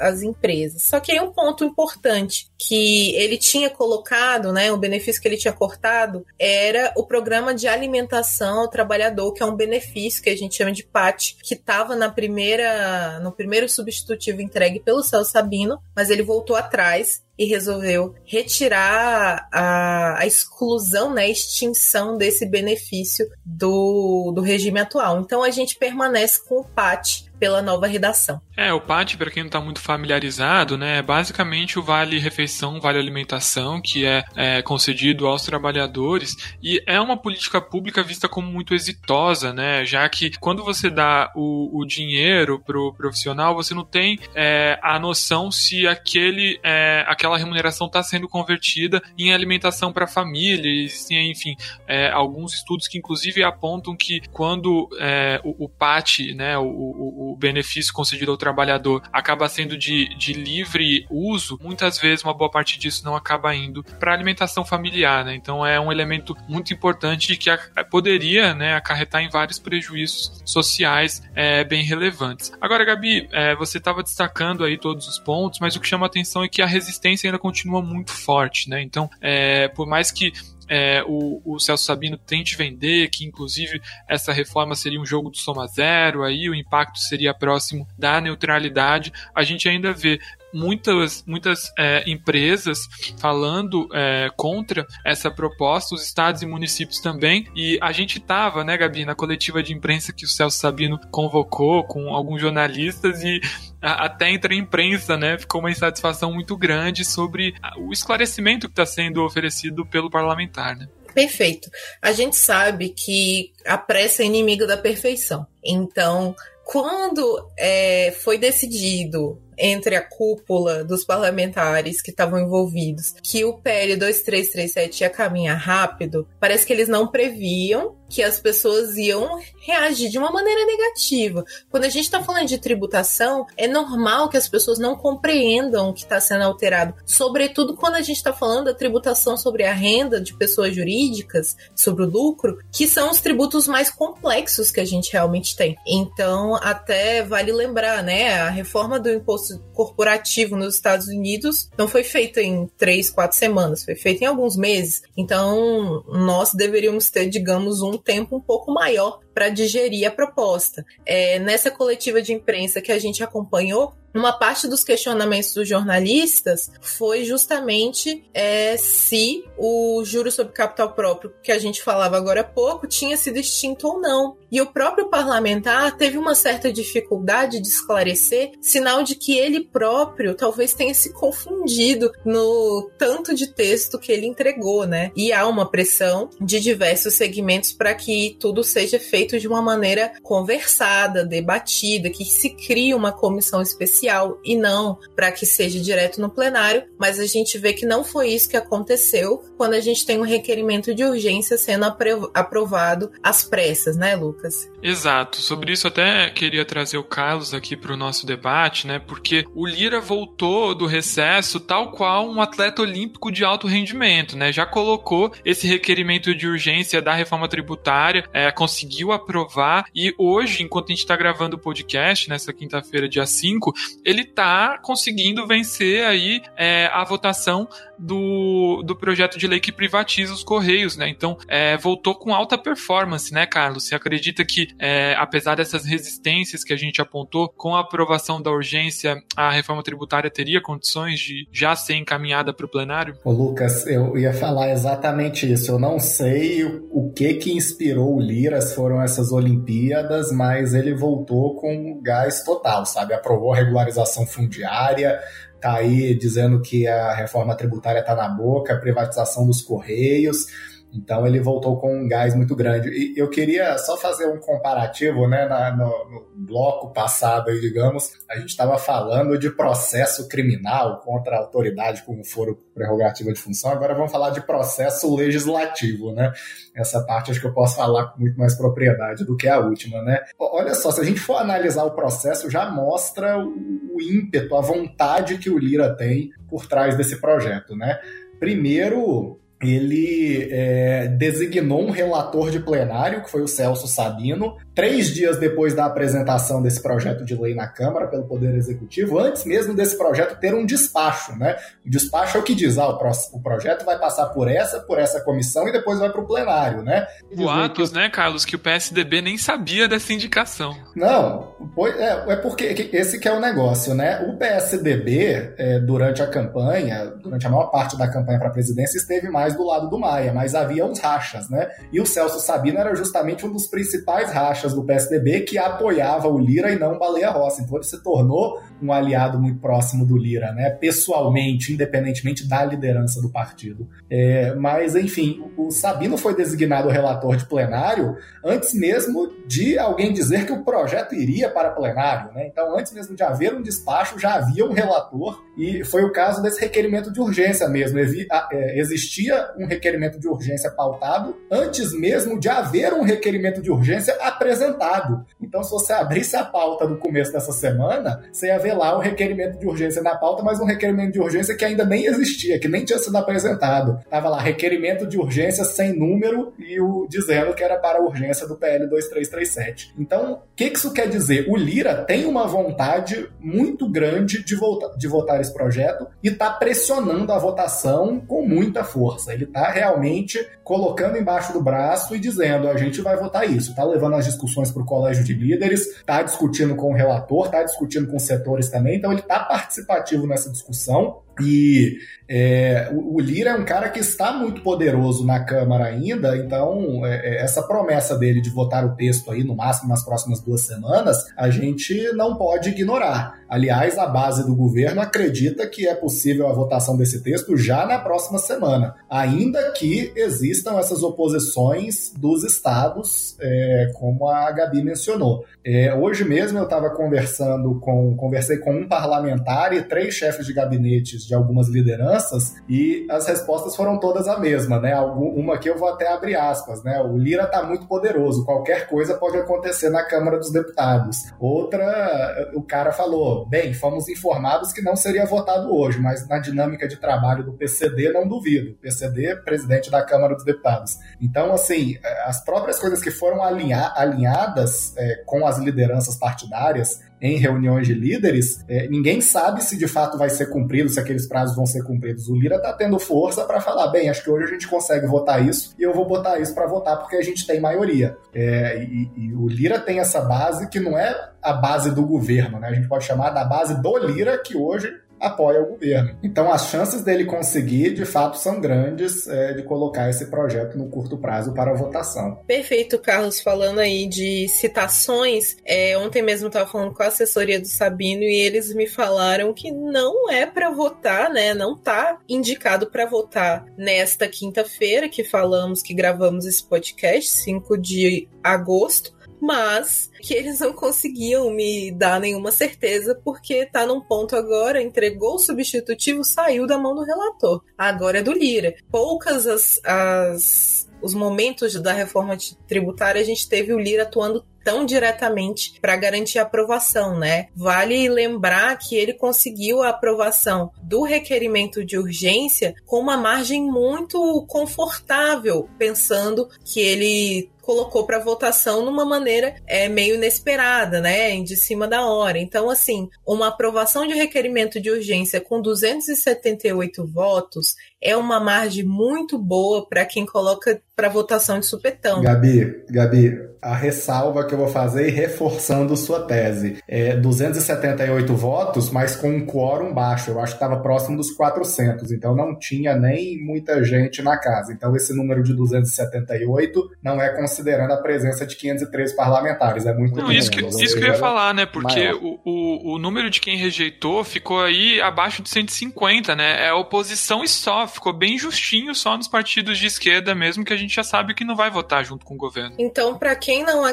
as 0.00 0.22
empresas. 0.22 0.82
Só 0.82 1.00
que 1.00 1.12
aí 1.12 1.20
um 1.20 1.32
ponto 1.32 1.64
importante 1.64 2.48
que 2.58 3.14
ele 3.16 3.36
tinha 3.38 3.70
colocado, 3.70 4.52
né, 4.52 4.70
o 4.70 4.76
benefício 4.76 5.20
que 5.20 5.28
ele 5.28 5.36
tinha 5.36 5.52
cortado, 5.52 6.24
era 6.38 6.92
o 6.96 7.04
programa 7.04 7.54
de 7.54 7.66
alimentação 7.66 8.60
ao 8.60 8.68
trabalhador, 8.68 9.32
que 9.32 9.42
é 9.42 9.46
um 9.46 9.56
benefício 9.56 10.22
que 10.22 10.30
a 10.30 10.36
gente 10.36 10.56
chama 10.56 10.72
de 10.72 10.84
PAT, 10.84 11.36
que 11.42 11.54
estava 11.54 11.96
na 11.96 12.10
primeira 12.10 13.18
no 13.20 13.32
primeiro 13.32 13.68
substitutivo 13.68 14.40
entregue 14.40 14.80
pelo 14.80 15.02
Celso 15.02 15.30
Sabino, 15.30 15.80
mas 15.94 16.10
ele 16.10 16.22
voltou 16.22 16.56
atrás 16.56 17.22
e 17.38 17.44
resolveu 17.44 18.14
retirar 18.24 19.48
a, 19.52 20.18
a 20.18 20.26
exclusão, 20.26 21.14
né, 21.14 21.22
a 21.22 21.28
extinção 21.28 22.18
desse 22.18 22.44
benefício 22.44 23.26
do, 23.44 24.32
do 24.34 24.40
regime 24.40 24.80
atual. 24.80 25.20
Então 25.20 25.42
a 25.42 25.50
gente 25.50 25.76
permanece 25.76 26.42
com 26.44 26.60
o 26.60 26.64
PAT 26.64 27.27
pela 27.38 27.62
nova 27.62 27.86
redação. 27.86 28.40
É, 28.56 28.72
o 28.72 28.80
PAT, 28.80 29.16
para 29.16 29.30
quem 29.30 29.44
não 29.44 29.48
está 29.48 29.60
muito 29.60 29.80
familiarizado, 29.80 30.76
né, 30.76 30.98
é 30.98 31.02
basicamente 31.02 31.78
o 31.78 31.82
Vale 31.82 32.18
Refeição, 32.18 32.80
Vale 32.80 32.98
Alimentação, 32.98 33.80
que 33.80 34.04
é, 34.04 34.24
é, 34.34 34.62
concedido 34.62 35.26
aos 35.26 35.44
trabalhadores 35.44 36.36
e 36.62 36.82
é 36.86 37.00
uma 37.00 37.16
política 37.16 37.60
pública 37.60 38.02
vista 38.02 38.28
como 38.28 38.50
muito 38.50 38.74
exitosa, 38.74 39.52
né, 39.52 39.84
já 39.84 40.08
que 40.08 40.32
quando 40.40 40.64
você 40.64 40.90
dá 40.90 41.30
o, 41.36 41.80
o 41.80 41.84
dinheiro 41.86 42.60
pro 42.60 42.92
profissional, 42.94 43.54
você 43.54 43.74
não 43.74 43.84
tem 43.84 44.18
é, 44.34 44.78
a 44.82 44.98
noção 44.98 45.50
se 45.52 45.86
aquele, 45.86 46.58
é, 46.64 47.04
aquela 47.06 47.38
remuneração 47.38 47.86
está 47.86 48.02
sendo 48.02 48.28
convertida 48.28 49.00
em 49.16 49.32
alimentação 49.32 49.92
para 49.92 50.04
a 50.04 50.08
família, 50.08 50.68
e 50.68 50.88
sim, 50.88 51.30
enfim, 51.30 51.54
é, 51.86 52.10
alguns 52.10 52.54
estudos 52.54 52.88
que 52.88 52.98
inclusive 52.98 53.42
apontam 53.44 53.94
que 53.96 54.20
quando 54.32 54.88
é, 54.98 55.40
o, 55.44 55.66
o 55.66 55.68
PAT, 55.68 56.34
né, 56.34 56.58
o, 56.58 56.64
o 56.64 57.27
o 57.32 57.36
benefício 57.36 57.92
concedido 57.92 58.30
ao 58.30 58.36
trabalhador 58.36 59.02
acaba 59.12 59.48
sendo 59.48 59.76
de, 59.76 60.14
de 60.16 60.32
livre 60.32 61.06
uso, 61.10 61.58
muitas 61.62 61.98
vezes 61.98 62.24
uma 62.24 62.34
boa 62.34 62.50
parte 62.50 62.78
disso 62.78 63.04
não 63.04 63.16
acaba 63.16 63.54
indo 63.54 63.82
para 63.98 64.12
alimentação 64.12 64.64
familiar, 64.64 65.24
né? 65.24 65.34
Então 65.34 65.64
é 65.64 65.78
um 65.80 65.92
elemento 65.92 66.36
muito 66.48 66.72
importante 66.72 67.36
que 67.36 67.50
poderia 67.90 68.54
né, 68.54 68.74
acarretar 68.74 69.22
em 69.22 69.28
vários 69.28 69.58
prejuízos 69.58 70.42
sociais 70.44 71.22
é, 71.34 71.64
bem 71.64 71.82
relevantes. 71.82 72.52
Agora, 72.60 72.84
Gabi, 72.84 73.28
é, 73.32 73.54
você 73.56 73.78
estava 73.78 74.02
destacando 74.02 74.64
aí 74.64 74.78
todos 74.78 75.06
os 75.08 75.18
pontos, 75.18 75.60
mas 75.60 75.76
o 75.76 75.80
que 75.80 75.88
chama 75.88 76.06
atenção 76.06 76.42
é 76.42 76.48
que 76.48 76.62
a 76.62 76.66
resistência 76.66 77.28
ainda 77.28 77.38
continua 77.38 77.82
muito 77.82 78.12
forte, 78.12 78.68
né? 78.68 78.82
Então, 78.82 79.08
é, 79.20 79.68
por 79.68 79.86
mais 79.86 80.10
que 80.10 80.32
é, 80.68 81.02
o, 81.06 81.40
o, 81.44 81.58
Celso 81.58 81.84
Sabino 81.84 82.16
tente 82.16 82.56
vender, 82.56 83.08
que 83.08 83.24
inclusive 83.24 83.80
essa 84.06 84.32
reforma 84.32 84.74
seria 84.74 85.00
um 85.00 85.06
jogo 85.06 85.30
do 85.30 85.38
soma 85.38 85.66
zero, 85.66 86.22
aí 86.22 86.48
o 86.48 86.54
impacto 86.54 86.98
seria 86.98 87.32
próximo 87.32 87.88
da 87.98 88.20
neutralidade, 88.20 89.12
a 89.34 89.42
gente 89.42 89.68
ainda 89.68 89.92
vê 89.92 90.20
muitas, 90.52 91.24
muitas 91.26 91.72
é, 91.78 92.08
empresas 92.08 92.80
falando 93.18 93.88
é, 93.92 94.28
contra 94.36 94.86
essa 95.04 95.30
proposta, 95.30 95.94
os 95.94 96.04
estados 96.04 96.42
e 96.42 96.46
municípios 96.46 97.00
também. 97.00 97.46
E 97.54 97.78
a 97.80 97.92
gente 97.92 98.18
estava, 98.18 98.64
né, 98.64 98.76
Gabi, 98.76 99.04
na 99.04 99.14
coletiva 99.14 99.62
de 99.62 99.72
imprensa 99.72 100.12
que 100.12 100.24
o 100.24 100.28
Celso 100.28 100.58
Sabino 100.58 100.98
convocou 101.10 101.84
com 101.84 102.14
alguns 102.14 102.40
jornalistas 102.40 103.22
e 103.22 103.40
até 103.80 104.30
entre 104.30 104.54
a 104.54 104.58
imprensa, 104.58 105.16
né, 105.16 105.38
ficou 105.38 105.60
uma 105.60 105.70
insatisfação 105.70 106.32
muito 106.32 106.56
grande 106.56 107.04
sobre 107.04 107.54
o 107.76 107.92
esclarecimento 107.92 108.66
que 108.66 108.72
está 108.72 108.86
sendo 108.86 109.24
oferecido 109.24 109.86
pelo 109.86 110.10
parlamentar, 110.10 110.76
né? 110.76 110.88
Perfeito. 111.14 111.70
A 112.00 112.12
gente 112.12 112.36
sabe 112.36 112.90
que 112.90 113.52
a 113.66 113.76
pressa 113.78 114.22
é 114.22 114.26
inimiga 114.26 114.66
da 114.66 114.76
perfeição. 114.76 115.46
Então, 115.64 116.36
quando 116.64 117.48
é, 117.56 118.12
foi 118.12 118.38
decidido 118.38 119.40
entre 119.58 119.96
a 119.96 120.02
cúpula 120.02 120.84
dos 120.84 121.04
parlamentares 121.04 122.00
que 122.00 122.10
estavam 122.10 122.38
envolvidos 122.38 123.14
que 123.22 123.44
o 123.44 123.54
PL 123.54 123.96
2337 123.96 125.02
ia 125.02 125.10
caminhar 125.10 125.58
rápido, 125.58 126.26
parece 126.38 126.66
que 126.66 126.72
eles 126.72 126.88
não 126.88 127.08
previam 127.08 127.97
que 128.08 128.22
as 128.22 128.40
pessoas 128.40 128.96
iam 128.96 129.38
reagir 129.60 130.08
de 130.08 130.18
uma 130.18 130.30
maneira 130.30 130.64
negativa. 130.64 131.44
Quando 131.70 131.84
a 131.84 131.88
gente 131.88 132.04
está 132.04 132.22
falando 132.22 132.46
de 132.46 132.58
tributação, 132.58 133.46
é 133.56 133.68
normal 133.68 134.28
que 134.28 134.36
as 134.36 134.48
pessoas 134.48 134.78
não 134.78 134.96
compreendam 134.96 135.90
o 135.90 135.92
que 135.92 136.02
está 136.02 136.20
sendo 136.20 136.44
alterado, 136.44 136.94
sobretudo 137.04 137.76
quando 137.76 137.96
a 137.96 138.02
gente 138.02 138.16
está 138.16 138.32
falando 138.32 138.66
da 138.66 138.74
tributação 138.74 139.36
sobre 139.36 139.64
a 139.64 139.72
renda 139.72 140.20
de 140.20 140.34
pessoas 140.34 140.74
jurídicas, 140.74 141.56
sobre 141.74 142.04
o 142.04 142.08
lucro, 142.08 142.58
que 142.72 142.86
são 142.86 143.10
os 143.10 143.20
tributos 143.20 143.68
mais 143.68 143.90
complexos 143.90 144.70
que 144.70 144.80
a 144.80 144.84
gente 144.84 145.12
realmente 145.12 145.54
tem. 145.54 145.76
Então, 145.86 146.54
até 146.56 147.22
vale 147.22 147.52
lembrar, 147.52 148.02
né, 148.02 148.40
a 148.40 148.50
reforma 148.50 148.98
do 148.98 149.10
imposto 149.10 149.58
corporativo 149.74 150.56
nos 150.56 150.74
Estados 150.74 151.08
Unidos 151.08 151.68
não 151.76 151.86
foi 151.86 152.02
feita 152.02 152.40
em 152.40 152.66
três, 152.78 153.10
quatro 153.10 153.36
semanas, 153.36 153.84
foi 153.84 153.94
feita 153.94 154.24
em 154.24 154.26
alguns 154.26 154.56
meses. 154.56 155.02
Então, 155.16 156.02
nós 156.08 156.52
deveríamos 156.54 157.10
ter, 157.10 157.28
digamos, 157.28 157.82
um 157.82 157.97
tempo 158.00 158.36
um 158.36 158.40
pouco 158.40 158.72
maior 158.72 159.20
para 159.38 159.50
digerir 159.50 160.04
a 160.04 160.10
proposta. 160.10 160.84
É, 161.06 161.38
nessa 161.38 161.70
coletiva 161.70 162.20
de 162.20 162.32
imprensa 162.32 162.82
que 162.82 162.90
a 162.90 162.98
gente 162.98 163.22
acompanhou, 163.22 163.94
uma 164.14 164.32
parte 164.32 164.66
dos 164.66 164.82
questionamentos 164.82 165.52
dos 165.54 165.68
jornalistas 165.68 166.70
foi 166.80 167.24
justamente 167.24 168.24
é, 168.32 168.76
se 168.76 169.44
o 169.56 170.02
juro 170.04 170.30
sobre 170.30 170.52
capital 170.52 170.92
próprio, 170.92 171.32
que 171.42 171.52
a 171.52 171.58
gente 171.58 171.82
falava 171.82 172.16
agora 172.16 172.40
há 172.40 172.44
pouco, 172.44 172.86
tinha 172.86 173.16
sido 173.16 173.36
extinto 173.36 173.86
ou 173.86 174.00
não. 174.00 174.36
E 174.50 174.60
o 174.60 174.66
próprio 174.66 175.10
parlamentar 175.10 175.96
teve 175.96 176.16
uma 176.16 176.34
certa 176.34 176.72
dificuldade 176.72 177.60
de 177.60 177.68
esclarecer, 177.68 178.52
sinal 178.62 179.02
de 179.02 179.14
que 179.14 179.36
ele 179.36 179.60
próprio 179.60 180.34
talvez 180.34 180.72
tenha 180.72 180.94
se 180.94 181.12
confundido 181.12 182.10
no 182.24 182.90
tanto 182.96 183.34
de 183.34 183.48
texto 183.48 183.98
que 183.98 184.10
ele 184.10 184.26
entregou, 184.26 184.86
né? 184.86 185.12
E 185.14 185.32
há 185.32 185.46
uma 185.46 185.70
pressão 185.70 186.30
de 186.40 186.60
diversos 186.60 187.14
segmentos 187.14 187.72
para 187.72 187.94
que 187.94 188.36
tudo 188.40 188.64
seja 188.64 188.98
feito 188.98 189.27
de 189.36 189.48
uma 189.48 189.60
maneira 189.60 190.12
conversada, 190.22 191.24
debatida, 191.24 192.08
que 192.08 192.24
se 192.24 192.50
crie 192.50 192.94
uma 192.94 193.10
comissão 193.10 193.60
especial 193.60 194.38
e 194.44 194.56
não 194.56 194.96
para 195.16 195.32
que 195.32 195.44
seja 195.44 195.80
direto 195.80 196.20
no 196.20 196.30
plenário, 196.30 196.84
mas 196.96 197.18
a 197.18 197.26
gente 197.26 197.58
vê 197.58 197.72
que 197.72 197.84
não 197.84 198.04
foi 198.04 198.28
isso 198.28 198.48
que 198.48 198.56
aconteceu 198.56 199.42
quando 199.56 199.74
a 199.74 199.80
gente 199.80 200.06
tem 200.06 200.18
um 200.18 200.24
requerimento 200.24 200.94
de 200.94 201.04
urgência 201.04 201.58
sendo 201.58 201.84
aprovado 202.32 203.10
às 203.22 203.42
pressas, 203.42 203.96
né, 203.96 204.14
Lucas? 204.14 204.70
Exato. 204.82 205.38
Sobre 205.38 205.72
isso 205.72 205.88
até 205.88 206.30
queria 206.30 206.64
trazer 206.64 206.98
o 206.98 207.04
Carlos 207.04 207.52
aqui 207.52 207.76
para 207.76 207.92
o 207.92 207.96
nosso 207.96 208.24
debate, 208.24 208.86
né? 208.86 208.98
Porque 208.98 209.44
o 209.54 209.66
Lira 209.66 210.00
voltou 210.00 210.74
do 210.74 210.86
recesso 210.86 211.58
tal 211.58 211.90
qual 211.90 212.28
um 212.28 212.40
atleta 212.40 212.82
olímpico 212.82 213.32
de 213.32 213.44
alto 213.44 213.66
rendimento, 213.66 214.36
né? 214.36 214.52
Já 214.52 214.64
colocou 214.64 215.32
esse 215.44 215.66
requerimento 215.66 216.34
de 216.34 216.46
urgência 216.46 217.02
da 217.02 217.12
reforma 217.12 217.48
tributária, 217.48 218.28
é, 218.32 218.50
conseguiu 218.50 219.12
aprovar 219.12 219.86
e 219.94 220.14
hoje, 220.16 220.62
enquanto 220.62 220.86
a 220.86 220.92
gente 220.92 221.00
está 221.00 221.16
gravando 221.16 221.56
o 221.56 221.60
podcast, 221.60 222.28
nessa 222.28 222.52
quinta-feira, 222.52 223.08
dia 223.08 223.26
5, 223.26 223.72
ele 224.04 224.22
está 224.22 224.78
conseguindo 224.78 225.46
vencer 225.46 226.04
aí 226.04 226.40
é, 226.56 226.88
a 226.92 227.02
votação 227.04 227.68
do, 227.98 228.82
do 228.84 228.96
projeto 228.96 229.38
de 229.38 229.46
lei 229.46 229.60
que 229.60 229.72
privatiza 229.72 230.32
os 230.32 230.42
Correios, 230.42 230.96
né? 230.96 231.08
Então, 231.08 231.36
é, 231.48 231.76
voltou 231.76 232.14
com 232.14 232.34
alta 232.34 232.56
performance, 232.56 233.32
né, 233.32 233.46
Carlos? 233.46 233.86
Você 233.86 233.94
acredita 233.94 234.44
que, 234.44 234.68
é, 234.78 235.14
apesar 235.18 235.56
dessas 235.56 235.84
resistências 235.84 236.62
que 236.62 236.72
a 236.72 236.76
gente 236.76 237.00
apontou, 237.00 237.48
com 237.48 237.74
a 237.74 237.80
aprovação 237.80 238.40
da 238.40 238.50
urgência, 238.50 239.22
a 239.36 239.50
reforma 239.50 239.82
tributária 239.82 240.30
teria 240.30 240.60
condições 240.60 241.18
de 241.18 241.46
já 241.52 241.74
ser 241.74 241.94
encaminhada 241.94 242.52
para 242.52 242.66
o 242.66 242.68
plenário? 242.68 243.16
Ô, 243.24 243.32
Lucas, 243.32 243.86
eu 243.86 244.16
ia 244.16 244.32
falar 244.32 244.70
exatamente 244.70 245.50
isso. 245.50 245.70
Eu 245.72 245.78
não 245.78 245.98
sei 245.98 246.64
o 246.64 247.12
que 247.12 247.34
que 247.34 247.52
inspirou 247.52 248.16
o 248.16 248.20
Lira, 248.20 248.60
foram 248.60 249.02
essas 249.02 249.32
Olimpíadas, 249.32 250.30
mas 250.32 250.74
ele 250.74 250.94
voltou 250.94 251.56
com 251.56 252.00
gás 252.02 252.42
total, 252.42 252.84
sabe? 252.86 253.14
Aprovou 253.14 253.52
a 253.52 253.56
regularização 253.56 254.26
fundiária, 254.26 255.18
tá 255.60 255.74
aí 255.74 256.14
dizendo 256.14 256.60
que 256.60 256.86
a 256.86 257.14
reforma 257.14 257.54
tributária 257.56 258.00
está 258.00 258.14
na 258.14 258.28
boca, 258.28 258.74
a 258.74 258.80
privatização 258.80 259.46
dos 259.46 259.62
Correios. 259.62 260.46
Então 260.92 261.26
ele 261.26 261.38
voltou 261.38 261.78
com 261.78 261.94
um 261.94 262.08
gás 262.08 262.34
muito 262.34 262.56
grande. 262.56 262.88
E 262.88 263.18
eu 263.18 263.28
queria 263.28 263.76
só 263.78 263.96
fazer 263.96 264.26
um 264.26 264.38
comparativo, 264.38 265.28
né? 265.28 265.46
Na, 265.46 265.76
no, 265.76 265.86
no, 266.10 266.28
bloco 266.34 266.92
passado, 266.94 267.50
aí, 267.50 267.60
digamos, 267.60 268.12
a 268.28 268.38
gente 268.38 268.48
estava 268.48 268.78
falando 268.78 269.38
de 269.38 269.50
processo 269.50 270.26
criminal 270.28 271.00
contra 271.00 271.36
a 271.36 271.40
autoridade 271.40 272.02
como 272.04 272.24
foro 272.24 272.58
prerrogativa 272.74 273.32
de 273.32 273.38
função. 273.38 273.70
Agora 273.70 273.94
vamos 273.94 274.10
falar 274.10 274.30
de 274.30 274.40
processo 274.40 275.14
legislativo, 275.14 276.12
né? 276.12 276.32
Essa 276.74 277.04
parte 277.04 277.30
acho 277.30 277.40
que 277.40 277.46
eu 277.46 277.52
posso 277.52 277.76
falar 277.76 278.06
com 278.06 278.20
muito 278.20 278.38
mais 278.38 278.54
propriedade 278.54 279.24
do 279.24 279.36
que 279.36 279.46
a 279.46 279.58
última, 279.58 280.02
né? 280.02 280.20
Olha 280.38 280.74
só, 280.74 280.90
se 280.90 281.00
a 281.00 281.04
gente 281.04 281.20
for 281.20 281.36
analisar 281.36 281.84
o 281.84 281.90
processo, 281.90 282.50
já 282.50 282.70
mostra 282.70 283.38
o, 283.38 284.00
ímpeto, 284.00 284.56
a 284.56 284.60
vontade 284.60 285.38
que 285.38 285.50
o 285.50 285.58
Lira 285.58 285.94
tem 285.96 286.30
por 286.48 286.66
trás 286.66 286.96
desse 286.96 287.20
projeto, 287.20 287.76
né? 287.76 287.98
Primeiro, 288.38 289.40
ele 289.60 290.48
é, 290.50 291.08
designou 291.08 291.82
um 291.82 291.90
relator 291.90 292.50
de 292.50 292.60
plenário, 292.60 293.22
que 293.24 293.30
foi 293.30 293.42
o 293.42 293.48
Celso 293.48 293.88
Sabino, 293.88 294.56
três 294.78 295.12
dias 295.12 295.38
depois 295.38 295.74
da 295.74 295.86
apresentação 295.86 296.62
desse 296.62 296.80
projeto 296.80 297.24
de 297.24 297.34
lei 297.34 297.52
na 297.52 297.66
Câmara 297.66 298.06
pelo 298.06 298.28
Poder 298.28 298.54
Executivo, 298.54 299.18
antes 299.18 299.44
mesmo 299.44 299.74
desse 299.74 299.98
projeto 299.98 300.38
ter 300.38 300.54
um 300.54 300.64
despacho. 300.64 301.36
Né? 301.36 301.56
O 301.84 301.90
despacho 301.90 302.36
é 302.36 302.40
o 302.40 302.44
que 302.44 302.54
diz: 302.54 302.78
ah, 302.78 302.88
o, 302.88 302.96
pro, 302.96 303.10
o 303.32 303.42
projeto 303.42 303.84
vai 303.84 303.98
passar 303.98 304.26
por 304.26 304.48
essa, 304.48 304.78
por 304.78 305.00
essa 305.00 305.20
comissão 305.20 305.66
e 305.66 305.72
depois 305.72 305.98
vai 305.98 306.10
para 306.10 306.20
o 306.20 306.26
plenário. 306.26 306.82
Né? 306.82 307.08
Boatos, 307.34 307.90
né, 307.90 308.08
Carlos, 308.08 308.44
que 308.44 308.54
o 308.54 308.58
PSDB 308.60 309.20
nem 309.20 309.36
sabia 309.36 309.88
dessa 309.88 310.12
indicação. 310.12 310.76
Não, 310.94 311.54
é, 311.98 312.34
é 312.34 312.36
porque 312.36 312.88
esse 312.92 313.18
que 313.18 313.26
é 313.26 313.32
o 313.32 313.40
negócio. 313.40 313.94
né? 313.96 314.20
O 314.28 314.36
PSDB, 314.36 315.54
é, 315.58 315.80
durante 315.80 316.22
a 316.22 316.28
campanha, 316.28 317.06
durante 317.20 317.44
a 317.44 317.50
maior 317.50 317.66
parte 317.66 317.98
da 317.98 318.06
campanha 318.06 318.38
para 318.38 318.48
a 318.48 318.52
presidência, 318.52 318.96
esteve 318.96 319.28
mais 319.28 319.48
mais 319.48 319.56
do 319.56 319.64
lado 319.64 319.88
do 319.88 319.98
Maia, 319.98 320.32
mas 320.32 320.54
havia 320.54 320.84
uns 320.84 320.98
rachas, 320.98 321.48
né? 321.48 321.70
E 321.92 322.00
o 322.00 322.06
Celso 322.06 322.40
Sabino 322.40 322.78
era 322.78 322.94
justamente 322.94 323.46
um 323.46 323.52
dos 323.52 323.66
principais 323.66 324.30
rachas 324.30 324.67
do 324.74 324.84
PSDB 324.84 325.40
que 325.40 325.58
apoiava 325.58 326.28
o 326.28 326.38
Lira 326.38 326.70
e 326.70 326.78
não 326.78 326.94
o 326.94 326.98
Baleia 326.98 327.30
Rossi. 327.30 327.62
Então 327.62 327.76
ele 327.76 327.84
se 327.84 328.02
tornou 328.02 328.60
um 328.82 328.92
aliado 328.92 329.38
muito 329.38 329.58
próximo 329.58 330.06
do 330.06 330.16
Lira, 330.16 330.52
né? 330.52 330.70
Pessoalmente, 330.70 331.72
independentemente 331.72 332.46
da 332.48 332.64
liderança 332.64 333.20
do 333.20 333.30
partido. 333.30 333.88
É, 334.10 334.54
mas, 334.54 334.94
enfim, 334.94 335.42
o 335.56 335.70
Sabino 335.70 336.16
foi 336.16 336.34
designado 336.34 336.88
relator 336.88 337.36
de 337.36 337.46
plenário 337.46 338.16
antes 338.44 338.74
mesmo 338.74 339.32
de 339.46 339.78
alguém 339.78 340.12
dizer 340.12 340.46
que 340.46 340.52
o 340.52 340.64
projeto 340.64 341.14
iria 341.14 341.48
para 341.48 341.70
plenário, 341.70 342.32
né? 342.34 342.46
Então, 342.46 342.76
antes 342.78 342.92
mesmo 342.92 343.14
de 343.14 343.22
haver 343.22 343.54
um 343.54 343.62
despacho, 343.62 344.18
já 344.18 344.34
havia 344.34 344.64
um 344.64 344.72
relator 344.72 345.42
e 345.56 345.84
foi 345.84 346.04
o 346.04 346.12
caso 346.12 346.42
desse 346.42 346.60
requerimento 346.60 347.12
de 347.12 347.20
urgência 347.20 347.68
mesmo. 347.68 347.98
É, 347.98 348.78
existia 348.78 349.50
um 349.58 349.66
requerimento 349.66 350.18
de 350.18 350.28
urgência 350.28 350.70
pautado 350.70 351.36
antes 351.50 351.92
mesmo 351.92 352.38
de 352.38 352.48
haver 352.48 352.92
um 352.92 353.02
requerimento 353.02 353.60
de 353.60 353.70
urgência 353.70 354.14
apresentado. 354.20 355.24
Então, 355.40 355.62
se 355.62 355.70
você 355.70 355.92
abrisse 355.92 356.36
a 356.36 356.44
pauta 356.44 356.86
no 356.86 356.98
começo 356.98 357.32
dessa 357.32 357.52
semana, 357.52 358.22
você 358.32 358.46
ia 358.46 358.58
ver 358.58 358.67
lá 358.74 358.96
um 358.96 359.00
requerimento 359.00 359.58
de 359.58 359.66
urgência 359.66 360.02
na 360.02 360.16
pauta, 360.16 360.42
mas 360.42 360.60
um 360.60 360.64
requerimento 360.64 361.12
de 361.12 361.20
urgência 361.20 361.56
que 361.56 361.64
ainda 361.64 361.84
nem 361.84 362.06
existia, 362.06 362.58
que 362.58 362.68
nem 362.68 362.84
tinha 362.84 362.98
sido 362.98 363.16
apresentado. 363.16 364.00
Tava 364.08 364.28
lá, 364.28 364.40
requerimento 364.40 365.06
de 365.06 365.18
urgência 365.18 365.64
sem 365.64 365.92
número 365.92 366.52
e 366.58 366.80
o 366.80 367.06
dizendo 367.08 367.54
que 367.54 367.62
era 367.62 367.76
para 367.76 367.98
a 367.98 368.02
urgência 368.02 368.46
do 368.46 368.56
PL 368.56 368.86
2337. 368.86 369.94
Então, 369.98 370.32
o 370.32 370.38
que 370.56 370.64
isso 370.64 370.92
quer 370.92 371.08
dizer? 371.08 371.46
O 371.48 371.56
Lira 371.56 371.94
tem 372.04 372.26
uma 372.26 372.46
vontade 372.46 373.28
muito 373.40 373.88
grande 373.88 374.44
de, 374.44 374.54
voltar, 374.54 374.96
de 374.96 375.08
votar 375.08 375.40
esse 375.40 375.52
projeto 375.52 376.06
e 376.22 376.28
está 376.28 376.50
pressionando 376.50 377.32
a 377.32 377.38
votação 377.38 378.20
com 378.20 378.46
muita 378.46 378.84
força. 378.84 379.32
Ele 379.32 379.44
está 379.44 379.70
realmente 379.70 380.38
colocando 380.68 381.16
embaixo 381.16 381.52
do 381.52 381.62
braço 381.62 382.14
e 382.14 382.18
dizendo: 382.18 382.68
a 382.68 382.76
gente 382.76 383.00
vai 383.00 383.16
votar 383.16 383.48
isso. 383.50 383.70
Está 383.70 383.84
levando 383.84 384.16
as 384.16 384.26
discussões 384.26 384.70
para 384.70 384.82
o 384.82 384.86
colégio 384.86 385.24
de 385.24 385.32
líderes, 385.32 385.86
está 385.86 386.22
discutindo 386.22 386.74
com 386.76 386.90
o 386.90 386.94
relator, 386.94 387.46
está 387.46 387.62
discutindo 387.62 388.08
com 388.08 388.18
setores 388.18 388.57
também, 388.66 388.96
então 388.96 389.12
ele 389.12 389.20
está 389.20 389.40
participativo 389.40 390.26
nessa 390.26 390.50
discussão. 390.50 391.22
E 391.40 391.98
é, 392.28 392.90
o, 392.92 393.18
Lira 393.20 393.50
é 393.50 393.54
um 393.54 393.64
cara 393.64 393.88
que 393.88 394.00
está 394.00 394.32
muito 394.32 394.60
poderoso 394.60 395.24
na 395.24 395.40
Câmara 395.44 395.86
ainda, 395.86 396.36
então 396.36 397.04
é, 397.06 397.14
é, 397.24 397.42
essa 397.42 397.62
promessa 397.62 398.18
dele 398.18 398.42
de 398.42 398.50
votar 398.50 398.84
o 398.84 398.94
texto 398.94 399.30
aí 399.30 399.42
no 399.42 399.56
máximo 399.56 399.88
nas 399.88 400.04
próximas 400.04 400.40
duas 400.42 400.60
semanas, 400.60 401.16
a 401.36 401.48
gente 401.48 402.12
não 402.12 402.36
pode 402.36 402.68
ignorar. 402.68 403.40
Aliás, 403.48 403.96
a 403.96 404.06
base 404.06 404.44
do 404.44 404.54
governo 404.54 405.00
acredita 405.00 405.66
que 405.66 405.88
é 405.88 405.94
possível 405.94 406.48
a 406.48 406.52
votação 406.52 406.98
desse 406.98 407.22
texto 407.22 407.56
já 407.56 407.86
na 407.86 407.98
próxima 407.98 408.38
semana, 408.38 408.94
ainda 409.08 409.72
que 409.72 410.12
existam 410.14 410.78
essas 410.78 411.02
oposições 411.02 412.12
dos 412.14 412.44
estados, 412.44 413.36
é, 413.40 413.90
como 413.94 414.28
a 414.28 414.50
Gabi 414.52 414.82
mencionou. 414.82 415.46
É, 415.64 415.94
hoje 415.94 416.24
mesmo 416.24 416.58
eu 416.58 416.64
estava 416.64 416.90
conversando 416.90 417.80
com, 417.80 418.14
conversei 418.16 418.58
com 418.58 418.72
um 418.72 418.86
parlamentar 418.86 419.72
e 419.72 419.82
três 419.82 420.14
chefes 420.14 420.44
de 420.44 420.52
gabinetes 420.52 421.24
de 421.28 421.34
algumas 421.34 421.68
lideranças 421.68 422.56
e 422.68 423.06
as 423.10 423.26
respostas 423.26 423.76
foram 423.76 424.00
todas 424.00 424.26
a 424.26 424.38
mesma, 424.38 424.80
né? 424.80 424.98
Uma 424.98 425.58
que 425.58 425.68
eu 425.68 425.76
vou 425.76 425.88
até 425.88 426.10
abrir 426.12 426.34
aspas, 426.34 426.82
né? 426.82 427.00
O 427.00 427.16
Lira 427.16 427.44
está 427.44 427.62
muito 427.62 427.86
poderoso, 427.86 428.44
qualquer 428.44 428.88
coisa 428.88 429.14
pode 429.14 429.36
acontecer 429.36 429.90
na 429.90 430.02
Câmara 430.02 430.38
dos 430.38 430.50
Deputados. 430.50 431.30
Outra, 431.38 432.50
o 432.54 432.62
cara 432.62 432.92
falou, 432.92 433.46
bem, 433.46 433.74
fomos 433.74 434.08
informados 434.08 434.72
que 434.72 434.80
não 434.80 434.96
seria 434.96 435.26
votado 435.26 435.74
hoje, 435.74 436.00
mas 436.00 436.26
na 436.26 436.38
dinâmica 436.38 436.88
de 436.88 436.96
trabalho 436.96 437.44
do 437.44 437.52
PCD 437.52 438.10
não 438.10 438.26
duvido. 438.26 438.74
PCD, 438.80 439.36
presidente 439.36 439.90
da 439.90 440.02
Câmara 440.02 440.34
dos 440.34 440.44
Deputados. 440.44 440.96
Então, 441.20 441.52
assim, 441.52 441.98
as 442.24 442.42
próprias 442.42 442.78
coisas 442.78 443.02
que 443.02 443.10
foram 443.10 443.42
alinha 443.42 443.92
alinhadas 443.94 444.96
é, 444.96 445.22
com 445.26 445.46
as 445.46 445.58
lideranças 445.58 446.16
partidárias 446.16 447.00
em 447.20 447.36
reuniões 447.36 447.86
de 447.86 447.94
líderes, 447.94 448.64
é, 448.68 448.88
ninguém 448.88 449.20
sabe 449.20 449.62
se 449.62 449.76
de 449.76 449.88
fato 449.88 450.16
vai 450.16 450.30
ser 450.30 450.46
cumprido, 450.46 450.88
se 450.88 451.00
aqueles 451.00 451.26
prazos 451.26 451.56
vão 451.56 451.66
ser 451.66 451.82
cumpridos. 451.82 452.28
O 452.28 452.36
Lira 452.36 452.56
está 452.56 452.72
tendo 452.72 452.98
força 452.98 453.44
para 453.44 453.60
falar, 453.60 453.88
bem, 453.88 454.08
acho 454.08 454.22
que 454.22 454.30
hoje 454.30 454.44
a 454.44 454.48
gente 454.48 454.68
consegue 454.68 455.06
votar 455.06 455.46
isso 455.46 455.74
e 455.78 455.82
eu 455.82 455.92
vou 455.92 456.06
botar 456.06 456.38
isso 456.38 456.54
para 456.54 456.66
votar 456.66 456.98
porque 456.98 457.16
a 457.16 457.22
gente 457.22 457.46
tem 457.46 457.60
maioria. 457.60 458.16
É, 458.34 458.82
e, 458.82 459.10
e, 459.16 459.34
o 459.34 459.48
Lira 459.48 459.78
tem 459.78 459.98
essa 459.98 460.20
base 460.20 460.68
que 460.68 460.80
não 460.80 460.98
é 460.98 461.14
a 461.42 461.52
base 461.52 461.90
do 461.90 462.04
governo, 462.06 462.58
né? 462.58 462.68
A 462.68 462.74
gente 462.74 462.88
pode 462.88 463.04
chamar 463.04 463.30
da 463.30 463.44
base 463.44 463.80
do 463.80 463.98
Lira, 463.98 464.38
que 464.38 464.56
hoje 464.56 464.92
apoia 465.20 465.62
o 465.62 465.66
governo. 465.66 466.16
Então, 466.22 466.52
as 466.52 466.68
chances 466.68 467.02
dele 467.02 467.24
conseguir, 467.24 467.94
de 467.94 468.04
fato, 468.04 468.38
são 468.38 468.60
grandes 468.60 469.26
é, 469.26 469.52
de 469.52 469.62
colocar 469.62 470.08
esse 470.08 470.26
projeto 470.26 470.76
no 470.76 470.88
curto 470.88 471.16
prazo 471.16 471.52
para 471.52 471.74
votação. 471.74 472.36
Perfeito, 472.46 472.98
Carlos, 472.98 473.40
falando 473.40 473.80
aí 473.80 474.06
de 474.06 474.48
citações. 474.48 475.56
É, 475.64 475.96
ontem 475.98 476.22
mesmo 476.22 476.46
eu 476.46 476.48
estava 476.48 476.70
falando 476.70 476.94
com 476.94 477.02
a 477.02 477.06
assessoria 477.06 477.60
do 477.60 477.66
Sabino 477.66 478.22
e 478.22 478.40
eles 478.40 478.74
me 478.74 478.86
falaram 478.86 479.52
que 479.52 479.70
não 479.70 480.30
é 480.30 480.46
para 480.46 480.70
votar, 480.70 481.30
né? 481.30 481.54
Não 481.54 481.76
tá 481.76 482.18
indicado 482.28 482.90
para 482.90 483.06
votar 483.06 483.64
nesta 483.76 484.28
quinta-feira 484.28 485.08
que 485.08 485.24
falamos, 485.24 485.82
que 485.82 485.94
gravamos 485.94 486.46
esse 486.46 486.64
podcast, 486.64 487.30
5 487.30 487.78
de 487.78 488.28
agosto 488.42 489.17
mas 489.40 490.10
que 490.20 490.34
eles 490.34 490.60
não 490.60 490.72
conseguiam 490.72 491.50
me 491.50 491.90
dar 491.90 492.20
nenhuma 492.20 492.50
certeza 492.50 493.18
porque 493.24 493.66
tá 493.66 493.86
num 493.86 494.00
ponto 494.00 494.36
agora, 494.36 494.82
entregou 494.82 495.34
o 495.34 495.38
substitutivo, 495.38 496.24
saiu 496.24 496.66
da 496.66 496.78
mão 496.78 496.94
do 496.94 497.04
relator. 497.04 497.62
Agora 497.76 498.18
é 498.18 498.22
do 498.22 498.32
Lira. 498.32 498.74
Poucas 498.90 499.46
as, 499.46 499.80
as 499.84 500.88
os 501.00 501.14
momentos 501.14 501.80
da 501.80 501.92
reforma 501.92 502.36
tributária 502.66 503.20
a 503.20 503.24
gente 503.24 503.48
teve 503.48 503.72
o 503.72 503.78
Lira 503.78 504.02
atuando 504.02 504.44
tão 504.68 504.84
diretamente 504.84 505.80
para 505.80 505.96
garantir 505.96 506.38
a 506.38 506.42
aprovação, 506.42 507.18
né? 507.18 507.46
Vale 507.56 508.06
lembrar 508.06 508.76
que 508.76 508.94
ele 508.94 509.14
conseguiu 509.14 509.82
a 509.82 509.88
aprovação 509.88 510.70
do 510.82 511.04
requerimento 511.04 511.82
de 511.82 511.96
urgência 511.96 512.74
com 512.84 513.00
uma 513.00 513.16
margem 513.16 513.62
muito 513.62 514.44
confortável, 514.46 515.70
pensando 515.78 516.46
que 516.66 516.80
ele 516.80 517.50
colocou 517.68 518.06
para 518.06 518.18
votação 518.18 518.82
numa 518.82 519.04
maneira 519.04 519.54
é, 519.66 519.90
meio 519.90 520.14
inesperada, 520.14 521.02
né, 521.02 521.38
de 521.42 521.54
cima 521.54 521.86
da 521.86 522.06
hora. 522.06 522.38
Então, 522.38 522.70
assim, 522.70 523.10
uma 523.26 523.48
aprovação 523.48 524.06
de 524.06 524.14
requerimento 524.14 524.80
de 524.80 524.90
urgência 524.90 525.38
com 525.38 525.60
278 525.60 527.06
votos 527.06 527.74
é 528.00 528.16
uma 528.16 528.40
margem 528.40 528.84
muito 528.84 529.36
boa 529.36 529.86
para 529.86 530.06
quem 530.06 530.24
coloca 530.24 530.80
para 530.96 531.10
votação 531.10 531.60
de 531.60 531.66
supetão. 531.66 532.22
Gabi, 532.22 532.84
Gabi, 532.88 533.38
a 533.60 533.76
ressalva 533.76 534.46
que 534.46 534.54
eu 534.54 534.57
vou 534.58 534.68
fazer 534.68 535.08
e 535.08 535.10
reforçando 535.10 535.96
sua 535.96 536.26
tese. 536.26 536.78
É 536.86 537.16
278 537.16 538.34
votos, 538.34 538.90
mas 538.90 539.16
com 539.16 539.30
um 539.30 539.46
quórum 539.46 539.92
baixo. 539.92 540.30
Eu 540.30 540.40
acho 540.40 540.52
que 540.52 540.64
estava 540.64 540.80
próximo 540.80 541.16
dos 541.16 541.30
400, 541.30 542.12
então 542.12 542.34
não 542.34 542.58
tinha 542.58 542.96
nem 542.96 543.42
muita 543.42 543.82
gente 543.84 544.22
na 544.22 544.36
casa. 544.36 544.72
Então 544.72 544.94
esse 544.96 545.14
número 545.14 545.42
de 545.42 545.54
278 545.54 546.90
não 547.02 547.20
é 547.20 547.30
considerando 547.30 547.92
a 547.92 547.96
presença 547.96 548.46
de 548.46 548.56
503 548.56 549.14
parlamentares, 549.14 549.86
é 549.86 549.94
muito 549.94 550.16
não, 550.16 550.30
isso 550.30 550.50
que, 550.50 550.64
isso 550.64 550.96
que 550.96 551.04
eu 551.04 551.08
ia 551.08 551.14
falar, 551.14 551.54
né? 551.54 551.66
Porque 551.66 552.10
o, 552.12 552.40
o, 552.44 552.94
o 552.94 552.98
número 552.98 553.30
de 553.30 553.40
quem 553.40 553.56
rejeitou 553.56 554.24
ficou 554.24 554.60
aí 554.62 555.00
abaixo 555.00 555.42
de 555.42 555.48
150, 555.48 556.34
né? 556.34 556.66
É 556.66 556.72
oposição 556.72 557.44
e 557.44 557.48
só, 557.48 557.86
ficou 557.86 558.12
bem 558.12 558.38
justinho 558.38 558.94
só 558.94 559.16
nos 559.16 559.28
partidos 559.28 559.78
de 559.78 559.86
esquerda 559.86 560.34
mesmo, 560.34 560.64
que 560.64 560.72
a 560.72 560.76
gente 560.76 560.94
já 560.94 561.04
sabe 561.04 561.34
que 561.34 561.44
não 561.44 561.56
vai 561.56 561.70
votar 561.70 562.04
junto 562.04 562.24
com 562.24 562.34
o 562.34 562.38
governo. 562.38 562.76
Então, 562.78 563.16
para 563.16 563.34
quem 563.36 563.64
não 563.64 563.84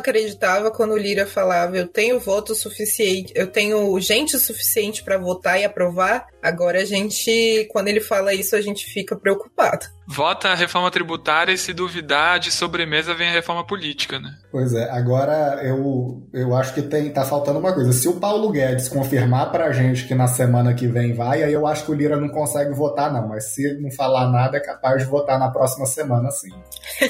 acreditava 0.45 0.71
quando 0.71 0.91
o 0.91 0.97
Lira 0.97 1.25
falava 1.25 1.75
eu 1.75 1.87
tenho 1.87 2.19
voto 2.19 2.53
suficiente, 2.53 3.33
eu 3.35 3.47
tenho 3.47 3.99
gente 3.99 4.37
suficiente 4.37 5.03
para 5.03 5.17
votar 5.17 5.59
e 5.59 5.65
aprovar, 5.65 6.27
agora 6.45 6.81
a 6.81 6.85
gente, 6.85 7.67
quando 7.71 7.87
ele 7.87 7.99
fala 7.99 8.33
isso, 8.33 8.55
a 8.55 8.61
gente 8.61 8.85
fica 8.85 9.15
preocupado 9.15 9.85
vota 10.07 10.49
a 10.49 10.55
reforma 10.55 10.91
tributária 10.91 11.51
e 11.51 11.57
se 11.57 11.73
duvidar 11.73 12.39
de 12.39 12.51
sobremesa 12.51 13.13
vem 13.13 13.29
a 13.29 13.31
reforma 13.31 13.65
política, 13.65 14.19
né? 14.19 14.35
Pois 14.51 14.73
é, 14.73 14.89
agora 14.89 15.61
eu, 15.63 16.21
eu 16.33 16.55
acho 16.55 16.73
que 16.73 16.81
tem, 16.81 17.11
tá 17.11 17.25
faltando 17.25 17.59
uma 17.59 17.73
coisa. 17.73 17.91
Se 17.91 18.07
o 18.07 18.19
Paulo 18.19 18.51
Guedes 18.51 18.87
confirmar 18.87 19.51
pra 19.51 19.71
gente 19.71 20.07
que 20.07 20.13
na 20.13 20.27
semana 20.27 20.73
que 20.73 20.87
vem 20.87 21.13
vai, 21.13 21.43
aí 21.43 21.51
eu 21.51 21.65
acho 21.65 21.85
que 21.85 21.91
o 21.91 21.93
Lira 21.93 22.17
não 22.17 22.29
consegue 22.29 22.73
votar, 22.73 23.11
não. 23.11 23.27
Mas 23.27 23.53
se 23.53 23.73
não 23.81 23.91
falar 23.91 24.31
nada, 24.31 24.57
é 24.57 24.59
capaz 24.59 25.03
de 25.03 25.09
votar 25.09 25.39
na 25.39 25.49
próxima 25.49 25.85
semana, 25.85 26.29
sim. 26.31 26.49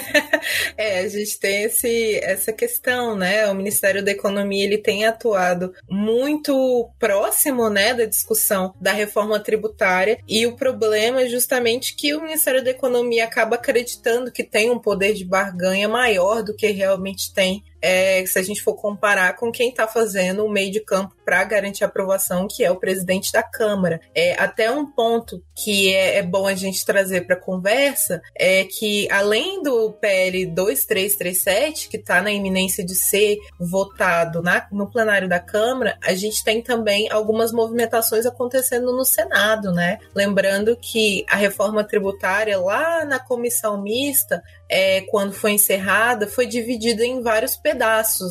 é, 0.78 1.00
a 1.02 1.10
gente 1.10 1.40
tem 1.40 1.64
esse, 1.64 2.20
essa 2.24 2.54
questão, 2.54 3.16
né? 3.16 3.48
O 3.48 3.56
Ministério 3.56 4.04
da 4.04 4.12
Economia 4.12 4.64
ele 4.64 4.78
tem 4.78 5.06
atuado 5.06 5.74
muito 5.90 6.90
próximo, 6.98 7.70
né, 7.70 7.94
da 7.94 8.06
discussão 8.06 8.74
da 8.80 8.92
reforma 8.92 9.25
tributária. 9.40 10.20
E 10.28 10.46
o 10.46 10.56
problema 10.56 11.22
é 11.22 11.28
justamente 11.28 11.96
que 11.96 12.14
o 12.14 12.22
Ministério 12.22 12.64
da 12.64 12.72
economia 12.72 13.26
acaba 13.26 13.56
acreditando 13.56 14.32
que 14.32 14.44
tem 14.44 14.70
um 14.70 14.80
poder 14.80 15.14
de 15.14 15.26
barganha 15.26 15.88
maior 15.90 16.44
do 16.44 16.56
que 16.56 16.68
realmente 16.68 17.34
tem 17.34 17.64
é, 17.86 18.26
se 18.26 18.40
a 18.40 18.42
gente 18.42 18.64
for 18.64 18.74
comparar 18.74 19.36
com 19.36 19.52
quem 19.52 19.70
está 19.70 19.88
fazendo 19.88 20.44
o 20.44 20.50
meio 20.50 20.72
de 20.72 20.80
campo 20.80 21.16
para 21.24 21.44
garantir 21.44 21.84
a 21.84 21.88
aprovação, 21.88 22.48
que 22.50 22.64
é 22.64 22.72
o 22.72 22.80
presidente 22.80 23.32
da 23.32 23.44
Câmara. 23.44 24.02
É, 24.16 24.34
até 24.42 24.72
um 24.72 24.92
ponto 24.92 25.44
que 25.54 25.94
é, 25.94 26.18
é 26.18 26.24
bom 26.24 26.48
a 26.48 26.56
gente 26.56 26.84
trazer 26.84 27.28
para 27.28 27.36
conversa 27.36 28.24
é 28.36 28.64
que, 28.64 29.08
além 29.12 29.62
do 29.62 29.92
PL 29.94 30.48
2337, 30.48 31.88
que 31.88 31.98
está 31.98 32.24
na 32.24 32.32
iminência 32.32 32.84
de 32.84 32.96
ser 32.96 33.38
votado 33.60 34.42
na, 34.42 34.68
no 34.72 34.90
plenário 34.90 35.30
da 35.30 35.40
Câmara, 35.40 35.96
a 36.04 36.16
gente 36.16 36.44
tem 36.44 36.64
também 36.64 37.08
algumas 37.12 37.52
movimentações 37.52 38.26
acontecendo 38.26 38.98
no 38.98 39.06
Senado, 39.06 39.72
né? 39.72 40.00
Lembrando 40.16 40.76
que 40.76 41.24
a 41.30 41.36
reforma 41.36 41.84
tributária 41.84 42.60
lá 42.60 43.06
na 43.06 43.20
comissão 43.20 43.80
mista 43.80 44.42
é, 44.70 45.02
quando 45.02 45.34
foi 45.34 45.52
encerrada, 45.52 46.28
foi 46.28 46.46
dividida 46.48 47.06
em 47.06 47.22
vários 47.22 47.56
pedaços, 47.56 47.75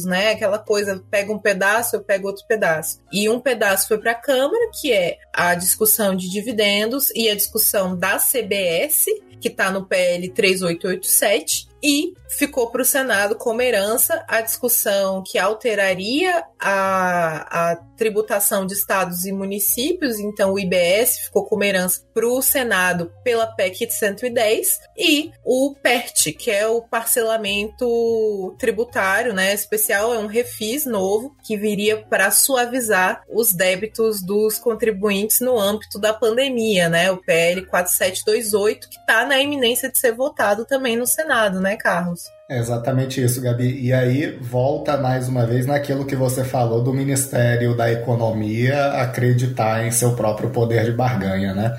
né? 0.04 0.32
Aquela 0.32 0.58
coisa, 0.58 1.02
pega 1.10 1.32
um 1.32 1.38
pedaço, 1.38 1.96
eu 1.96 2.02
pego 2.02 2.28
outro 2.28 2.44
pedaço. 2.46 3.00
E 3.12 3.28
um 3.28 3.40
pedaço 3.40 3.88
foi 3.88 3.98
para 3.98 4.12
a 4.12 4.14
Câmara, 4.16 4.70
que 4.80 4.92
é 4.92 5.18
a 5.32 5.54
discussão 5.54 6.14
de 6.14 6.30
dividendos 6.30 7.10
e 7.14 7.28
a 7.28 7.34
discussão 7.34 7.96
da 7.96 8.18
CBS, 8.18 9.06
que 9.40 9.48
está 9.48 9.70
no 9.70 9.86
PL 9.86 10.28
3887, 10.30 11.68
e 11.84 12.14
ficou 12.38 12.70
para 12.70 12.80
o 12.80 12.84
Senado 12.84 13.36
como 13.36 13.60
herança 13.60 14.24
a 14.26 14.40
discussão 14.40 15.22
que 15.22 15.38
alteraria 15.38 16.42
a, 16.58 17.72
a 17.72 17.76
tributação 17.96 18.66
de 18.66 18.72
estados 18.72 19.24
e 19.24 19.32
municípios, 19.32 20.18
então 20.18 20.54
o 20.54 20.58
IBS 20.58 21.18
ficou 21.26 21.44
como 21.44 21.62
herança 21.62 22.02
para 22.12 22.26
o 22.26 22.40
Senado 22.40 23.12
pela 23.22 23.46
PEC 23.46 23.90
110 23.90 24.80
e 24.96 25.30
o 25.44 25.74
PERT, 25.80 26.32
que 26.32 26.50
é 26.50 26.66
o 26.66 26.82
parcelamento 26.82 28.56
tributário 28.58 29.32
né, 29.32 29.52
especial, 29.52 30.14
é 30.14 30.18
um 30.18 30.26
refis 30.26 30.86
novo 30.86 31.36
que 31.44 31.56
viria 31.56 32.02
para 32.02 32.30
suavizar 32.30 33.22
os 33.28 33.52
débitos 33.52 34.22
dos 34.22 34.58
contribuintes 34.58 35.40
no 35.40 35.58
âmbito 35.58 36.00
da 36.00 36.14
pandemia, 36.14 36.88
né, 36.88 37.10
o 37.10 37.18
PL 37.18 37.66
4728, 37.66 38.88
que 38.88 38.98
está 38.98 39.26
na 39.26 39.38
iminência 39.38 39.90
de 39.90 39.98
ser 39.98 40.12
votado 40.12 40.64
também 40.64 40.96
no 40.96 41.06
Senado, 41.06 41.60
né, 41.60 41.73
né, 41.74 41.76
Carlos? 41.76 42.32
É 42.48 42.58
exatamente 42.58 43.22
isso, 43.22 43.40
Gabi. 43.40 43.80
E 43.80 43.92
aí 43.92 44.38
volta 44.38 44.96
mais 44.98 45.28
uma 45.28 45.46
vez 45.46 45.66
naquilo 45.66 46.04
que 46.04 46.14
você 46.14 46.44
falou 46.44 46.82
do 46.82 46.92
Ministério 46.92 47.74
da 47.74 47.90
Economia 47.90 49.00
acreditar 49.00 49.86
em 49.86 49.90
seu 49.90 50.14
próprio 50.14 50.50
poder 50.50 50.84
de 50.84 50.92
barganha, 50.92 51.54
né? 51.54 51.74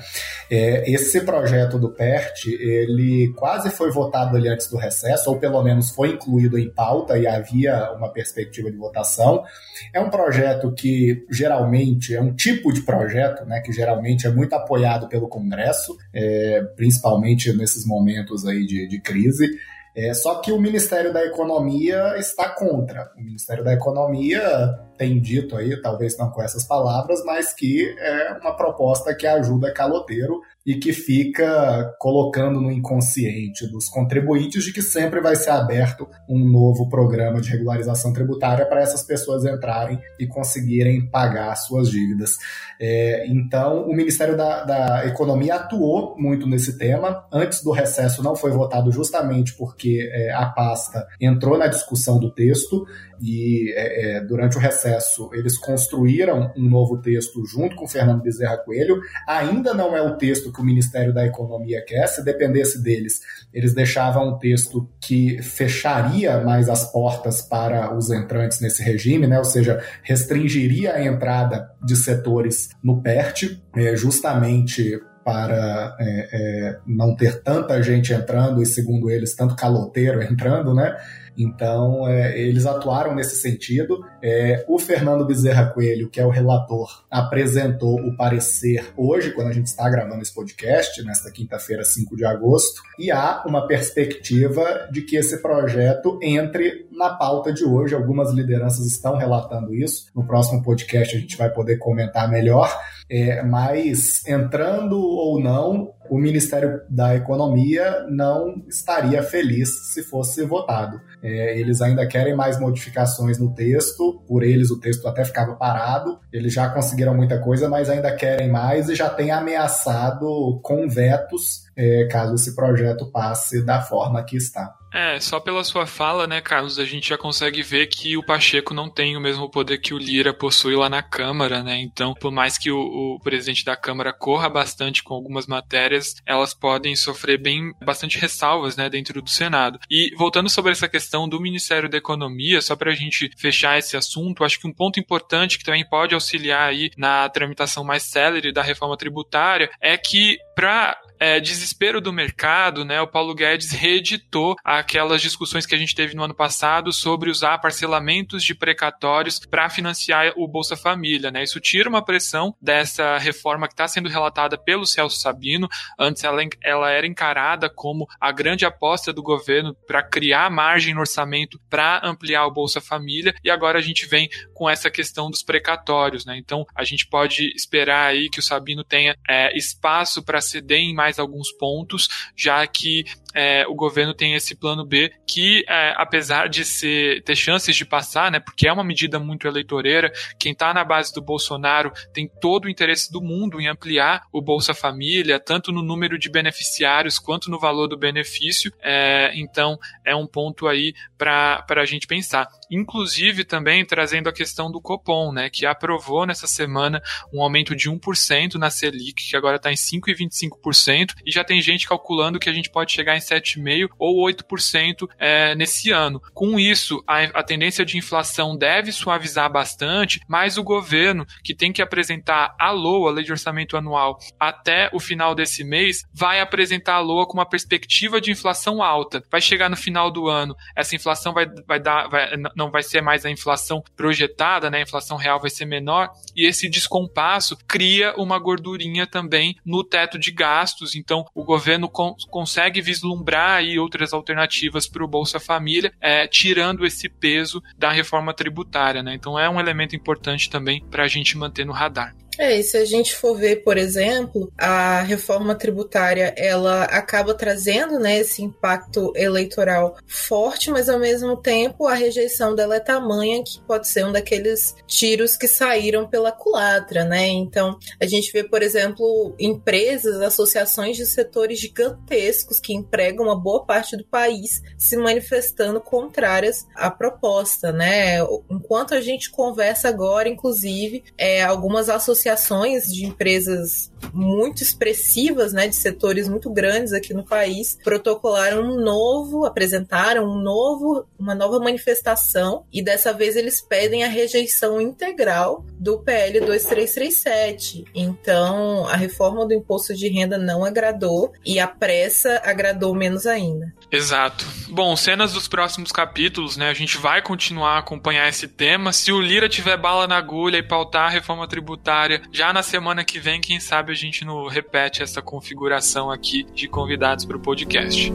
É, 0.50 0.90
esse 0.90 1.20
projeto 1.20 1.78
do 1.78 1.92
PERT, 1.92 2.46
ele 2.46 3.32
quase 3.36 3.70
foi 3.70 3.90
votado 3.92 4.36
ali 4.36 4.48
antes 4.48 4.68
do 4.68 4.76
recesso, 4.76 5.30
ou 5.30 5.38
pelo 5.38 5.62
menos 5.62 5.90
foi 5.90 6.10
incluído 6.10 6.58
em 6.58 6.68
pauta 6.68 7.16
e 7.16 7.26
havia 7.26 7.92
uma 7.92 8.12
perspectiva 8.12 8.70
de 8.70 8.76
votação. 8.76 9.44
É 9.92 10.00
um 10.00 10.10
projeto 10.10 10.72
que 10.72 11.24
geralmente 11.30 12.14
é 12.14 12.20
um 12.20 12.34
tipo 12.34 12.72
de 12.72 12.82
projeto, 12.82 13.44
né, 13.44 13.60
que 13.60 13.72
geralmente 13.72 14.26
é 14.26 14.30
muito 14.30 14.52
apoiado 14.54 15.08
pelo 15.08 15.28
Congresso, 15.28 15.96
é, 16.12 16.62
principalmente 16.76 17.52
nesses 17.52 17.86
momentos 17.86 18.44
aí 18.46 18.66
de, 18.66 18.88
de 18.88 19.00
crise. 19.00 19.48
É, 19.96 20.12
só 20.12 20.36
que 20.36 20.52
o 20.52 20.60
Ministério 20.60 21.10
da 21.10 21.24
Economia 21.24 22.18
está 22.18 22.50
contra. 22.50 23.10
O 23.16 23.22
Ministério 23.22 23.64
da 23.64 23.72
Economia 23.72 24.78
tem 24.96 25.20
dito 25.20 25.56
aí, 25.56 25.80
talvez 25.80 26.16
não 26.16 26.30
com 26.30 26.42
essas 26.42 26.64
palavras, 26.66 27.22
mas 27.24 27.52
que 27.52 27.94
é 27.98 28.32
uma 28.40 28.56
proposta 28.56 29.14
que 29.14 29.26
ajuda 29.26 29.72
caloteiro 29.72 30.40
e 30.66 30.74
que 30.74 30.92
fica 30.92 31.94
colocando 32.00 32.60
no 32.60 32.72
inconsciente 32.72 33.68
dos 33.68 33.88
contribuintes 33.88 34.64
de 34.64 34.72
que 34.72 34.82
sempre 34.82 35.20
vai 35.20 35.36
ser 35.36 35.50
aberto 35.50 36.08
um 36.28 36.40
novo 36.40 36.88
programa 36.88 37.40
de 37.40 37.50
regularização 37.50 38.12
tributária 38.12 38.66
para 38.66 38.80
essas 38.80 39.04
pessoas 39.04 39.44
entrarem 39.44 40.00
e 40.18 40.26
conseguirem 40.26 41.08
pagar 41.08 41.54
suas 41.54 41.88
dívidas. 41.88 42.36
É, 42.80 43.26
então, 43.28 43.86
o 43.86 43.94
Ministério 43.94 44.36
da, 44.36 44.64
da, 44.64 45.06
Economia 45.06 45.54
atuou 45.54 46.16
muito 46.18 46.48
nesse 46.48 46.76
tema. 46.76 47.24
Antes 47.32 47.62
do 47.62 47.70
recesso 47.70 48.22
não 48.22 48.34
foi 48.34 48.50
votado 48.50 48.90
justamente 48.90 49.54
porque 49.54 50.10
é, 50.12 50.32
a 50.32 50.46
pasta 50.46 51.06
entrou 51.20 51.56
na 51.56 51.68
discussão 51.68 52.18
do 52.18 52.30
texto 52.30 52.84
e 53.20 53.72
é, 53.74 54.16
é 54.16 54.20
durante 54.20 54.56
o 54.56 54.60
recesso 54.60 55.30
eles 55.32 55.56
construíram 55.58 56.52
um 56.56 56.68
novo 56.68 57.00
texto 57.00 57.44
junto 57.46 57.76
com 57.76 57.86
Fernando 57.86 58.22
Bezerra 58.22 58.58
Coelho. 58.58 59.00
Ainda 59.26 59.74
não 59.74 59.96
é 59.96 60.02
o 60.02 60.16
texto 60.16 60.52
que 60.52 60.60
o 60.60 60.64
Ministério 60.64 61.12
da 61.12 61.26
Economia 61.26 61.82
quer, 61.84 62.06
se 62.06 62.24
dependesse 62.24 62.82
deles, 62.82 63.20
eles 63.52 63.74
deixavam 63.74 64.28
um 64.28 64.38
texto 64.38 64.88
que 65.00 65.42
fecharia 65.42 66.40
mais 66.40 66.68
as 66.68 66.90
portas 66.90 67.42
para 67.42 67.94
os 67.96 68.10
entrantes 68.10 68.60
nesse 68.60 68.82
regime, 68.82 69.26
né? 69.26 69.38
ou 69.38 69.44
seja, 69.44 69.82
restringiria 70.02 70.94
a 70.94 71.04
entrada 71.04 71.70
de 71.84 71.96
setores 71.96 72.68
no 72.82 73.02
PERT, 73.02 73.60
é, 73.76 73.96
justamente 73.96 75.00
para 75.26 75.96
é, 75.98 76.28
é, 76.32 76.78
não 76.86 77.16
ter 77.16 77.42
tanta 77.42 77.82
gente 77.82 78.12
entrando 78.12 78.62
e, 78.62 78.66
segundo 78.66 79.10
eles, 79.10 79.34
tanto 79.34 79.56
caloteiro 79.56 80.22
entrando, 80.22 80.72
né? 80.72 80.96
Então, 81.38 82.08
é, 82.08 82.38
eles 82.38 82.66
atuaram 82.66 83.14
nesse 83.14 83.36
sentido. 83.36 84.04
É, 84.22 84.64
o 84.68 84.78
Fernando 84.78 85.26
Bezerra 85.26 85.66
Coelho, 85.66 86.08
que 86.08 86.20
é 86.20 86.26
o 86.26 86.30
relator, 86.30 87.04
apresentou 87.10 88.00
o 88.00 88.16
parecer 88.16 88.92
hoje, 88.96 89.32
quando 89.32 89.48
a 89.48 89.52
gente 89.52 89.66
está 89.66 89.88
gravando 89.88 90.22
esse 90.22 90.34
podcast, 90.34 91.02
nesta 91.04 91.30
quinta-feira, 91.30 91.84
5 91.84 92.16
de 92.16 92.24
agosto, 92.24 92.82
e 92.98 93.10
há 93.10 93.44
uma 93.46 93.66
perspectiva 93.66 94.88
de 94.90 95.02
que 95.02 95.16
esse 95.16 95.40
projeto 95.42 96.18
entre 96.22 96.86
na 96.96 97.10
pauta 97.10 97.52
de 97.52 97.64
hoje. 97.64 97.94
Algumas 97.94 98.32
lideranças 98.32 98.86
estão 98.86 99.16
relatando 99.16 99.74
isso. 99.74 100.06
No 100.14 100.26
próximo 100.26 100.62
podcast 100.62 101.14
a 101.14 101.20
gente 101.20 101.36
vai 101.36 101.50
poder 101.50 101.76
comentar 101.76 102.28
melhor. 102.28 102.74
É, 103.08 103.42
mas 103.42 104.26
entrando 104.26 104.98
ou 104.98 105.40
não, 105.40 105.92
o 106.10 106.18
Ministério 106.18 106.80
da 106.88 107.14
Economia 107.14 108.06
não 108.08 108.62
estaria 108.68 109.22
feliz 109.22 109.92
se 109.92 110.02
fosse 110.02 110.44
votado. 110.44 111.00
É, 111.22 111.58
eles 111.58 111.80
ainda 111.80 112.06
querem 112.06 112.34
mais 112.34 112.58
modificações 112.58 113.38
no 113.38 113.54
texto, 113.54 114.22
por 114.26 114.42
eles 114.42 114.70
o 114.70 114.80
texto 114.80 115.06
até 115.06 115.24
ficava 115.24 115.54
parado, 115.54 116.18
eles 116.32 116.52
já 116.52 116.68
conseguiram 116.68 117.14
muita 117.14 117.38
coisa, 117.40 117.68
mas 117.68 117.88
ainda 117.88 118.14
querem 118.14 118.50
mais 118.50 118.88
e 118.88 118.94
já 118.94 119.08
têm 119.08 119.30
ameaçado 119.30 120.60
com 120.62 120.88
vetos 120.88 121.66
é, 121.76 122.06
caso 122.10 122.34
esse 122.34 122.54
projeto 122.54 123.10
passe 123.10 123.64
da 123.64 123.82
forma 123.82 124.22
que 124.24 124.36
está. 124.36 124.74
É, 124.96 125.20
só 125.20 125.38
pela 125.38 125.62
sua 125.62 125.84
fala, 125.86 126.26
né, 126.26 126.40
Carlos, 126.40 126.78
a 126.78 126.84
gente 126.86 127.10
já 127.10 127.18
consegue 127.18 127.62
ver 127.62 127.86
que 127.86 128.16
o 128.16 128.24
Pacheco 128.24 128.72
não 128.72 128.88
tem 128.88 129.14
o 129.14 129.20
mesmo 129.20 129.46
poder 129.46 129.76
que 129.76 129.92
o 129.92 129.98
Lira 129.98 130.32
possui 130.32 130.74
lá 130.74 130.88
na 130.88 131.02
Câmara, 131.02 131.62
né? 131.62 131.78
Então, 131.78 132.14
por 132.14 132.32
mais 132.32 132.56
que 132.56 132.70
o, 132.70 132.78
o 132.78 133.20
presidente 133.20 133.62
da 133.62 133.76
Câmara 133.76 134.10
corra 134.10 134.48
bastante 134.48 135.02
com 135.02 135.12
algumas 135.12 135.46
matérias, 135.46 136.14
elas 136.24 136.54
podem 136.54 136.96
sofrer 136.96 137.36
bem 137.36 137.74
bastante 137.84 138.18
ressalvas, 138.18 138.74
né, 138.74 138.88
dentro 138.88 139.20
do 139.20 139.28
Senado. 139.28 139.78
E 139.90 140.14
voltando 140.16 140.48
sobre 140.48 140.72
essa 140.72 140.88
questão 140.88 141.28
do 141.28 141.42
Ministério 141.42 141.90
da 141.90 141.98
Economia, 141.98 142.62
só 142.62 142.74
para 142.74 142.90
a 142.90 142.94
gente 142.94 143.30
fechar 143.36 143.78
esse 143.78 143.98
assunto, 143.98 144.44
acho 144.44 144.58
que 144.58 144.66
um 144.66 144.72
ponto 144.72 144.98
importante 144.98 145.58
que 145.58 145.64
também 145.64 145.86
pode 145.86 146.14
auxiliar 146.14 146.70
aí 146.70 146.90
na 146.96 147.28
tramitação 147.28 147.84
mais 147.84 148.02
célere 148.02 148.50
da 148.50 148.62
reforma 148.62 148.96
tributária 148.96 149.68
é 149.78 149.98
que 149.98 150.38
para 150.54 150.98
é, 151.18 151.40
desespero 151.40 152.00
do 152.00 152.12
mercado, 152.12 152.84
né, 152.84 153.00
o 153.00 153.06
Paulo 153.06 153.34
Guedes 153.34 153.70
reeditou 153.70 154.56
aquelas 154.86 155.20
discussões 155.20 155.66
que 155.66 155.74
a 155.74 155.78
gente 155.78 155.94
teve 155.94 156.14
no 156.14 156.22
ano 156.22 156.34
passado 156.34 156.92
sobre 156.92 157.28
usar 157.28 157.58
parcelamentos 157.58 158.44
de 158.44 158.54
precatórios 158.54 159.40
para 159.40 159.68
financiar 159.68 160.32
o 160.36 160.46
Bolsa 160.46 160.76
Família. 160.76 161.30
Né? 161.32 161.42
Isso 161.42 161.58
tira 161.58 161.88
uma 161.88 162.04
pressão 162.04 162.54
dessa 162.62 163.18
reforma 163.18 163.66
que 163.66 163.74
está 163.74 163.88
sendo 163.88 164.08
relatada 164.08 164.56
pelo 164.56 164.86
Celso 164.86 165.18
Sabino. 165.18 165.68
Antes 165.98 166.22
ela, 166.22 166.40
ela 166.62 166.90
era 166.90 167.06
encarada 167.06 167.68
como 167.68 168.06
a 168.20 168.30
grande 168.30 168.64
aposta 168.64 169.12
do 169.12 169.22
governo 169.22 169.74
para 169.86 170.04
criar 170.04 170.48
margem 170.50 170.94
no 170.94 171.00
orçamento 171.00 171.60
para 171.68 172.00
ampliar 172.04 172.46
o 172.46 172.52
Bolsa 172.52 172.80
Família 172.80 173.34
e 173.42 173.50
agora 173.50 173.80
a 173.80 173.82
gente 173.82 174.06
vem 174.06 174.28
com 174.54 174.70
essa 174.70 174.88
questão 174.88 175.28
dos 175.28 175.42
precatórios. 175.42 176.24
Né? 176.24 176.38
Então 176.38 176.64
a 176.72 176.84
gente 176.84 177.06
pode 177.08 177.52
esperar 177.56 178.06
aí 178.06 178.30
que 178.30 178.38
o 178.38 178.42
Sabino 178.42 178.84
tenha 178.84 179.16
é, 179.28 179.56
espaço 179.56 180.22
para 180.22 180.40
ceder 180.40 180.78
em 180.78 180.94
mais 180.94 181.16
mais 181.16 181.18
alguns 181.18 181.52
pontos, 181.52 182.08
já 182.36 182.66
que 182.66 183.04
é, 183.36 183.66
o 183.68 183.74
governo 183.74 184.14
tem 184.14 184.34
esse 184.34 184.56
plano 184.56 184.84
B 184.84 185.12
que, 185.28 185.62
é, 185.68 185.92
apesar 185.96 186.48
de 186.48 186.64
ser, 186.64 187.22
ter 187.22 187.36
chances 187.36 187.76
de 187.76 187.84
passar, 187.84 188.30
né, 188.32 188.40
porque 188.40 188.66
é 188.66 188.72
uma 188.72 188.82
medida 188.82 189.18
muito 189.18 189.46
eleitoreira, 189.46 190.10
quem 190.38 190.52
está 190.52 190.72
na 190.72 190.82
base 190.82 191.12
do 191.12 191.20
Bolsonaro 191.20 191.92
tem 192.14 192.26
todo 192.40 192.64
o 192.64 192.70
interesse 192.70 193.12
do 193.12 193.20
mundo 193.20 193.60
em 193.60 193.68
ampliar 193.68 194.22
o 194.32 194.40
Bolsa 194.40 194.72
Família, 194.72 195.38
tanto 195.38 195.70
no 195.70 195.82
número 195.82 196.18
de 196.18 196.30
beneficiários 196.30 197.18
quanto 197.18 197.50
no 197.50 197.58
valor 197.58 197.86
do 197.86 197.96
benefício. 197.96 198.72
É, 198.80 199.32
então, 199.34 199.78
é 200.04 200.16
um 200.16 200.26
ponto 200.26 200.66
aí 200.66 200.94
para 201.18 201.64
a 201.68 201.84
gente 201.84 202.06
pensar. 202.06 202.48
Inclusive, 202.70 203.44
também 203.44 203.84
trazendo 203.84 204.28
a 204.28 204.32
questão 204.32 204.70
do 204.70 204.80
Copom, 204.80 205.32
né, 205.32 205.48
que 205.50 205.66
aprovou 205.66 206.26
nessa 206.26 206.46
semana 206.46 207.02
um 207.32 207.42
aumento 207.42 207.74
de 207.74 207.90
1% 207.90 208.54
na 208.54 208.70
Selic, 208.70 209.30
que 209.30 209.36
agora 209.36 209.56
está 209.56 209.70
em 209.70 209.76
5,25%, 209.76 211.14
e 211.24 211.30
já 211.30 211.44
tem 211.44 211.60
gente 211.60 211.88
calculando 211.88 212.38
que 212.38 212.48
a 212.48 212.52
gente 212.52 212.70
pode 212.70 212.92
chegar 212.92 213.16
em 213.16 213.20
7,5% 213.20 213.88
ou 213.98 214.26
8% 214.26 215.08
é, 215.18 215.54
nesse 215.54 215.90
ano. 215.90 216.20
Com 216.34 216.58
isso, 216.58 217.02
a, 217.06 217.22
a 217.22 217.42
tendência 217.42 217.84
de 217.84 217.96
inflação 217.96 218.56
deve 218.56 218.92
suavizar 218.92 219.50
bastante, 219.50 220.20
mas 220.28 220.58
o 220.58 220.64
governo, 220.64 221.26
que 221.44 221.54
tem 221.54 221.72
que 221.72 221.82
apresentar 221.82 222.54
a 222.58 222.70
LOA, 222.70 223.10
a 223.10 223.12
Lei 223.14 223.24
de 223.24 223.32
Orçamento 223.32 223.76
Anual, 223.76 224.18
até 224.38 224.90
o 224.92 225.00
final 225.00 225.34
desse 225.34 225.64
mês, 225.64 226.02
vai 226.12 226.40
apresentar 226.40 226.94
a 226.94 227.00
LOA 227.00 227.26
com 227.26 227.34
uma 227.34 227.48
perspectiva 227.48 228.20
de 228.20 228.30
inflação 228.30 228.82
alta. 228.82 229.22
Vai 229.30 229.40
chegar 229.40 229.68
no 229.68 229.76
final 229.76 230.10
do 230.10 230.28
ano, 230.28 230.54
essa 230.74 230.96
inflação 230.96 231.32
vai, 231.32 231.46
vai 231.66 231.80
dar, 231.80 232.08
vai, 232.08 232.30
não 232.56 232.70
vai 232.70 232.82
ser 232.82 233.00
mais 233.02 233.24
a 233.24 233.30
inflação 233.30 233.82
projetada, 233.94 234.70
né? 234.70 234.78
A 234.78 234.82
inflação 234.82 235.16
real 235.16 235.38
vai 235.40 235.50
ser 235.50 235.66
menor, 235.66 236.10
e 236.34 236.46
esse 236.46 236.68
descompasso 236.68 237.56
cria 237.68 238.14
uma 238.16 238.38
gordurinha 238.38 239.06
também 239.06 239.56
no 239.64 239.84
teto 239.84 240.18
de 240.18 240.32
gastos. 240.32 240.94
Então, 240.94 241.24
o 241.34 241.44
governo 241.44 241.88
con 241.88 242.16
consegue 242.30 242.80
vislumbrar 242.80 243.56
aí 243.56 243.78
outras 243.78 244.12
alternativas 244.12 244.88
para 244.88 245.04
o 245.04 245.08
Bolsa 245.08 245.38
Família, 245.38 245.92
é, 246.00 246.26
tirando 246.26 246.86
esse 246.86 247.08
peso 247.08 247.62
da 247.76 247.90
reforma 247.90 248.32
tributária. 248.32 249.02
Né? 249.02 249.14
Então 249.14 249.38
é 249.38 249.48
um 249.48 249.60
elemento 249.60 249.94
importante 249.94 250.48
também 250.48 250.82
para 250.90 251.04
a 251.04 251.08
gente 251.08 251.36
manter 251.36 251.66
no 251.66 251.72
radar. 251.72 252.14
É, 252.38 252.58
e 252.58 252.62
se 252.62 252.76
a 252.76 252.84
gente 252.84 253.14
for 253.14 253.34
ver, 253.36 253.56
por 253.62 253.78
exemplo, 253.78 254.52
a 254.58 255.00
reforma 255.02 255.54
tributária, 255.54 256.34
ela 256.36 256.84
acaba 256.84 257.34
trazendo, 257.34 257.98
né, 257.98 258.18
esse 258.18 258.42
impacto 258.42 259.12
eleitoral 259.16 259.96
forte, 260.06 260.70
mas 260.70 260.88
ao 260.88 260.98
mesmo 260.98 261.36
tempo 261.36 261.86
a 261.86 261.94
rejeição 261.94 262.54
dela 262.54 262.76
é 262.76 262.80
tamanha 262.80 263.42
que 263.42 263.60
pode 263.60 263.88
ser 263.88 264.04
um 264.04 264.12
daqueles 264.12 264.74
tiros 264.86 265.36
que 265.36 265.48
saíram 265.48 266.06
pela 266.06 266.30
culatra, 266.30 267.04
né? 267.04 267.26
Então, 267.28 267.78
a 268.00 268.06
gente 268.06 268.30
vê, 268.32 268.44
por 268.44 268.62
exemplo, 268.62 269.34
empresas, 269.38 270.20
associações 270.20 270.96
de 270.96 271.06
setores 271.06 271.58
gigantescos 271.58 272.60
que 272.60 272.74
empregam 272.74 273.26
uma 273.26 273.40
boa 273.40 273.64
parte 273.64 273.96
do 273.96 274.04
país 274.04 274.62
se 274.76 274.96
manifestando 274.96 275.80
contrárias 275.80 276.66
à 276.74 276.90
proposta, 276.90 277.72
né? 277.72 278.18
Enquanto 278.50 278.94
a 278.94 279.00
gente 279.00 279.30
conversa 279.30 279.88
agora, 279.88 280.28
inclusive, 280.28 281.02
é, 281.16 281.42
algumas 281.42 281.88
associações 281.88 282.25
associações 282.28 282.84
de 282.92 283.06
empresas 283.06 283.90
muito 284.12 284.62
expressivas, 284.62 285.52
né, 285.52 285.68
de 285.68 285.76
setores 285.76 286.28
muito 286.28 286.50
grandes 286.50 286.92
aqui 286.92 287.14
no 287.14 287.24
país, 287.24 287.78
protocolaram 287.82 288.62
um 288.62 288.80
novo, 288.80 289.44
apresentaram 289.44 290.24
um 290.24 290.40
novo, 290.40 291.06
uma 291.18 291.34
nova 291.34 291.58
manifestação 291.58 292.64
e 292.72 292.82
dessa 292.82 293.12
vez 293.12 293.36
eles 293.36 293.60
pedem 293.60 294.04
a 294.04 294.08
rejeição 294.08 294.80
integral 294.80 295.64
do 295.78 295.98
PL 295.98 296.40
2337. 296.40 297.84
Então, 297.94 298.86
a 298.86 298.96
reforma 298.96 299.46
do 299.46 299.54
imposto 299.54 299.94
de 299.94 300.08
renda 300.08 300.38
não 300.38 300.64
agradou 300.64 301.32
e 301.44 301.58
a 301.58 301.66
pressa 301.66 302.40
agradou 302.44 302.94
menos 302.94 303.26
ainda. 303.26 303.72
Exato. 303.90 304.44
Bom, 304.68 304.96
cenas 304.96 305.32
dos 305.32 305.46
próximos 305.46 305.92
capítulos, 305.92 306.56
né? 306.56 306.68
A 306.68 306.74
gente 306.74 306.98
vai 306.98 307.22
continuar 307.22 307.76
a 307.76 307.78
acompanhar 307.78 308.28
esse 308.28 308.48
tema. 308.48 308.92
Se 308.92 309.12
o 309.12 309.20
Lira 309.20 309.48
tiver 309.48 309.76
bala 309.76 310.08
na 310.08 310.16
agulha 310.16 310.58
e 310.58 310.62
pautar 310.62 311.06
a 311.06 311.10
reforma 311.10 311.46
tributária 311.46 312.22
já 312.32 312.52
na 312.52 312.62
semana 312.62 313.04
que 313.04 313.20
vem, 313.20 313.40
quem 313.40 313.60
sabe 313.60 313.92
a 313.92 313.94
gente 313.94 314.24
não 314.24 314.48
repete 314.48 315.02
essa 315.02 315.22
configuração 315.22 316.10
aqui 316.10 316.44
de 316.52 316.68
convidados 316.68 317.24
para 317.24 317.36
o 317.36 317.40
podcast. 317.40 318.12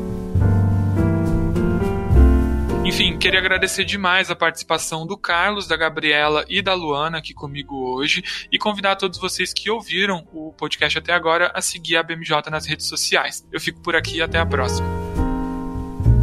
Enfim, 2.83 3.17
queria 3.17 3.39
agradecer 3.39 3.85
demais 3.85 4.29
a 4.29 4.35
participação 4.35 5.07
do 5.07 5.15
Carlos, 5.15 5.67
da 5.67 5.77
Gabriela 5.77 6.43
e 6.49 6.61
da 6.61 6.73
Luana 6.73 7.19
aqui 7.19 7.33
comigo 7.33 7.95
hoje 7.95 8.21
e 8.51 8.57
convidar 8.57 8.97
todos 8.97 9.19
vocês 9.19 9.53
que 9.53 9.69
ouviram 9.69 10.27
o 10.33 10.51
podcast 10.51 10.97
até 10.97 11.13
agora 11.13 11.51
a 11.53 11.61
seguir 11.61 11.95
a 11.95 12.03
BMJ 12.03 12.49
nas 12.49 12.65
redes 12.65 12.87
sociais. 12.87 13.47
Eu 13.51 13.61
fico 13.61 13.79
por 13.81 13.95
aqui 13.95 14.17
e 14.17 14.21
até 14.21 14.39
a 14.39 14.45
próxima. 14.45 15.10